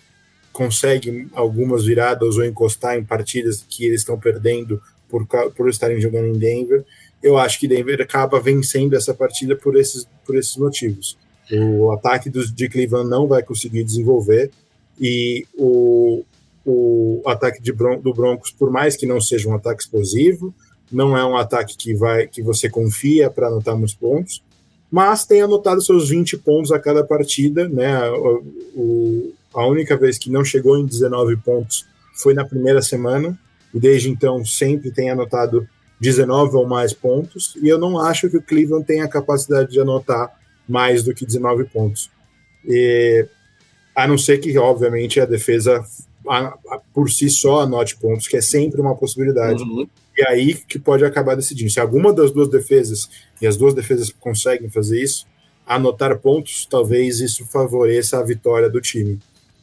[0.53, 6.29] consegue algumas viradas ou encostar em partidas que eles estão perdendo por, por estarem jogando
[6.29, 6.85] em Denver
[7.27, 11.19] eu acho que Denver acaba vencendo essa partida por esses, por esses motivos.
[11.53, 14.51] O ataque dos, de Cleveland não vai conseguir desenvolver
[15.01, 16.25] e o,
[16.65, 20.55] o ataque de Bron do Broncos, por mais que não seja um ataque explosivo,
[20.91, 24.43] não é um ataque que vai que você confia para anotar muitos pontos,
[24.91, 28.09] mas tem anotado seus 20 pontos a cada partida, né?
[28.11, 28.45] O,
[28.75, 33.39] o, a única vez que não chegou em 19 pontos foi na primeira semana,
[33.75, 35.69] e desde então sempre tem anotado
[36.01, 39.81] 19 ou mais pontos, e eu não acho que o Cleveland tenha a capacidade de
[39.81, 40.31] anotar
[40.69, 42.11] mais do que 19 pontos.
[42.65, 43.27] E,
[43.95, 45.83] a não ser que, obviamente, a defesa
[46.29, 49.63] a, a, por si só anote pontos, que é sempre uma possibilidade.
[49.63, 49.89] Uhum.
[50.17, 51.71] E aí que pode acabar decidindo.
[51.71, 53.09] Se alguma das duas defesas,
[53.41, 55.27] e as duas defesas conseguem fazer isso,
[55.67, 59.19] anotar pontos, talvez isso favoreça a vitória do time.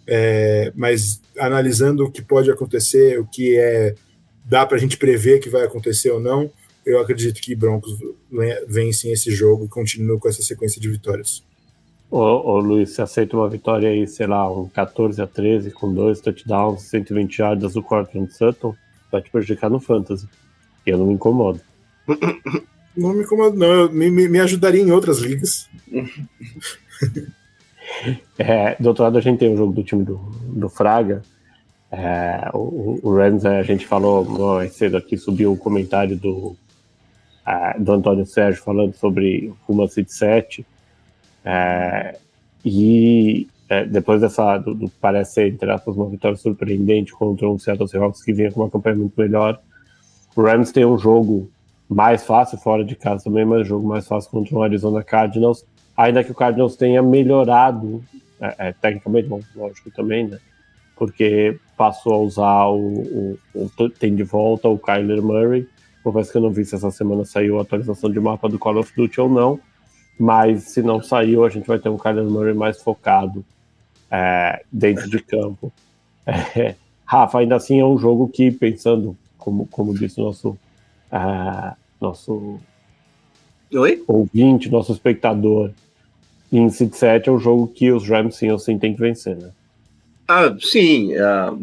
[0.05, 3.95] É, mas analisando o que pode acontecer, o que é
[4.43, 6.51] dá para a gente prever que vai acontecer ou não,
[6.85, 7.97] eu acredito que Broncos
[8.67, 11.43] vencem esse jogo e continuam com essa sequência de vitórias.
[12.11, 15.93] Ô, ô Luiz, você aceita uma vitória aí, sei lá, um 14 a 13 com
[15.93, 18.75] dois touchdowns, 120 yardas do Cortland Sutton,
[19.11, 20.27] vai te prejudicar no Fantasy.
[20.85, 21.61] Eu não me incomodo.
[22.95, 23.91] Não me incomodo, não.
[23.91, 25.67] Me, me, me ajudaria em outras ligas.
[28.37, 31.23] é, do outro lado, a gente tem o jogo do time do, do Fraga,
[31.95, 36.55] é, o, o Rams, a gente falou mais cedo aqui, subiu o comentário do,
[37.45, 40.65] uh, do Antônio Sérgio falando sobre Ruma City 7.
[41.45, 42.17] É,
[42.65, 47.59] e é, depois dessa, do, do, parece ser, entre aspas, uma vitória surpreendente contra um
[47.59, 49.61] Seattle Seahawks que vinha com uma campanha muito melhor.
[50.35, 51.47] O Rams tem um jogo
[51.87, 55.63] mais fácil fora de casa também, mas um jogo mais fácil contra o Arizona Cardinals.
[55.95, 58.03] Ainda que o Cardinals tenha melhorado,
[58.41, 60.39] é, é, tecnicamente, bom, lógico também, né?
[60.95, 65.67] Porque passou a usar o, o, o, tem de volta o Kyler Murray.
[66.03, 68.77] Confesso que eu não vi se essa semana saiu a atualização de mapa do Call
[68.77, 69.59] of Duty ou não,
[70.19, 73.43] mas se não saiu, a gente vai ter um Kyler Murray mais focado
[74.11, 75.71] é, dentro de campo.
[76.25, 76.75] É,
[77.05, 80.49] Rafa, ainda assim é um jogo que, pensando, como, como disse o nosso,
[81.11, 82.59] uh, nosso
[83.73, 84.03] Oi?
[84.07, 85.71] ouvinte, nosso espectador,
[86.51, 89.35] em City 7 é um jogo que os Rams sim ou sim tem que vencer,
[89.35, 89.51] né?
[90.27, 91.15] Ah, sim.
[91.17, 91.55] Ah,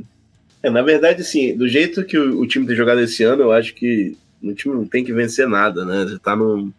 [0.62, 3.52] é, na verdade, sim, do jeito que o, o, time tem jogado esse ano, eu
[3.52, 6.06] acho que o time não tem que vencer nada, né?
[6.06, 6.72] Já tá num,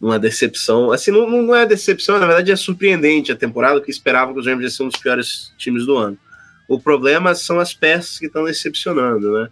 [0.00, 0.92] numa decepção.
[0.92, 4.46] Assim, não, não é decepção, na verdade é surpreendente a temporada, que esperava que os
[4.46, 6.18] Rams iam ser um dos piores times do ano.
[6.68, 9.48] O problema são as peças que estão decepcionando, né?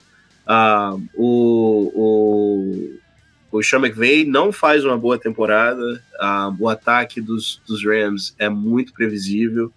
[0.47, 6.03] Ah, o, o, o Sean McVay não faz uma boa temporada.
[6.21, 9.73] Uh, o ataque dos, dos Rams é muito previsível.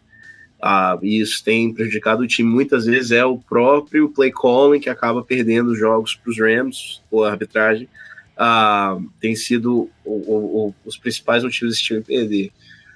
[0.61, 2.49] Uh, e isso tem prejudicado o time.
[2.49, 7.23] Muitas vezes é o próprio play calling que acaba perdendo jogos para os Rams, ou
[7.23, 7.87] a arbitragem.
[8.35, 12.51] Uh, tem sido o, o, o, os principais motivos desse time perder.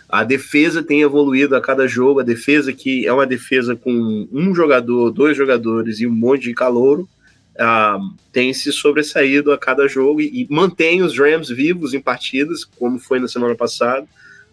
[0.09, 2.19] A defesa tem evoluído a cada jogo.
[2.19, 6.53] A defesa que é uma defesa com um jogador, dois jogadores e um monte de
[6.53, 7.07] calouro,
[7.55, 12.65] uh, tem se sobressaído a cada jogo e, e mantém os Rams vivos em partidas,
[12.65, 14.05] como foi na semana passada,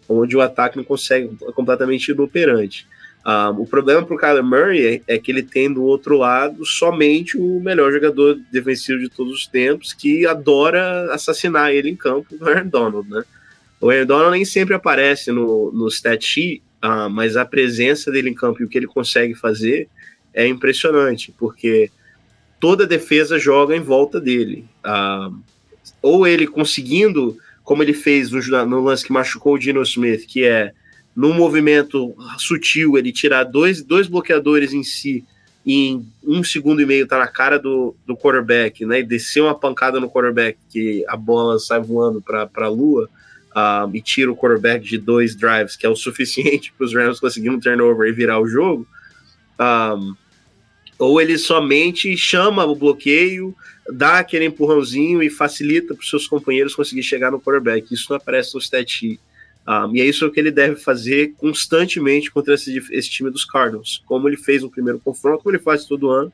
[0.07, 2.87] onde o ataque não consegue é completamente inoperante.
[3.25, 6.65] Um, o problema para o Kyler Murray é, é, que ele tem do outro lado
[6.65, 12.35] somente o melhor jogador defensivo de todos os tempos, que adora assassinar ele em campo,
[12.39, 13.23] o Aaron Donald, né?
[13.81, 18.29] O Aaron Donald nem sempre aparece no, no stat sheet, uh, mas a presença dele
[18.29, 19.89] em campo e o que ele consegue fazer
[20.33, 21.91] é impressionante, porque
[22.59, 24.65] toda defesa joga em volta dele.
[24.85, 25.37] Uh,
[26.01, 30.45] ou ele conseguindo, como ele fez no, no lance que machucou o Dino Smith, que
[30.45, 30.71] é
[31.19, 35.25] num movimento sutil, ele tirar dois, dois bloqueadores em si
[35.65, 39.01] e em um segundo e meio tá na cara do, do quarterback, né?
[39.01, 43.09] E descer uma pancada no quarterback que a bola sai voando para a lua
[43.49, 47.19] uh, e tira o quarterback de dois drives, que é o suficiente para os Rams
[47.19, 48.87] conseguirem um turnover e virar o jogo.
[49.59, 50.15] Um,
[50.97, 53.53] ou ele somente chama o bloqueio,
[53.91, 57.93] dá aquele empurrãozinho e facilita para os seus companheiros conseguir chegar no quarterback.
[57.93, 59.19] Isso não aparece no stat sheet.
[59.67, 64.01] Um, e é isso que ele deve fazer constantemente contra esse, esse, time dos Cardinals,
[64.05, 66.33] como ele fez no primeiro confronto, como ele faz todo ano.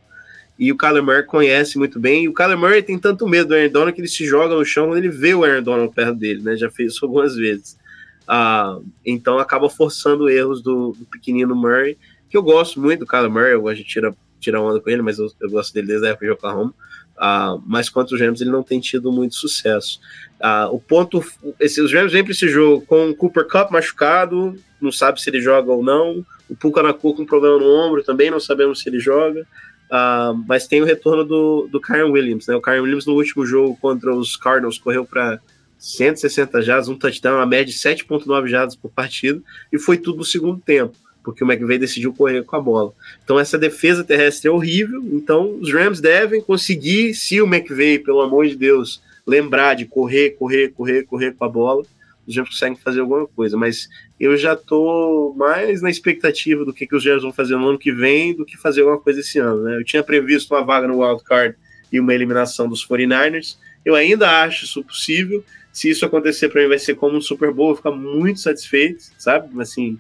[0.58, 2.24] E o Kyler Murray conhece muito bem.
[2.24, 4.64] E o Kyler Murray tem tanto medo do Aaron Donald que ele se joga no
[4.64, 6.56] chão quando ele vê o Aaron Donald perto dele, né?
[6.56, 7.78] Já fez isso algumas vezes.
[8.24, 11.98] Uh, então acaba forçando erros do, do, pequenino Murray,
[12.30, 15.02] que eu gosto muito do Kyler Murray, eu gosto de tirar, tirar onda com ele,
[15.02, 16.74] mas eu, eu gosto dele desde a época de Oklahoma.
[17.18, 20.00] Uh, mas quanto os Rams ele não tem tido muito sucesso.
[20.36, 21.24] Uh, o ponto,
[21.60, 25.30] esse, os Rams vêm para esse jogo com o Cooper Cup machucado, não sabe se
[25.30, 26.26] ele joga ou não.
[26.50, 29.48] O Puka Nakua com problema no ombro, também não sabemos se ele joga.
[29.86, 32.56] Uh, mas tem o retorno do, do Kyron Williams, né?
[32.56, 35.40] O Kyron Williams no último jogo contra os Cardinals correu para
[35.78, 40.26] 160 jardas, um touchdown, uma média de 7.9 jardas por partida, e foi tudo no
[40.26, 42.94] segundo tempo porque o McVay decidiu correr com a bola.
[43.24, 48.22] Então essa defesa terrestre é horrível, então os Rams devem conseguir, se o McVay, pelo
[48.22, 51.84] amor de Deus, lembrar de correr, correr, correr, correr com a bola,
[52.28, 53.90] os Rams conseguem fazer alguma coisa, mas
[54.20, 57.80] eu já tô mais na expectativa do que, que os Rams vão fazer no ano
[57.80, 59.78] que vem do que fazer alguma coisa esse ano, né?
[59.78, 61.56] Eu tinha previsto uma vaga no wild card
[61.92, 66.70] e uma eliminação dos 49ers, eu ainda acho isso possível, se isso acontecer para mim
[66.70, 69.50] vai ser como um Super Bowl, eu vou ficar muito satisfeito, sabe?
[69.62, 70.00] Assim,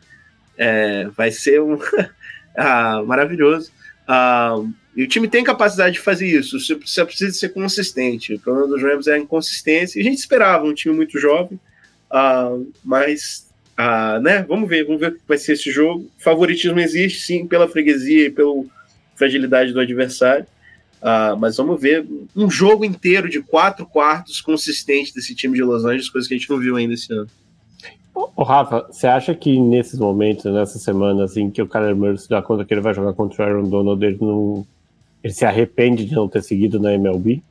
[0.57, 1.77] é, vai ser um
[2.55, 3.71] ah, maravilhoso.
[4.07, 4.63] Ah,
[4.95, 8.33] e o time tem capacidade de fazer isso, você precisa ser consistente.
[8.33, 9.99] O problema dos Rams é a inconsistência.
[9.99, 11.59] E a gente esperava um time muito jovem,
[12.09, 13.45] ah, mas
[13.77, 16.09] ah, né, vamos ver, vamos ver o que vai ser esse jogo.
[16.17, 18.63] Favoritismo existe, sim, pela freguesia e pela
[19.15, 20.45] fragilidade do adversário.
[21.01, 22.03] Uh, mas vamos ver
[22.35, 26.37] um jogo inteiro de quatro quartos consistente desse time de Los Angeles, coisa que a
[26.37, 27.29] gente não viu ainda esse ano.
[28.15, 32.29] Ô, Rafa, você acha que nesses momentos, nessas semanas em que o Kyler Murray se
[32.29, 34.65] dá conta que ele vai jogar contra o Aaron Donald, ele, não,
[35.21, 37.43] ele se arrepende de não ter seguido na MLB?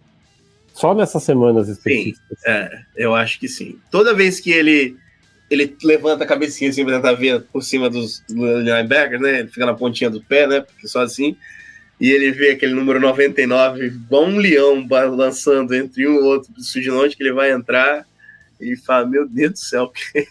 [0.73, 2.39] Só nessas semanas específicas?
[2.39, 3.78] Sim, é, eu acho que sim.
[3.91, 4.97] Toda vez que ele
[5.51, 9.41] ele levanta a cabecinha assim pra tentar ver por cima dos, linebackers, né?
[9.41, 10.61] Ele fica na pontinha do pé, né?
[10.61, 11.36] Porque só assim.
[12.01, 16.91] E ele vê aquele número 99, bom um leão balançando entre um e outro, de
[16.91, 18.05] onde que ele vai entrar
[18.60, 19.93] e fala: Meu Deus do céu,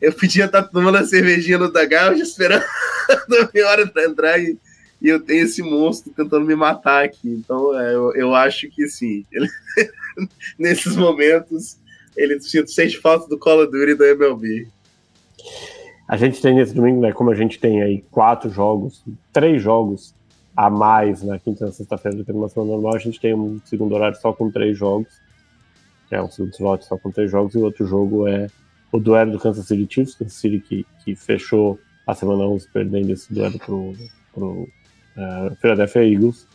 [0.00, 2.62] eu podia estar tomando a cervejinha no Dagal esperando
[3.10, 4.58] a minha hora para entrar e,
[5.00, 7.28] e, eu tenho esse monstro tentando me matar aqui.
[7.28, 9.48] Então é, eu, eu acho que sim, ele,
[10.58, 11.78] nesses momentos
[12.16, 14.68] ele sente falta do Call of Duty da MLB.
[16.08, 17.12] A gente tem nesse domingo, né?
[17.12, 20.14] Como a gente tem aí quatro jogos, três jogos
[20.56, 24.18] a mais na quinta e sexta-feira do que normal, a gente tem um segundo horário
[24.18, 25.25] só com três jogos
[26.14, 28.46] é um segundo slot só com três jogos, e o outro jogo é
[28.92, 33.12] o duelo do Kansas City Chiefs, Kansas City que, que fechou a semana 11 perdendo
[33.12, 33.92] esse duelo pro,
[34.32, 34.48] pro
[35.16, 36.46] uh, Philadelphia Eagles.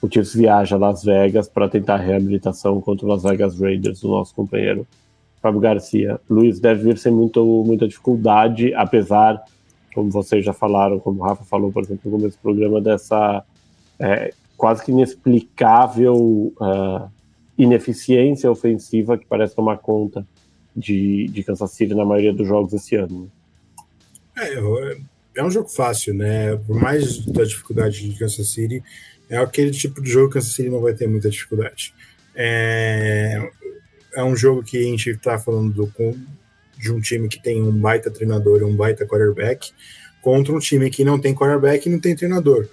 [0.00, 4.02] O Chiefs viaja a Las Vegas para tentar a reabilitação contra o Las Vegas Raiders,
[4.04, 4.86] o nosso companheiro
[5.40, 6.20] Fábio Garcia.
[6.28, 9.42] Luiz deve vir sem muito, muita dificuldade, apesar,
[9.94, 13.44] como vocês já falaram, como o Rafa falou, por exemplo, no começo do programa, dessa
[13.98, 16.14] é, quase que inexplicável
[16.60, 17.10] uh,
[17.58, 20.26] ineficiência ofensiva que parece tomar conta
[20.74, 23.30] de, de Kansas City na maioria dos jogos esse ano.
[24.36, 24.98] É,
[25.36, 26.56] é um jogo fácil, né?
[26.56, 28.82] Por mais da dificuldade de Kansas City,
[29.28, 31.94] é aquele tipo de jogo que Kansas City não vai ter muita dificuldade.
[32.34, 33.50] É,
[34.14, 35.92] é um jogo que a gente está falando do,
[36.78, 39.72] de um time que tem um baita treinador e um baita quarterback
[40.20, 42.68] contra um time que não tem quarterback e não tem treinador.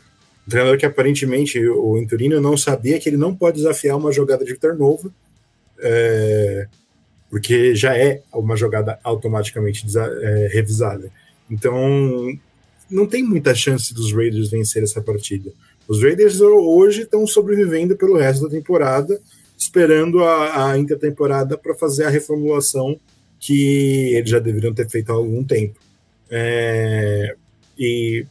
[0.45, 4.43] Um treinador que aparentemente o Inturino não sabia que ele não pode desafiar uma jogada
[4.43, 5.11] de turnover,
[5.79, 6.67] é,
[7.29, 11.11] porque já é uma jogada automaticamente é, revisada.
[11.49, 12.27] Então,
[12.89, 15.51] não tem muita chance dos Raiders vencer essa partida.
[15.87, 19.19] Os Raiders hoje estão sobrevivendo pelo resto da temporada,
[19.57, 22.99] esperando a, a intertemporada para fazer a reformulação
[23.39, 25.77] que eles já deveriam ter feito há algum tempo.
[26.29, 27.35] É,
[27.77, 28.25] e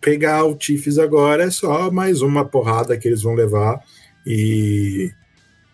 [0.00, 3.84] pegar o Chiefs agora é só mais uma porrada que eles vão levar
[4.26, 5.10] e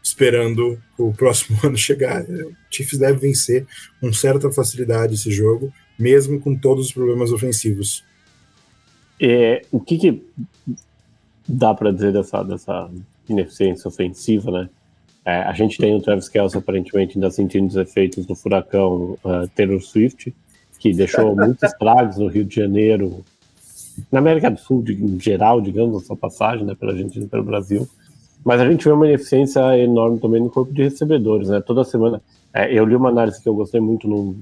[0.03, 2.23] esperando o próximo ano chegar.
[2.23, 3.67] O Chiefs deve vencer
[4.01, 8.05] com certa facilidade esse jogo, mesmo com todos os problemas ofensivos.
[9.21, 10.23] É, o que, que
[11.49, 12.91] dá para dizer dessa, dessa
[13.29, 14.69] ineficiência ofensiva, né?
[15.25, 19.49] É, a gente tem o Travis Kelce aparentemente ainda sentindo os efeitos do furacão uh,
[19.57, 20.33] Taylor Swift,
[20.79, 23.25] que deixou muitos estragos no Rio de Janeiro,
[24.11, 27.45] na América do Sul em geral, digamos, a sua passagem né, pela Argentina e pelo
[27.45, 27.89] Brasil.
[28.45, 31.61] Mas a gente vê uma ineficiência enorme também no corpo de recebedores, né?
[31.61, 32.23] Toda semana.
[32.55, 34.37] É, eu li uma análise que eu gostei muito no.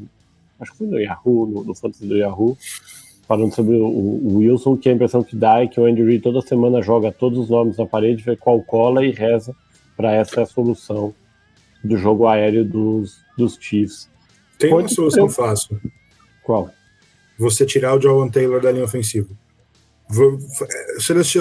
[0.61, 2.57] Acho que foi no Yahoo, no, no Fantasy do Yahoo,
[3.27, 6.23] falando sobre o, o, Wilson, que a impressão que dá é que o Andy Reid
[6.23, 9.55] toda semana joga todos os nomes na parede, vê qual cola e reza
[9.97, 11.15] para essa é a solução
[11.83, 14.09] do jogo aéreo dos, dos Chiefs.
[14.59, 15.35] Tem Pode uma solução ser...
[15.35, 15.81] fácil.
[16.43, 16.71] Qual?
[17.39, 19.29] Você tirar o Jawan Taylor da linha ofensiva.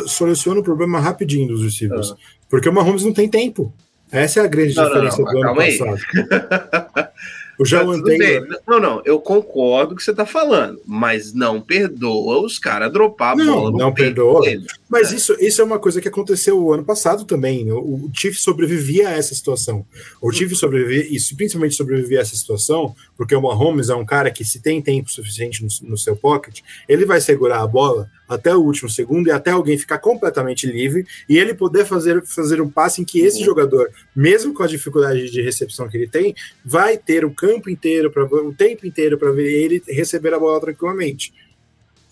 [0.08, 2.12] Soluciona o problema rapidinho dos receivers.
[2.12, 2.18] Ah.
[2.50, 3.74] Porque o Mahomes não tem tempo.
[4.12, 7.10] Essa é a grande não, diferença não, não, do ano passado.
[7.58, 8.48] O Jawan tá Taylor.
[8.48, 8.60] Bem.
[8.68, 12.92] Não, não, eu concordo com o que você está falando, mas não perdoa os caras
[12.92, 13.78] dropar a não, bola.
[13.78, 14.42] Não, perdoa.
[14.42, 14.66] Dele.
[14.90, 15.16] Mas é.
[15.16, 17.72] isso, isso é uma coisa que aconteceu o ano passado também.
[17.72, 19.86] O, o Chief sobrevivia a essa situação.
[20.22, 24.32] O Chief sobrevivia, e principalmente sobrevivia a essa situação, porque o Mahomes é um cara
[24.32, 28.56] que, se tem tempo suficiente no, no seu pocket, ele vai segurar a bola até
[28.56, 32.70] o último segundo e até alguém ficar completamente livre e ele poder fazer, fazer um
[32.70, 33.46] passe em que esse uhum.
[33.46, 36.36] jogador, mesmo com a dificuldade de recepção que ele tem,
[36.66, 40.60] vai ter o campo inteiro, para o tempo inteiro para ver ele receber a bola
[40.60, 41.34] tranquilamente.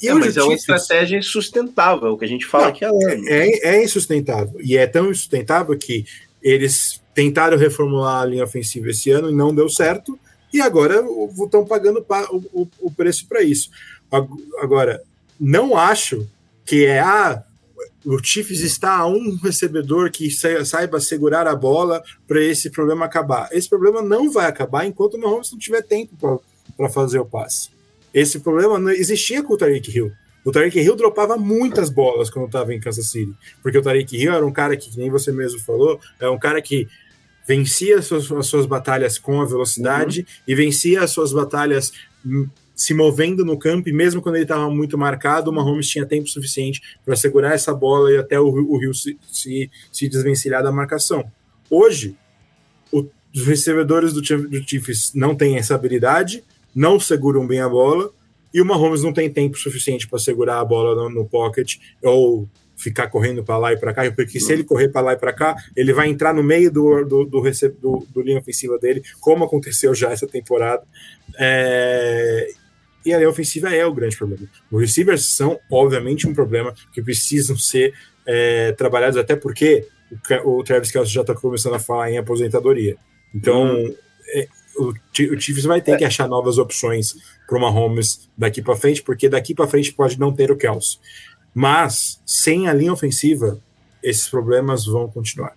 [0.01, 2.89] E é, mas é uma estratégia insustentável, que a gente fala Não, que é,
[3.27, 4.59] é, é insustentável.
[4.59, 6.05] E é tão insustentável que
[6.41, 10.17] eles tentaram reformular a linha ofensiva esse ano e não deu certo,
[10.53, 11.03] e agora
[11.43, 13.69] estão pagando o, o, o preço para isso.
[14.59, 15.01] Agora,
[15.39, 16.27] não acho
[16.65, 17.43] que é ah,
[18.05, 20.29] o Chiefs está a um recebedor que
[20.65, 23.49] saiba segurar a bola para esse problema acabar.
[23.51, 26.41] Esse problema não vai acabar enquanto o Mahomes não tiver tempo
[26.75, 27.69] para fazer o passe.
[28.13, 30.11] Esse problema não existia com o Tariq Hill.
[30.43, 34.33] O Tariq Hill dropava muitas bolas quando estava em Kansas City, porque o Tariq Hill
[34.33, 36.87] era um cara que, que nem você mesmo falou, é um cara que
[37.47, 40.25] vencia as suas, as suas batalhas com a velocidade uhum.
[40.47, 41.91] e vencia as suas batalhas
[42.25, 46.03] hum, se movendo no campo, e mesmo quando ele estava muito marcado, o Mahomes tinha
[46.03, 50.63] tempo suficiente para segurar essa bola e até o, o Rio se, se, se, desvencilhar
[50.63, 51.31] da marcação.
[51.69, 52.15] Hoje,
[52.91, 53.05] o,
[53.35, 56.43] os recebedores do, do Chiefs não têm essa habilidade,
[56.73, 58.09] não seguram bem a bola,
[58.51, 62.49] e o Mahomes não tem tempo suficiente para segurar a bola no, no pocket ou
[62.81, 65.31] ficar correndo para lá e para cá, porque se ele correr para lá e para
[65.31, 67.41] cá, ele vai entrar no meio do, do, do,
[67.79, 70.83] do, do linha ofensiva dele, como aconteceu já essa temporada.
[71.37, 72.49] É,
[73.05, 74.47] e a linha ofensiva é o grande problema.
[74.71, 77.93] Os receivers são, obviamente, um problema que precisam ser
[78.25, 79.87] é, trabalhados, até porque
[80.43, 82.97] o, o Travis Kelce já está começando a falar em aposentadoria.
[83.33, 83.95] Então, uhum.
[84.33, 84.47] é,
[84.77, 87.15] o, o Chiefs vai ter que achar novas opções
[87.47, 90.97] para o Mahomes daqui para frente, porque daqui para frente pode não ter o Kelce.
[91.53, 93.59] Mas, sem a linha ofensiva,
[94.01, 95.55] esses problemas vão continuar.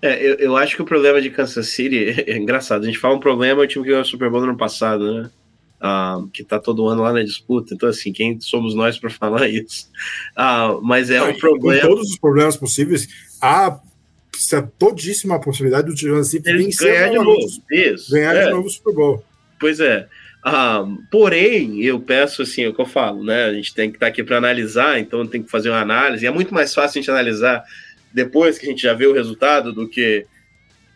[0.00, 2.82] É, eu, eu acho que o problema de Kansas City é engraçado.
[2.82, 5.22] A gente fala um problema, o time que ganhou o Super Bowl no ano passado,
[5.22, 5.30] né?
[5.82, 7.74] uh, que está todo ano lá na disputa.
[7.74, 9.90] Então, assim, quem somos nós para falar isso?
[10.36, 11.82] Uh, mas é um problema.
[11.82, 13.08] Com todos os problemas possíveis,
[13.40, 13.80] há
[14.78, 17.46] todíssima possibilidade do Kansas vencer ganhar de novo.
[17.70, 18.10] Isso.
[18.10, 18.44] Ganhar é.
[18.44, 19.24] de novo o Super Bowl.
[19.58, 20.08] Pois é.
[20.44, 23.44] Uh, porém, eu peço assim, é o que eu falo, né?
[23.44, 26.24] A gente tem que estar tá aqui para analisar, então tem que fazer uma análise.
[26.24, 27.64] E é muito mais fácil a gente analisar
[28.12, 30.26] depois que a gente já vê o resultado do que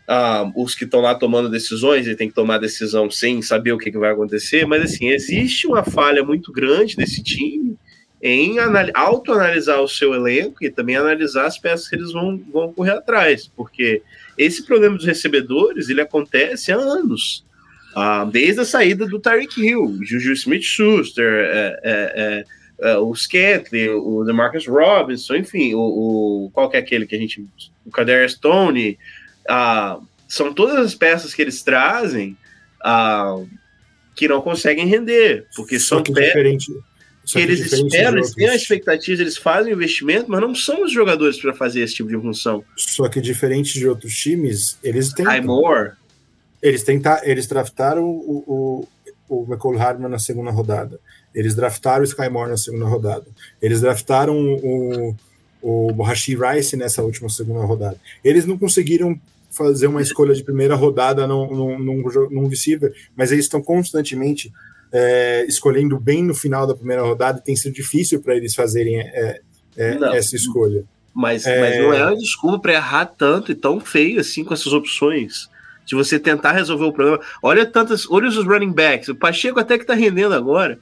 [0.07, 3.79] ah, os que estão lá tomando decisões e tem que tomar decisão sem saber o
[3.79, 7.77] que, que vai acontecer, mas assim, existe uma falha muito grande desse time
[8.23, 8.57] em
[8.95, 13.51] autoanalisar o seu elenco e também analisar as peças que eles vão, vão correr atrás,
[13.55, 14.03] porque
[14.37, 17.46] esse problema dos recebedores ele acontece há anos.
[17.99, 22.45] Ah, desde a saída do Tyreek Hill, Juju Smith-Schuster, é, é,
[22.83, 27.17] é, é o Scantley, o DeMarcus Robinson, enfim, o, o, qual que é aquele que
[27.17, 27.43] a gente...
[27.87, 28.99] o Kader Stone,
[29.49, 29.99] ah,
[30.29, 32.37] são todas as peças que eles trazem
[32.85, 33.43] ah,
[34.15, 36.67] que não conseguem render, porque Só são que peças
[37.25, 40.93] que eles esperam, eles têm a expectativa, eles fazem o investimento, mas não são os
[40.93, 42.63] jogadores para fazer esse tipo de função.
[42.77, 45.25] Só que diferente de outros times, eles têm.
[45.25, 45.93] Kai Moore,
[46.63, 48.87] Eles tenta, eles draftaram o,
[49.29, 50.99] o, o McCall Hardman na segunda rodada.
[51.35, 53.27] Eles draftaram o Sky Moore na segunda rodada.
[53.61, 55.15] Eles draftaram o,
[55.61, 57.99] o Rashi Rice nessa última segunda rodada.
[58.25, 59.19] Eles não conseguiram
[59.51, 64.53] fazer uma escolha de primeira rodada num, num, num, num receiver, mas eles estão constantemente
[64.93, 69.41] é, escolhendo bem no final da primeira rodada tem sido difícil para eles fazerem é,
[69.77, 70.85] é, essa escolha.
[71.13, 71.61] mas, É.
[71.61, 75.49] mas não é uma desculpa para errar tanto e tão feio assim com essas opções.
[75.87, 77.21] De você tentar resolver o problema.
[77.43, 79.09] Olha tantas, olha os running backs.
[79.09, 80.79] O Pacheco até que tá rendendo agora.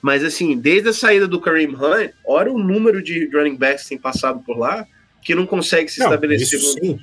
[0.00, 3.88] Mas assim, desde a saída do Kareem Hunt, olha o número de running backs que
[3.90, 4.86] tem passado por lá,
[5.22, 6.58] que não consegue se Não, estabelecer.
[6.58, 6.98] isso sim.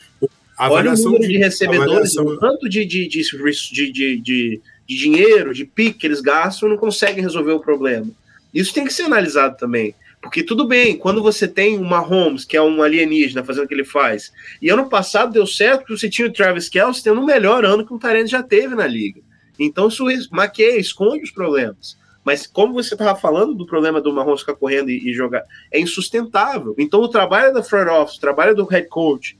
[0.60, 4.98] Olha o número de, recebedores, avaliação- o tanto de, de, de, de, de, de- de
[4.98, 8.08] dinheiro, de pique que eles gastam, não conseguem resolver o problema.
[8.54, 9.96] Isso tem que ser analisado também.
[10.22, 13.74] Porque tudo bem, quando você tem uma Holmes, que é um alienígena fazendo o que
[13.74, 14.32] ele faz,
[14.62, 17.86] e ano passado deu certo porque você tinha o Travis Kelce tendo o melhor ano
[17.86, 19.22] que um Tarente já teve na liga.
[19.58, 21.98] Então isso maqueia, esconde os problemas.
[22.24, 25.80] Mas como você estava falando do problema do Mahomes ficar correndo e, e jogar, é
[25.80, 26.76] insustentável.
[26.78, 29.36] Então o trabalho da front office, o trabalho do head coach,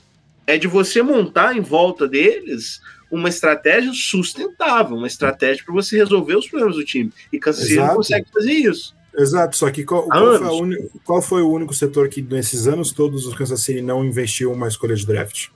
[0.48, 2.82] é de você montar em volta deles
[3.12, 7.12] uma estratégia sustentável, uma estratégia para você resolver os problemas do time.
[7.32, 8.96] E Kansas City consegue fazer isso.
[9.18, 13.28] Exato, só que qual, qual foi, qual foi o único setor que nesses anos todos
[13.28, 15.48] o Kansas City não investiu uma escolha de draft?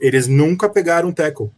[0.00, 1.50] Eles nunca pegaram um tackle.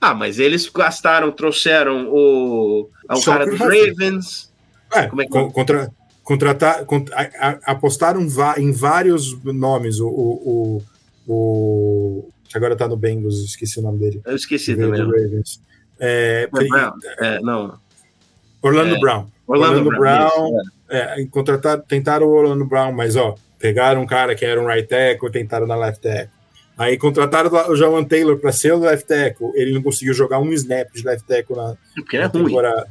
[0.00, 4.52] Ah, mas eles gastaram, trouxeram o, o Só cara dos o Ravens.
[4.92, 5.90] É, Como é que- con- contra,
[6.22, 8.20] contratar, cont- a- a- apostaram
[8.58, 10.00] em vários nomes.
[10.00, 10.82] O, o,
[11.26, 14.20] o, o- que agora tá no Bengals, esqueci o nome dele.
[14.26, 15.00] Eu esqueci também.
[15.98, 16.48] É.
[17.20, 17.78] É, não.
[18.60, 19.00] Orlando É.
[19.00, 19.26] Brown.
[19.52, 20.28] Orlando, Orlando Brown.
[20.28, 20.48] Brown.
[20.48, 24.66] isso, É, contratar, tentaram o Orlando Brown, mas ó, pegaram um cara que era um
[24.66, 26.30] right tackle, tentaram na left tackle.
[26.76, 30.52] Aí contrataram o Jawan Taylor para ser o left tackle, ele não conseguiu jogar um
[30.52, 31.76] snap de left tackle na, é.
[31.94, 32.44] Porque ele é na ruim.
[32.46, 32.88] temporada.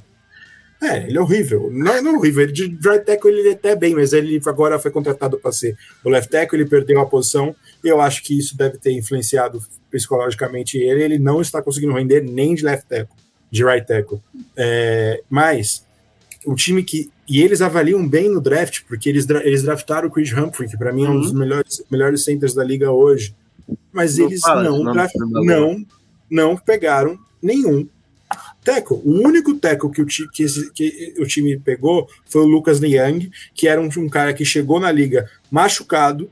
[0.81, 1.69] É, ele é horrível.
[1.71, 4.79] Não, não é horrível, ele de right tackle ele é até bem, mas ele agora
[4.79, 8.37] foi contratado para ser o left tackle, ele perdeu a posição, e eu acho que
[8.37, 9.61] isso deve ter influenciado
[9.91, 13.15] psicologicamente ele, ele não está conseguindo render nem de left tackle,
[13.51, 14.19] de right tackle.
[14.55, 15.85] É, mas
[16.45, 17.09] o time que.
[17.27, 20.91] E eles avaliam bem no draft, porque eles, eles draftaram o Chris Humphrey, que para
[20.91, 23.33] mim é um dos melhores, melhores centers da liga hoje.
[23.93, 25.15] Mas Não eles fala não, draft-
[25.45, 25.85] não,
[26.29, 27.87] não pegaram nenhum
[28.63, 28.97] tackle.
[29.03, 32.79] O único tackle que o, ti- que esse- que o time pegou foi o Lucas
[32.79, 36.29] Niang, que era um, um cara que chegou na liga machucado,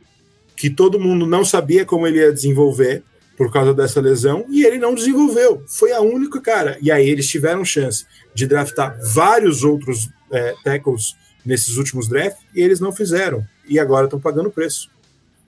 [0.56, 3.04] que todo mundo não sabia como ele ia desenvolver
[3.40, 5.64] por causa dessa lesão, e ele não desenvolveu.
[5.66, 6.78] Foi a única cara.
[6.82, 12.60] E aí eles tiveram chance de draftar vários outros é, tackles nesses últimos drafts, e
[12.60, 13.42] eles não fizeram.
[13.66, 14.90] E agora estão pagando preço.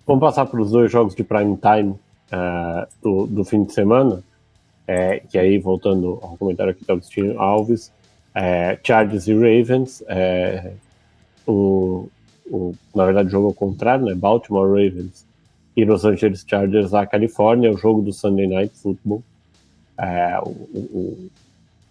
[0.07, 1.95] Vamos passar para os dois jogos de prime time
[2.31, 4.23] eh, do, do fim de semana.
[4.87, 7.91] É, que aí, voltando ao comentário aqui do Agostinho Alves,
[8.33, 10.01] é, Chargers e Ravens.
[10.07, 10.71] é,
[11.45, 12.07] o,
[12.45, 14.15] o, na verdade, o jogo ao contrário, né?
[14.15, 15.25] Baltimore Ravens
[15.75, 19.23] e Los Angeles Chargers à Califórnia, o jogo do Sunday Night Football.
[19.97, 21.29] É, o- o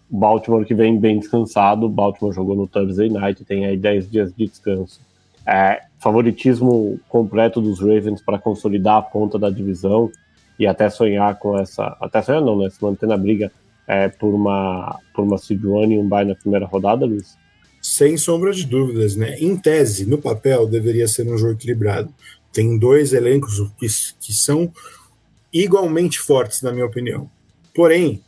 [0.09, 4.33] Baltimore que vem bem descansado, o Baltimore jogou no Thursday Night, tem aí 10 dias
[4.35, 4.99] de descanso.
[5.47, 10.11] É, favoritismo completo dos Ravens para consolidar a ponta da divisão
[10.59, 11.95] e até sonhar com essa.
[11.99, 12.69] Até sonhar não, né?
[12.69, 13.51] Se manter na briga
[13.87, 17.35] é, por uma por uma seed one e um bye na primeira rodada, Luiz.
[17.81, 19.39] Sem sombra de dúvidas, né?
[19.39, 22.13] Em tese, no papel, deveria ser um jogo equilibrado.
[22.53, 23.87] Tem dois elencos que,
[24.19, 24.71] que são
[25.53, 27.29] igualmente fortes, na minha opinião.
[27.73, 28.21] Porém,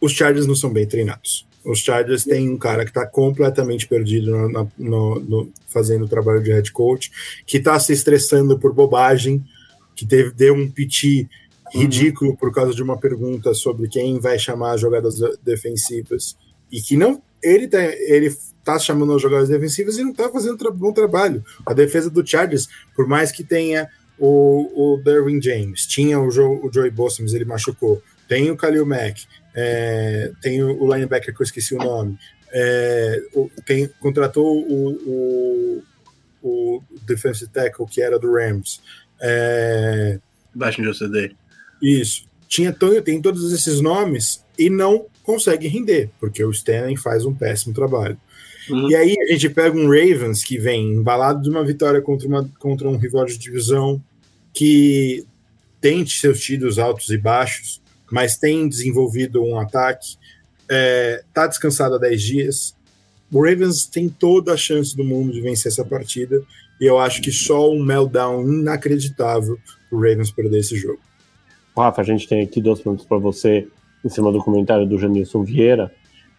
[0.00, 1.46] os Chargers não são bem treinados.
[1.64, 6.08] Os Chargers têm um cara que está completamente perdido no, na- no- no- fazendo o
[6.08, 7.10] trabalho de head coach,
[7.44, 9.44] que está se estressando por bobagem,
[9.94, 11.28] que teve, deu um piti
[11.74, 16.36] ridículo por causa de uma pergunta sobre quem vai chamar as jogadas defensivas
[16.70, 18.32] e que não ele tá, ele
[18.66, 21.44] tá chamando as jogadas defensivas e não tá fazendo tra bom trabalho.
[21.64, 23.88] A defesa do Chargers, por mais que tenha
[24.18, 28.56] o, o Derwin James, tinha o, jo, o Joey Bosa, mas ele machucou, tem o
[28.56, 29.24] Khalil Mack,
[29.54, 32.18] é, tem o, linebacker que eu esqueci o nome,
[32.52, 35.82] é, o, tem, contratou o, o,
[36.42, 38.82] o defensive tackle que era do Rams.
[39.20, 40.18] É,
[40.52, 41.36] Baixo de OCD.
[41.80, 42.26] isso.
[42.48, 42.74] Tinha
[43.04, 48.18] tem todos esses nomes e não consegue render, porque o Stanley faz um péssimo trabalho.
[48.68, 48.90] Uhum.
[48.90, 52.48] E aí a gente pega um Ravens que vem embalado de uma vitória contra, uma,
[52.58, 54.02] contra um rival de divisão,
[54.52, 55.24] que
[55.80, 57.80] tem seus tiros altos e baixos,
[58.10, 60.16] mas tem desenvolvido um ataque,
[60.68, 62.76] é, tá descansado há 10 dias.
[63.30, 66.42] O Ravens tem toda a chance do mundo de vencer essa partida,
[66.80, 69.58] e eu acho que só um meltdown inacreditável
[69.90, 71.00] o Ravens perder esse jogo.
[71.76, 73.68] Rafa, a gente tem aqui dois pontos para você
[74.04, 75.92] em cima do comentário do Janilson Vieira.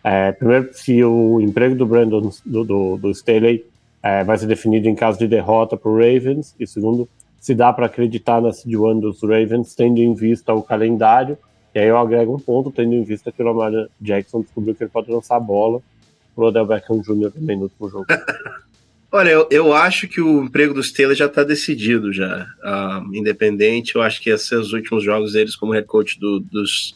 [0.03, 3.65] É, primeiro, se o emprego do Brandon do, do, do Staley
[4.02, 7.10] é, vai ser definido em caso de derrota para o Ravens, e segundo,
[7.40, 11.38] se dá para acreditar na seed one dos Ravens, tendo em vista o calendário,
[11.74, 14.84] e aí eu agrego um ponto, tendo em vista que o Lamar Jackson descobriu que
[14.84, 15.82] ele pode lançar a bola
[16.34, 17.32] para o Odell Beckham Jr.
[17.32, 18.06] também no último jogo.
[19.11, 22.45] Olha, eu, eu acho que o emprego dos Taylor já está decidido já.
[22.61, 26.94] Uh, independente, eu acho que esses os últimos jogos deles como head coach do, dos,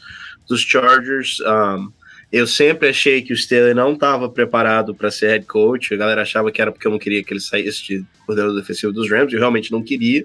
[0.47, 1.41] dos Chargers.
[1.45, 1.77] Ah,
[2.31, 5.93] eu sempre achei que o Taylor não estava preparado para ser head coach.
[5.93, 8.93] A galera achava que era porque eu não queria que ele saísse de coordenador defensivo
[8.93, 9.33] dos Rams.
[9.33, 10.23] Eu realmente não queria.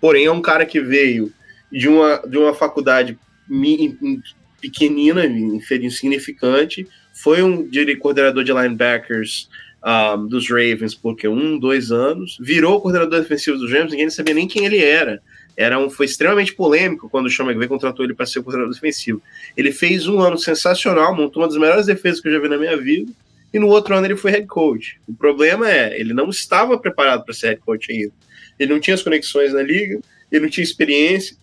[0.00, 1.32] Porém, é um cara que veio
[1.72, 3.18] de uma, de uma faculdade
[4.60, 6.86] pequenina, insignificante.
[7.14, 7.68] Foi um
[7.98, 9.48] coordenador de linebackers
[9.84, 14.48] um, dos Ravens por um, dois anos, virou coordenador defensivo dos Rams, ninguém sabia nem
[14.48, 15.22] quem ele era.
[15.58, 19.20] Era um, foi extremamente polêmico quando o Sean McVay contratou ele para ser coordenador defensivo.
[19.56, 22.56] Ele fez um ano sensacional, montou uma das melhores defesas que eu já vi na
[22.56, 23.10] minha vida,
[23.52, 25.00] e no outro ano ele foi head coach.
[25.08, 28.12] O problema é, ele não estava preparado para ser head coach ainda.
[28.56, 29.98] Ele não tinha as conexões na liga,
[30.30, 31.36] ele não tinha experiência,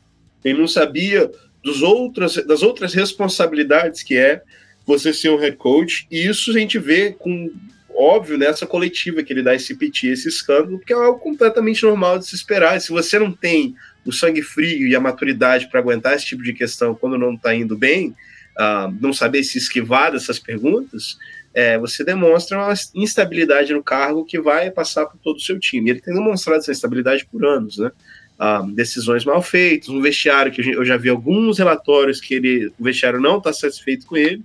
[0.46, 1.30] ele não sabia
[1.62, 4.42] dos outras, das outras responsabilidades que é
[4.86, 7.52] você ser um head coach, e isso a gente vê com
[7.94, 12.18] óbvio nessa coletiva que ele dá esse piti, esse escândalo, que é algo completamente normal
[12.18, 12.80] de se esperar.
[12.80, 13.76] Se você não tem
[14.06, 17.54] o sangue frio e a maturidade para aguentar esse tipo de questão quando não está
[17.56, 18.16] indo bem,
[18.58, 21.18] uh, não saber se esquivar dessas perguntas,
[21.54, 25.90] é, você demonstra uma instabilidade no cargo que vai passar por todo o seu time.
[25.90, 27.92] Ele tem demonstrado essa instabilidade por anos, né?
[28.38, 32.84] Uh, decisões mal feitas, um vestiário que eu já vi alguns relatórios que ele, o
[32.84, 34.44] vestiário não está satisfeito com ele.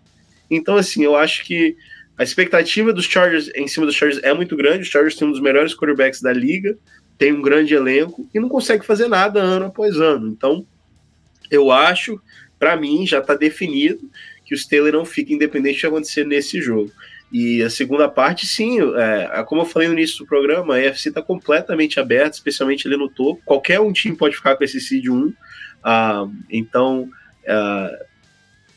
[0.48, 1.76] Então, assim, eu acho que
[2.16, 4.82] a expectativa dos Chargers em cima dos Chargers é muito grande.
[4.82, 6.78] Os Chargers têm um dos melhores quarterbacks da liga,
[7.20, 10.26] tem um grande elenco e não consegue fazer nada ano após ano.
[10.26, 10.64] Então,
[11.50, 12.18] eu acho,
[12.58, 14.00] para mim, já está definido
[14.42, 16.90] que o Steelers não fica independente de acontecer nesse jogo.
[17.30, 21.10] E a segunda parte, sim, é, como eu falei no início do programa, a EFC
[21.10, 23.42] está completamente aberta, especialmente ali no topo.
[23.44, 25.26] Qualquer um time pode ficar com esse seed 1.
[25.26, 25.34] Uh,
[25.84, 27.02] ah, então,
[27.44, 28.04] uh,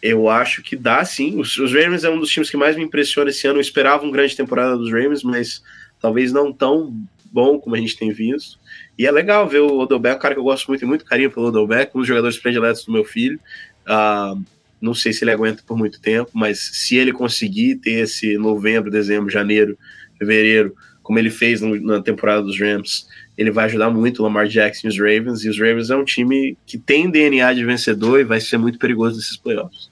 [0.01, 1.39] eu acho que dá sim.
[1.39, 3.59] Os, os Ravens é um dos times que mais me impressiona esse ano.
[3.59, 5.63] Eu esperava uma grande temporada dos Ravens, mas
[6.01, 6.93] talvez não tão
[7.33, 8.59] bom como a gente tem visto.
[8.97, 11.31] E é legal ver o Odelbeck, um cara que eu gosto muito, e muito carinho
[11.31, 13.39] pelo Odelbeck, um dos jogadores prediletos do meu filho.
[13.87, 14.41] Uh,
[14.79, 18.91] não sei se ele aguenta por muito tempo, mas se ele conseguir ter esse novembro,
[18.91, 19.77] dezembro, janeiro,
[20.19, 23.07] fevereiro, como ele fez no, na temporada dos Rams,
[23.37, 25.43] ele vai ajudar muito o Lamar Jackson e os Ravens.
[25.43, 28.77] E os Ravens é um time que tem DNA de vencedor e vai ser muito
[28.77, 29.89] perigoso nesses playoffs.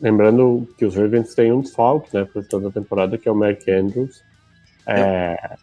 [0.00, 3.34] Lembrando que os Ravens têm um desfalque, né, para toda a temporada, que é o
[3.34, 4.22] Mark Andrews.
[4.86, 5.56] É, é,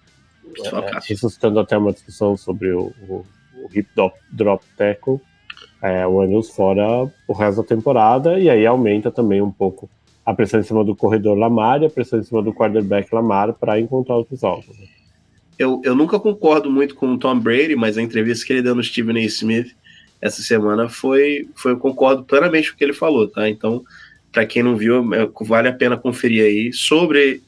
[1.08, 3.26] ressuscitando até uma discussão sobre o, o,
[3.56, 5.20] o hip drop, drop tackle.
[5.82, 9.90] É, o Andrews fora o resto da temporada, e aí aumenta também um pouco
[10.26, 13.54] a pressão em cima do corredor Lamar e a pressão em cima do quarterback Lamar
[13.54, 14.78] para encontrar os alvos.
[14.80, 14.88] Né?
[15.60, 18.74] Eu, eu nunca concordo muito com o Tom Brady, mas a entrevista que ele deu
[18.74, 19.26] no Stephen A.
[19.26, 19.76] Smith
[20.22, 23.50] essa semana foi, foi eu concordo plenamente com o que ele falou, tá?
[23.50, 23.84] Então,
[24.32, 27.44] para quem não viu, é, vale a pena conferir aí sobre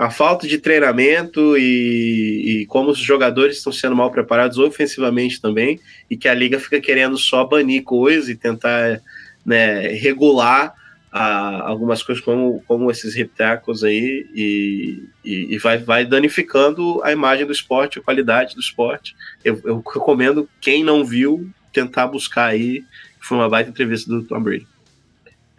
[0.00, 5.78] a falta de treinamento e, e, como os jogadores estão sendo mal preparados ofensivamente também,
[6.08, 8.98] e que a liga fica querendo só banir coisas e tentar
[9.44, 10.74] né, regular
[11.12, 17.02] a, algumas coisas como, como esses hip tackles aí, e, e, e, vai, vai danificando
[17.04, 19.14] a imagem do esporte, a qualidade do esporte.
[19.44, 22.82] Eu, eu recomendo quem não viu tentar buscar aí,
[23.20, 24.66] foi uma baita entrevista do Tom Brady.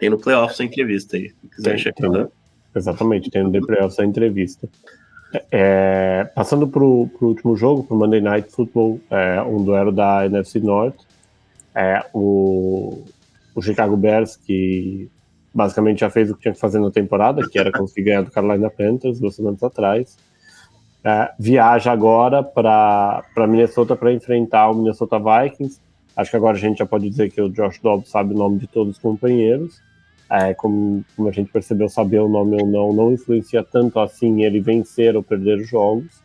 [0.00, 2.28] Tem no playoffs a entrevista aí, se quiser checar.
[2.74, 4.68] Exatamente, tem no The Playoffs entrevista.
[5.50, 10.26] É, passando para o último jogo, para o Monday Night Football, é, um duelo da
[10.26, 10.96] NFC North.
[11.74, 13.02] É, o,
[13.54, 15.08] o Chicago Bears, que
[15.54, 18.30] basicamente já fez o que tinha que fazer na temporada, que era conseguir ganhar do
[18.30, 20.18] Carolina Panthers duas semanas atrás.
[21.04, 25.80] É, viaja agora para Minnesota para enfrentar o Minnesota Vikings.
[26.14, 28.58] Acho que agora a gente já pode dizer que o Josh Dobbs sabe o nome
[28.58, 29.80] de todos os companheiros
[30.32, 34.42] é, como, como, a gente percebeu, saber o nome ou não não influencia tanto assim
[34.42, 36.22] ele vencer ou perder os jogos.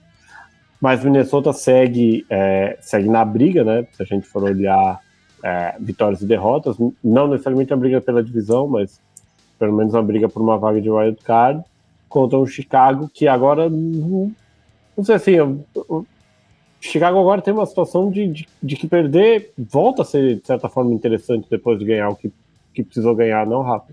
[0.80, 3.86] Mas Minnesota segue, é, segue na briga, né?
[3.92, 5.02] Se a gente for olhar
[5.44, 9.02] é, vitórias e derrotas, não necessariamente a briga pela divisão, mas
[9.60, 11.62] pelo menos a briga por uma vaga de wild card
[12.08, 14.32] contra o Chicago, que agora não,
[14.96, 15.40] não sei assim,
[15.90, 16.06] o
[16.80, 20.70] Chicago agora tem uma situação de, de, de, que perder volta a ser de certa
[20.70, 22.32] forma interessante depois de ganhar o que
[22.78, 23.88] que precisou ganhar, não, Rafa?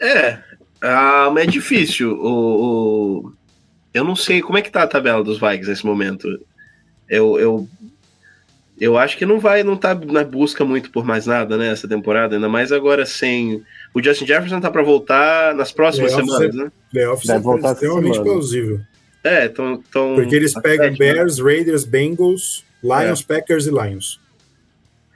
[0.00, 0.38] É,
[0.80, 2.12] ah, mas é difícil.
[2.12, 3.32] O, o,
[3.92, 6.26] eu não sei como é que tá a tabela dos Vikings nesse momento.
[7.08, 7.68] Eu, eu,
[8.80, 11.94] eu acho que não vai, não tá na busca muito por mais nada nessa né,
[11.94, 13.62] temporada, ainda mais agora sem.
[13.94, 16.72] O Justin Jefferson tá para voltar nas próximas semanas, é, né?
[16.90, 18.80] Playoffs é extremamente plausível.
[19.22, 20.14] É, então, então.
[20.14, 23.34] Porque eles pegam Bears, Raiders, Bengals, Lions, é.
[23.34, 24.20] Packers e Lions.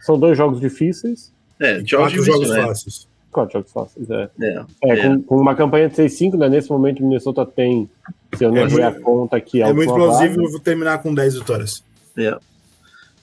[0.01, 1.33] São dois jogos difíceis.
[1.61, 2.63] É, jogos, quatro jogos né?
[2.63, 3.09] fáceis.
[3.31, 4.31] Quatro jogos fáceis, é.
[4.41, 6.49] é, é com, com, uma campanha de 6-5, né?
[6.49, 7.89] Nesse momento o Minnesota tem,
[8.35, 9.63] se eu não é a conta aqui...
[9.63, 11.83] É muito plausível vou terminar com 10 vitórias.
[12.17, 12.39] É,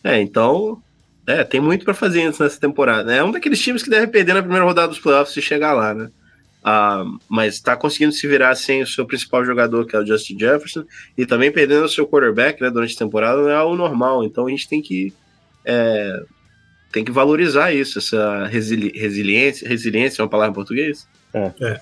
[0.04, 0.82] é então...
[1.28, 3.14] É, tem muito para fazer nessa temporada.
[3.14, 5.94] É um daqueles times que deve perder na primeira rodada dos playoffs se chegar lá,
[5.94, 6.10] né?
[6.64, 10.38] Ah, mas está conseguindo se virar sem o seu principal jogador, que é o Justin
[10.38, 10.84] Jefferson,
[11.18, 14.24] e também perdendo o seu quarterback né, durante a temporada, não é algo normal.
[14.24, 15.14] Então a gente tem que
[15.64, 16.24] é,
[16.92, 19.68] tem que valorizar isso, essa resili resiliência.
[19.68, 21.08] Resiliência é uma palavra em português?
[21.34, 21.52] É.
[21.62, 21.80] é.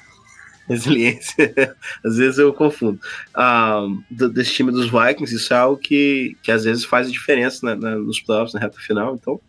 [0.67, 1.53] Resiliência.
[2.03, 2.99] às vezes eu confundo.
[3.33, 7.65] Ah, do, desse time dos Vikings, isso é algo que, que às vezes faz diferença
[7.65, 9.15] na, na, nos playoffs, na reta final.
[9.15, 9.39] Então,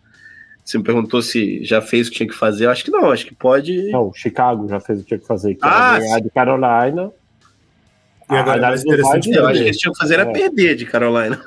[0.64, 2.66] você me perguntou se já fez o que tinha que fazer.
[2.66, 3.90] Eu acho que não, acho que pode.
[3.90, 7.10] Não, Chicago já fez o que tinha que fazer, que ah, era ganhar de Carolina.
[8.30, 10.32] E agora, mais interessante eu acho que eles tinham que fazer era é.
[10.32, 11.40] perder de Carolina.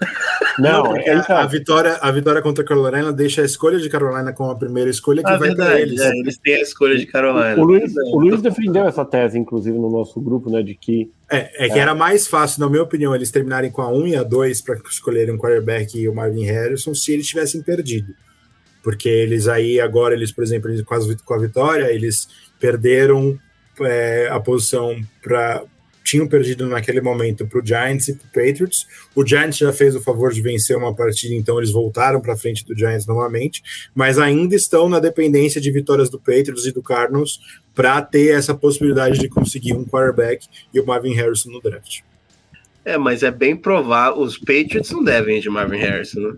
[0.57, 3.87] Não, não é, a, a, vitória, a vitória contra a Carolina deixa a escolha de
[3.89, 5.99] Carolina como a primeira escolha que ah, vai para eles.
[6.01, 7.55] É, eles têm a escolha de Carolina.
[7.57, 11.11] O, o Luiz, o Luiz defendeu essa tese, inclusive, no nosso grupo, né, de que
[11.29, 11.81] é, é que é.
[11.81, 14.75] era mais fácil, na minha opinião, eles terminarem com a 1 e a 2 para
[14.89, 18.13] escolherem o quarterback e o Marvin Harrison se eles tivessem perdido
[18.83, 22.27] porque eles aí agora, eles, por exemplo, eles, com, a vitória, eles
[22.59, 23.37] perderam
[23.79, 25.63] é, a posição para.
[26.03, 28.87] Tinham perdido naquele momento para o Giants e para o Patriots.
[29.15, 32.65] O Giants já fez o favor de vencer uma partida, então eles voltaram para frente
[32.65, 33.61] do Giants novamente,
[33.93, 37.39] mas ainda estão na dependência de vitórias do Patriots e do Cardinals
[37.73, 42.01] para ter essa possibilidade de conseguir um quarterback e o Marvin Harrison no draft.
[42.83, 44.21] É, mas é bem provável.
[44.21, 46.35] Os Patriots não devem de Marvin Harrison, né?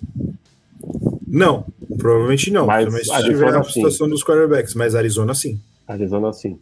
[1.26, 1.65] Não,
[1.98, 2.68] provavelmente não.
[2.68, 5.60] Mas, mas se tiver a situação dos quarterbacks, mas Arizona sim.
[5.88, 6.60] Arizona sim.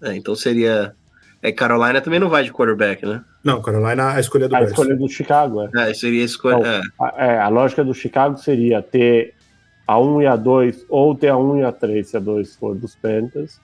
[0.00, 0.94] É, então seria.
[1.42, 3.24] É, Carolina também não vai de quarterback, né?
[3.42, 4.70] Não, Carolina a escolha do A Bears.
[4.70, 5.90] escolha do Chicago, é.
[5.90, 6.56] é seria a escolha.
[6.56, 6.82] Então, é.
[7.00, 9.34] A, é, a lógica do Chicago seria ter
[9.84, 12.54] a 1 e a 2, ou ter a 1 e a 3, se a 2
[12.54, 13.60] for dos Panthers.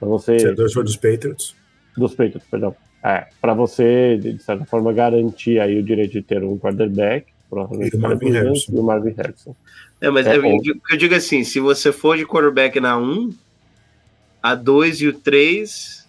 [0.00, 0.40] Pra você...
[0.40, 1.54] Se a 2 for dos Patriots.
[1.96, 2.74] Dos Patriots, perdão.
[3.02, 7.94] É, para você, de certa forma, garantir aí o direito de ter um quarterback Provavelmente
[7.94, 8.72] e o Marvin Harrison.
[8.72, 9.54] E o Marvin Harrison.
[10.00, 13.32] É, mas é, eu, eu, digo assim, se você for de quarterback na 1,
[14.42, 16.03] a 2 e o 3...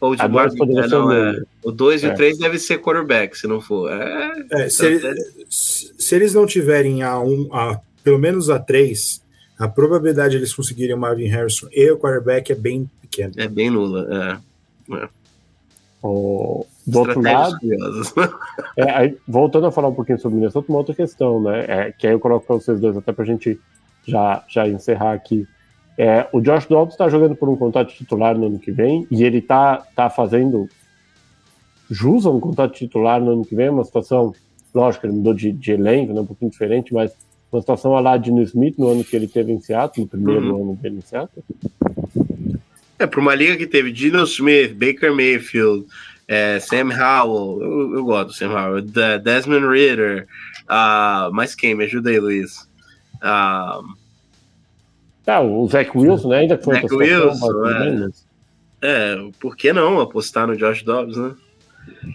[0.00, 2.42] Ou de Marvin, é, não, é, o 2 e o 3 é.
[2.42, 3.90] deve ser quarterback, se não for.
[3.92, 5.14] É, é se, ele,
[5.50, 9.22] se, eles não tiverem a 1, a, pelo menos a 3,
[9.58, 13.34] a probabilidade de eles conseguirem o Marvin Harrison e o quarterback é bem pequena.
[13.36, 14.40] É bem nula,
[14.90, 14.96] é.
[14.96, 15.08] é.
[16.02, 17.58] O, do outro lado,
[18.74, 21.66] é, aí, voltando a falar um pouquinho sobre Minnesota, uma outra questão, né?
[21.68, 23.60] É, que aí eu coloco para vocês dois, até para a gente
[24.06, 25.46] já, já encerrar aqui.
[25.98, 29.22] É, o Josh Dobbs está jogando por um contrato titular no ano que vem e
[29.22, 30.68] ele está tá fazendo
[31.90, 34.32] jus a um contrato titular no ano que vem, uma situação,
[34.72, 37.12] lógico, ele mudou de, de elenco, né, um pouquinho diferente, mas
[37.52, 40.08] uma situação a lá de no Smith no ano que ele teve em Seattle, no
[40.08, 40.62] primeiro uhum.
[40.62, 41.44] ano dele em Seattle.
[42.98, 45.86] É, para uma liga que teve Dino Smith, Baker Mayfield,
[46.28, 48.82] é, Sam Howell, eu, eu, gosto do Sam Howell,
[49.22, 50.28] Desmond Ritter,
[50.66, 51.74] uh, mas quem?
[51.74, 52.68] Me ajuda aí, Luiz.
[53.16, 53.99] Uh,
[55.30, 56.38] ah, o Zach Wilson, né?
[56.38, 58.08] Ainda foi Zach Wilson, é.
[58.82, 61.34] é, por que não apostar no Josh Dobbs, né?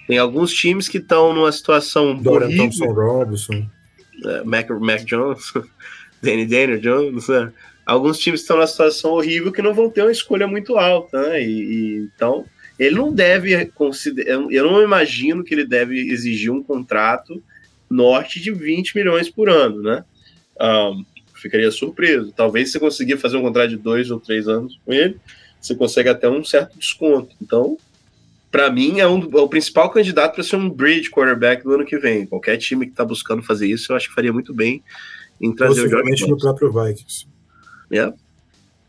[0.07, 3.67] Tem alguns times que estão numa situação Dorian Thompson Robinson.
[4.23, 5.51] É, Mac, Mac Jones,
[6.21, 7.51] Danny Daniel Jones, né?
[7.85, 11.43] alguns times estão numa situação horrível que não vão ter uma escolha muito alta, né?
[11.43, 12.45] E, e, então
[12.79, 14.31] ele não deve considerar.
[14.49, 17.41] Eu não imagino que ele deve exigir um contrato
[17.89, 20.03] norte de 20 milhões por ano, né?
[20.59, 21.05] Um,
[21.45, 22.33] ficaria surpreso.
[22.35, 25.17] Talvez se conseguir fazer um contrato de dois ou três anos com ele,
[25.61, 27.35] você consegue até um certo desconto.
[27.39, 27.77] Então,
[28.51, 31.85] para mim, é, um, é, o principal candidato para ser um bridge quarterback do ano
[31.85, 32.25] que vem.
[32.25, 34.83] Qualquer time que está buscando fazer isso, eu acho que faria muito bem
[35.39, 37.27] em trazer Possivelmente o no próprio Vikings.
[37.91, 38.11] É,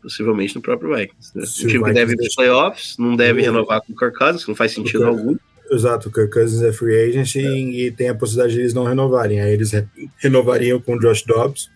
[0.01, 1.31] possivelmente no próprio Vikings.
[1.35, 1.43] Né?
[1.43, 4.55] O time que deve ir para playoffs, não deve renovar com o Kirk Cousins, não
[4.55, 5.35] faz sentido algum.
[5.69, 7.39] Exato, o Kirk Cousins é free agent é.
[7.41, 9.41] E, e, tem a possibilidade de eles não renovarem.
[9.41, 9.85] Aí eles re
[10.17, 11.69] renovariam com o Josh Dobbs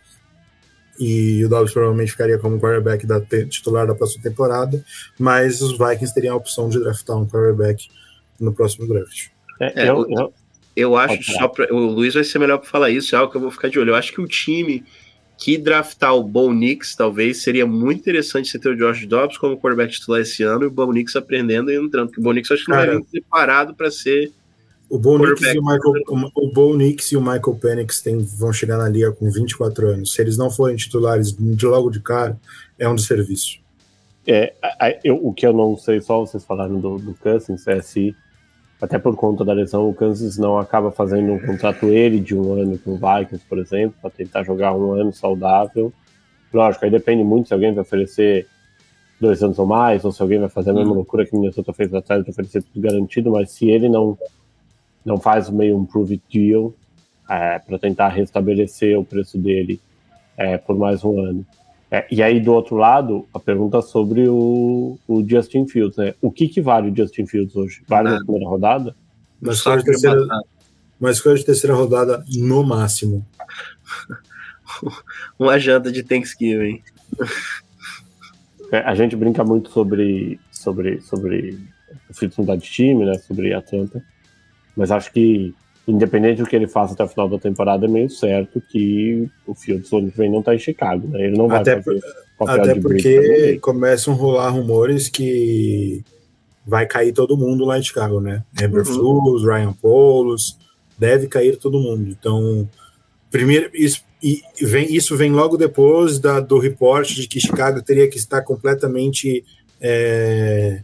[1.01, 4.85] e o Dobbs provavelmente ficaria como quarterback da titular da próxima temporada,
[5.17, 7.87] mas os Vikings teriam a opção de draftar um quarterback
[8.39, 9.29] no próximo draft.
[9.59, 10.33] É, eu, eu,
[10.75, 13.37] eu, acho, só pra, o Luiz vai ser melhor para falar isso, é algo que
[13.37, 13.89] eu vou ficar de olho.
[13.89, 14.83] Eu acho que o time
[15.39, 19.57] que draftar o Bo Nix, talvez, seria muito interessante você ter o Josh Dobbs como
[19.57, 22.51] quarterback titular esse ano e o Bo Nix aprendendo e entrando, porque o Bo Nix
[22.51, 24.31] acho que não era preparado para ser
[24.91, 25.93] o Bo Nix e o Michael,
[26.35, 30.13] o Bo Nix e o Michael Penix tem, vão chegar na liga com 24 anos.
[30.13, 32.37] Se eles não forem titulares de logo de cara,
[32.77, 33.61] é um desserviço.
[34.27, 34.53] É,
[35.01, 38.13] eu, o que eu não sei, só vocês falaram do, do Cousins, é se,
[38.81, 42.51] até por conta da lesão, o Kansas não acaba fazendo um contrato ele de um
[42.61, 45.93] ano com o Vikings, por exemplo, para tentar jogar um ano saudável.
[46.53, 48.45] Lógico, aí depende muito se alguém vai oferecer
[49.21, 51.71] dois anos ou mais, ou se alguém vai fazer a mesma loucura que o Minnesota
[51.71, 54.17] fez atrás de oferecer tudo garantido, mas se ele não
[55.05, 56.73] não faz meio um prove deal
[57.29, 59.79] é, para tentar restabelecer o preço dele
[60.37, 61.45] é, por mais um ano.
[61.89, 65.97] É, e aí, do outro lado, a pergunta sobre o, o Justin Fields.
[65.97, 66.13] Né?
[66.21, 67.83] O que, que vale o Justin Fields hoje?
[67.85, 68.95] Vale na primeira rodada?
[69.41, 70.25] Uma escolha, de terceira,
[70.99, 73.25] uma escolha de terceira rodada no máximo.
[75.37, 76.81] uma janta de Thanksgiving.
[78.71, 81.59] É, a gente brinca muito sobre, sobre, sobre
[82.09, 83.15] o Fields mudar de time, né?
[83.15, 84.01] sobre Atlanta.
[84.75, 85.53] Mas acho que,
[85.87, 89.53] independente do que ele faça até o final da temporada, é meio certo que o
[89.53, 91.25] Fields ano que vem não está em Chicago, né?
[91.25, 92.01] Ele não vai até fazer
[92.37, 96.03] por, Até porque começam a rolar rumores que
[96.65, 98.43] vai cair todo mundo lá em Chicago, né?
[98.61, 99.43] Amber uhum.
[99.43, 100.57] Ryan Polos,
[100.97, 102.09] deve cair todo mundo.
[102.09, 102.69] Então,
[103.29, 108.07] primeiro, isso, e vem, isso vem logo depois da, do reporte de que Chicago teria
[108.07, 109.43] que estar completamente
[109.79, 110.83] é,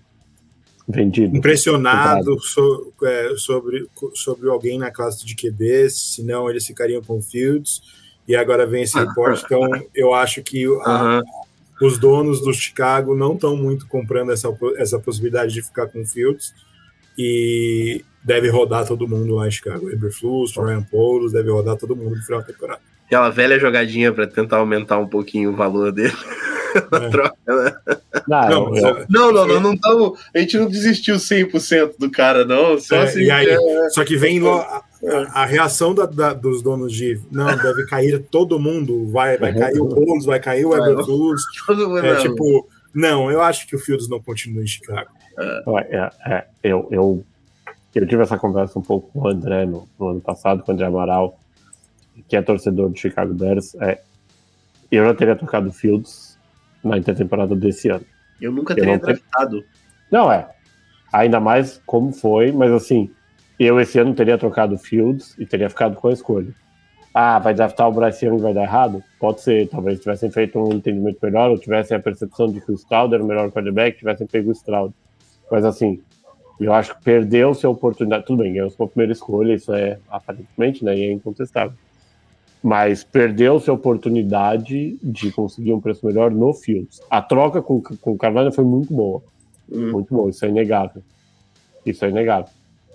[0.88, 1.36] Vendido.
[1.36, 7.82] Impressionado so, é, sobre, sobre alguém na classe de QB, senão eles ficariam com Fields.
[8.26, 9.44] E agora vem esse reporte.
[9.46, 11.22] Então, eu acho que a,
[11.82, 16.54] os donos do Chicago não estão muito comprando essa, essa possibilidade de ficar com Fields.
[17.18, 19.90] E deve rodar todo mundo lá em Chicago.
[19.90, 22.82] Eberflus, Ryan Paulos, deve rodar todo mundo no final da temporada.
[23.08, 26.14] Aquela velha jogadinha para tentar aumentar um pouquinho o valor dele.
[26.78, 27.10] É.
[27.10, 27.76] troca, né?
[28.28, 29.06] Não, não, eu...
[29.10, 32.80] não, não, não, não tamo, a gente não desistiu 100% do cara, não.
[32.80, 33.90] Só, é, assim, aí, é...
[33.90, 34.84] só que vem a,
[35.34, 39.80] a, reação da, da, dos donos de não, deve cair todo mundo, vai, vai cair
[39.80, 41.36] o Bowles, vai cair o Everton.
[42.04, 45.10] É tipo, não, eu acho que o Fields não continua em Chicago.
[45.90, 47.24] É, é, eu, eu,
[47.94, 50.74] eu tive essa conversa um pouco com o André no, no ano passado, com o
[50.74, 51.38] André Amaral,
[52.28, 53.76] que é torcedor do Chicago Bears.
[53.76, 54.02] É,
[54.92, 56.38] eu já teria tocado Fields
[56.84, 58.06] na intertemporada desse ano.
[58.42, 59.64] Eu nunca teria eu não draftado.
[60.12, 60.48] Não, é.
[61.12, 63.10] Ainda mais como foi, mas assim,
[63.60, 66.54] eu esse ano teria trocado Fields e teria ficado com a escolha.
[67.14, 69.04] Ah, vai draftar o Bryce Young e vai dar errado?
[69.20, 72.76] Pode ser, talvez tivessem feito um entendimento melhor, ou tivessem a percepção de que o
[72.76, 74.94] Stroud era o melhor quarterback, tivessem pego o Stroud.
[75.50, 76.00] Mas assim,
[76.60, 78.26] eu acho que perdeu-se a oportunidade.
[78.26, 81.74] Tudo bem, ganhou sua primeira escolha, isso é aparentemente, né, e é incontestável
[82.64, 87.02] mas perdeu-se a oportunidade de conseguir um preço melhor no Fields.
[87.10, 89.22] A troca com, com o Carolina foi muito boa.
[89.72, 89.92] Hum.
[89.92, 91.02] Muito boa, isso é inegável.
[91.86, 92.50] Isso é inegável.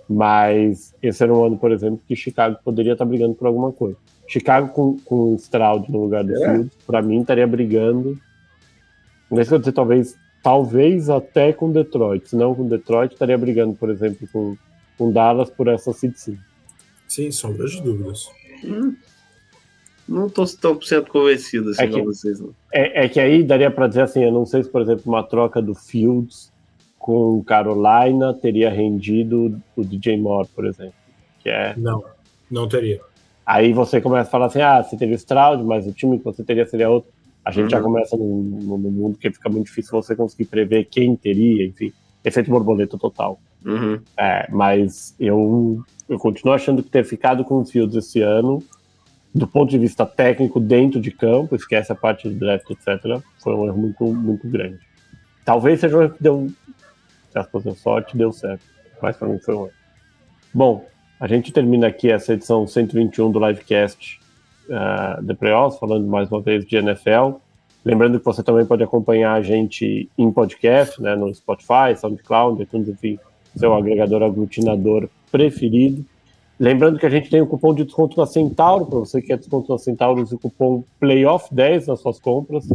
[0.07, 3.97] Mas esse era um ano, por exemplo, que Chicago poderia estar brigando por alguma coisa.
[4.27, 6.37] Chicago com, com o Stroud no lugar do é.
[6.37, 8.19] Fields, para mim, estaria brigando.
[9.29, 12.29] Que eu dizer, talvez, talvez até com Detroit.
[12.29, 14.55] Se não com Detroit, estaria brigando, por exemplo, com,
[14.97, 16.37] com Dallas por essa seed sim.
[17.07, 18.29] Sim, sombras de dúvidas.
[18.63, 18.95] Hum.
[20.07, 22.39] Não estou tão por cento convencido assim, é que, vocês.
[22.39, 22.53] Não.
[22.71, 25.23] É, é, que aí daria para dizer assim, eu não sei se, por exemplo, uma
[25.23, 26.51] troca do Fields
[26.99, 30.93] com Carolina teria rendido o DJ Moore, por exemplo.
[31.39, 31.73] Que é...
[31.77, 32.03] Não,
[32.49, 33.01] não teria.
[33.45, 36.23] Aí você começa a falar assim, ah, você teria o Stroud, mas o time que
[36.23, 37.11] você teria seria outro.
[37.43, 37.69] A gente uhum.
[37.69, 41.65] já começa no, no, no, mundo que fica muito difícil você conseguir prever quem teria,
[41.65, 41.91] enfim.
[42.23, 43.37] Efeito borboleta total.
[43.65, 43.99] Uhum.
[44.17, 48.63] É, mas eu, eu continuo achando que ter ficado com o Fields esse ano
[49.33, 53.55] do ponto de vista técnico dentro de campo, esquece a parte do draft, etc., foi
[53.55, 54.79] um erro muito, muito grande.
[55.43, 56.51] Talvez seja um erro que deu,
[57.33, 58.63] aspas, deu sorte, deu certo,
[59.01, 59.73] mas para mim foi um erro.
[60.53, 60.85] Bom,
[61.19, 64.19] a gente termina aqui essa edição 121 do Livecast
[64.67, 67.37] uh, The Playoffs, falando mais uma vez de NFL.
[67.83, 72.87] Lembrando que você também pode acompanhar a gente em podcast, né, no Spotify, SoundCloud, iTunes,
[72.87, 73.19] enfim,
[73.55, 76.05] seu agregador aglutinador preferido.
[76.59, 79.27] Lembrando que a gente tem o um cupom de desconto na Centauro, para você que
[79.27, 82.67] quer desconto na Centauro, use o cupom PLAYOFF10 nas suas compras.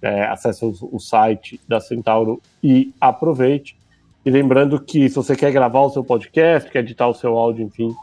[0.00, 3.76] É, acesse o, o, site da Centauro e aproveite.
[4.24, 7.66] E lecando que se você quer gravar o seu podcast, quer editar o seu áudio,
[7.66, 7.94] enfim,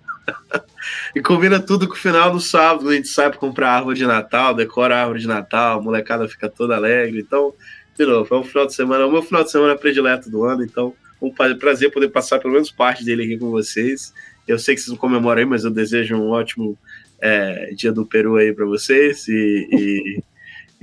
[1.15, 4.05] e combina tudo com o final do sábado, a gente sai para comprar árvore de
[4.05, 7.19] Natal, decora a árvore de Natal, a molecada fica toda alegre.
[7.19, 7.53] Então,
[7.97, 10.63] de novo, foi um final de semana, o meu final de semana predileto do ano,
[10.63, 14.13] então um prazer poder passar pelo menos parte dele aqui com vocês.
[14.47, 16.77] Eu sei que vocês não comemoram aí, mas eu desejo um ótimo
[17.21, 20.23] é, dia do Peru aí para vocês e, e,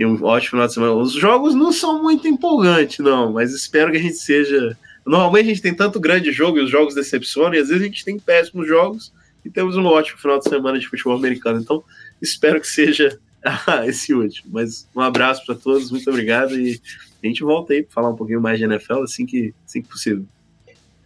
[0.00, 0.92] e, um ótimo final de semana.
[0.94, 4.76] Os jogos não são muito empolgantes, não, mas espero que a gente seja.
[5.04, 7.86] Normalmente a gente tem tanto grande jogo e os jogos decepcionam, e às vezes a
[7.86, 9.12] gente tem péssimos jogos
[9.44, 11.60] e temos um ótimo final de semana de futebol americano.
[11.60, 11.84] Então,
[12.20, 13.18] espero que seja
[13.86, 14.50] esse último.
[14.52, 16.80] Mas um abraço para todos, muito obrigado e
[17.22, 19.88] a gente volta aí para falar um pouquinho mais de NFL assim que, assim que
[19.88, 20.24] possível.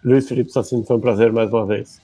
[0.04, 2.00] Luiz Felipe Sassino, foi um prazer mais uma vez.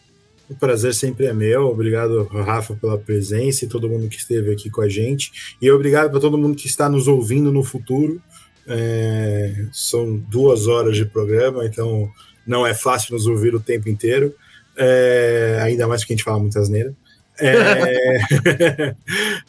[0.50, 1.68] O prazer sempre é meu.
[1.68, 5.54] Obrigado, Rafa, pela presença e todo mundo que esteve aqui com a gente.
[5.62, 8.20] E obrigado para todo mundo que está nos ouvindo no futuro.
[8.66, 12.10] É, são duas horas de programa, então
[12.44, 14.34] não é fácil nos ouvir o tempo inteiro.
[14.76, 16.92] É, ainda mais porque a gente fala muitas asneira.
[17.38, 18.94] É,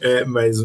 [0.00, 0.64] é, mas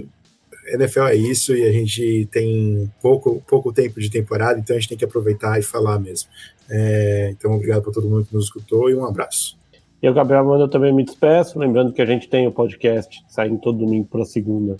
[0.67, 4.89] NFL é isso e a gente tem pouco, pouco tempo de temporada, então a gente
[4.89, 6.29] tem que aproveitar e falar mesmo.
[6.69, 9.57] É, então, obrigado para todo mundo que nos escutou e um abraço.
[10.01, 13.79] Eu, Gabriel Amanda, também me despeço, lembrando que a gente tem o podcast saindo todo
[13.79, 14.77] domingo para segunda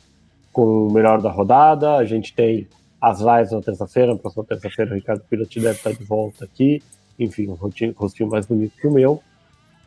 [0.54, 1.96] com o melhor da rodada.
[1.96, 2.68] A gente tem
[3.02, 6.82] as lives na terça-feira, na próxima terça-feira o Ricardo Pilot deve estar de volta aqui.
[7.20, 9.22] Enfim, um rostinho, rostinho mais bonito que o meu.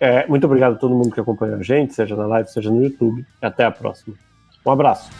[0.01, 2.82] É, muito obrigado a todo mundo que acompanhou a gente, seja na live, seja no
[2.82, 3.24] YouTube.
[3.40, 4.16] Até a próxima.
[4.65, 5.11] Um abraço.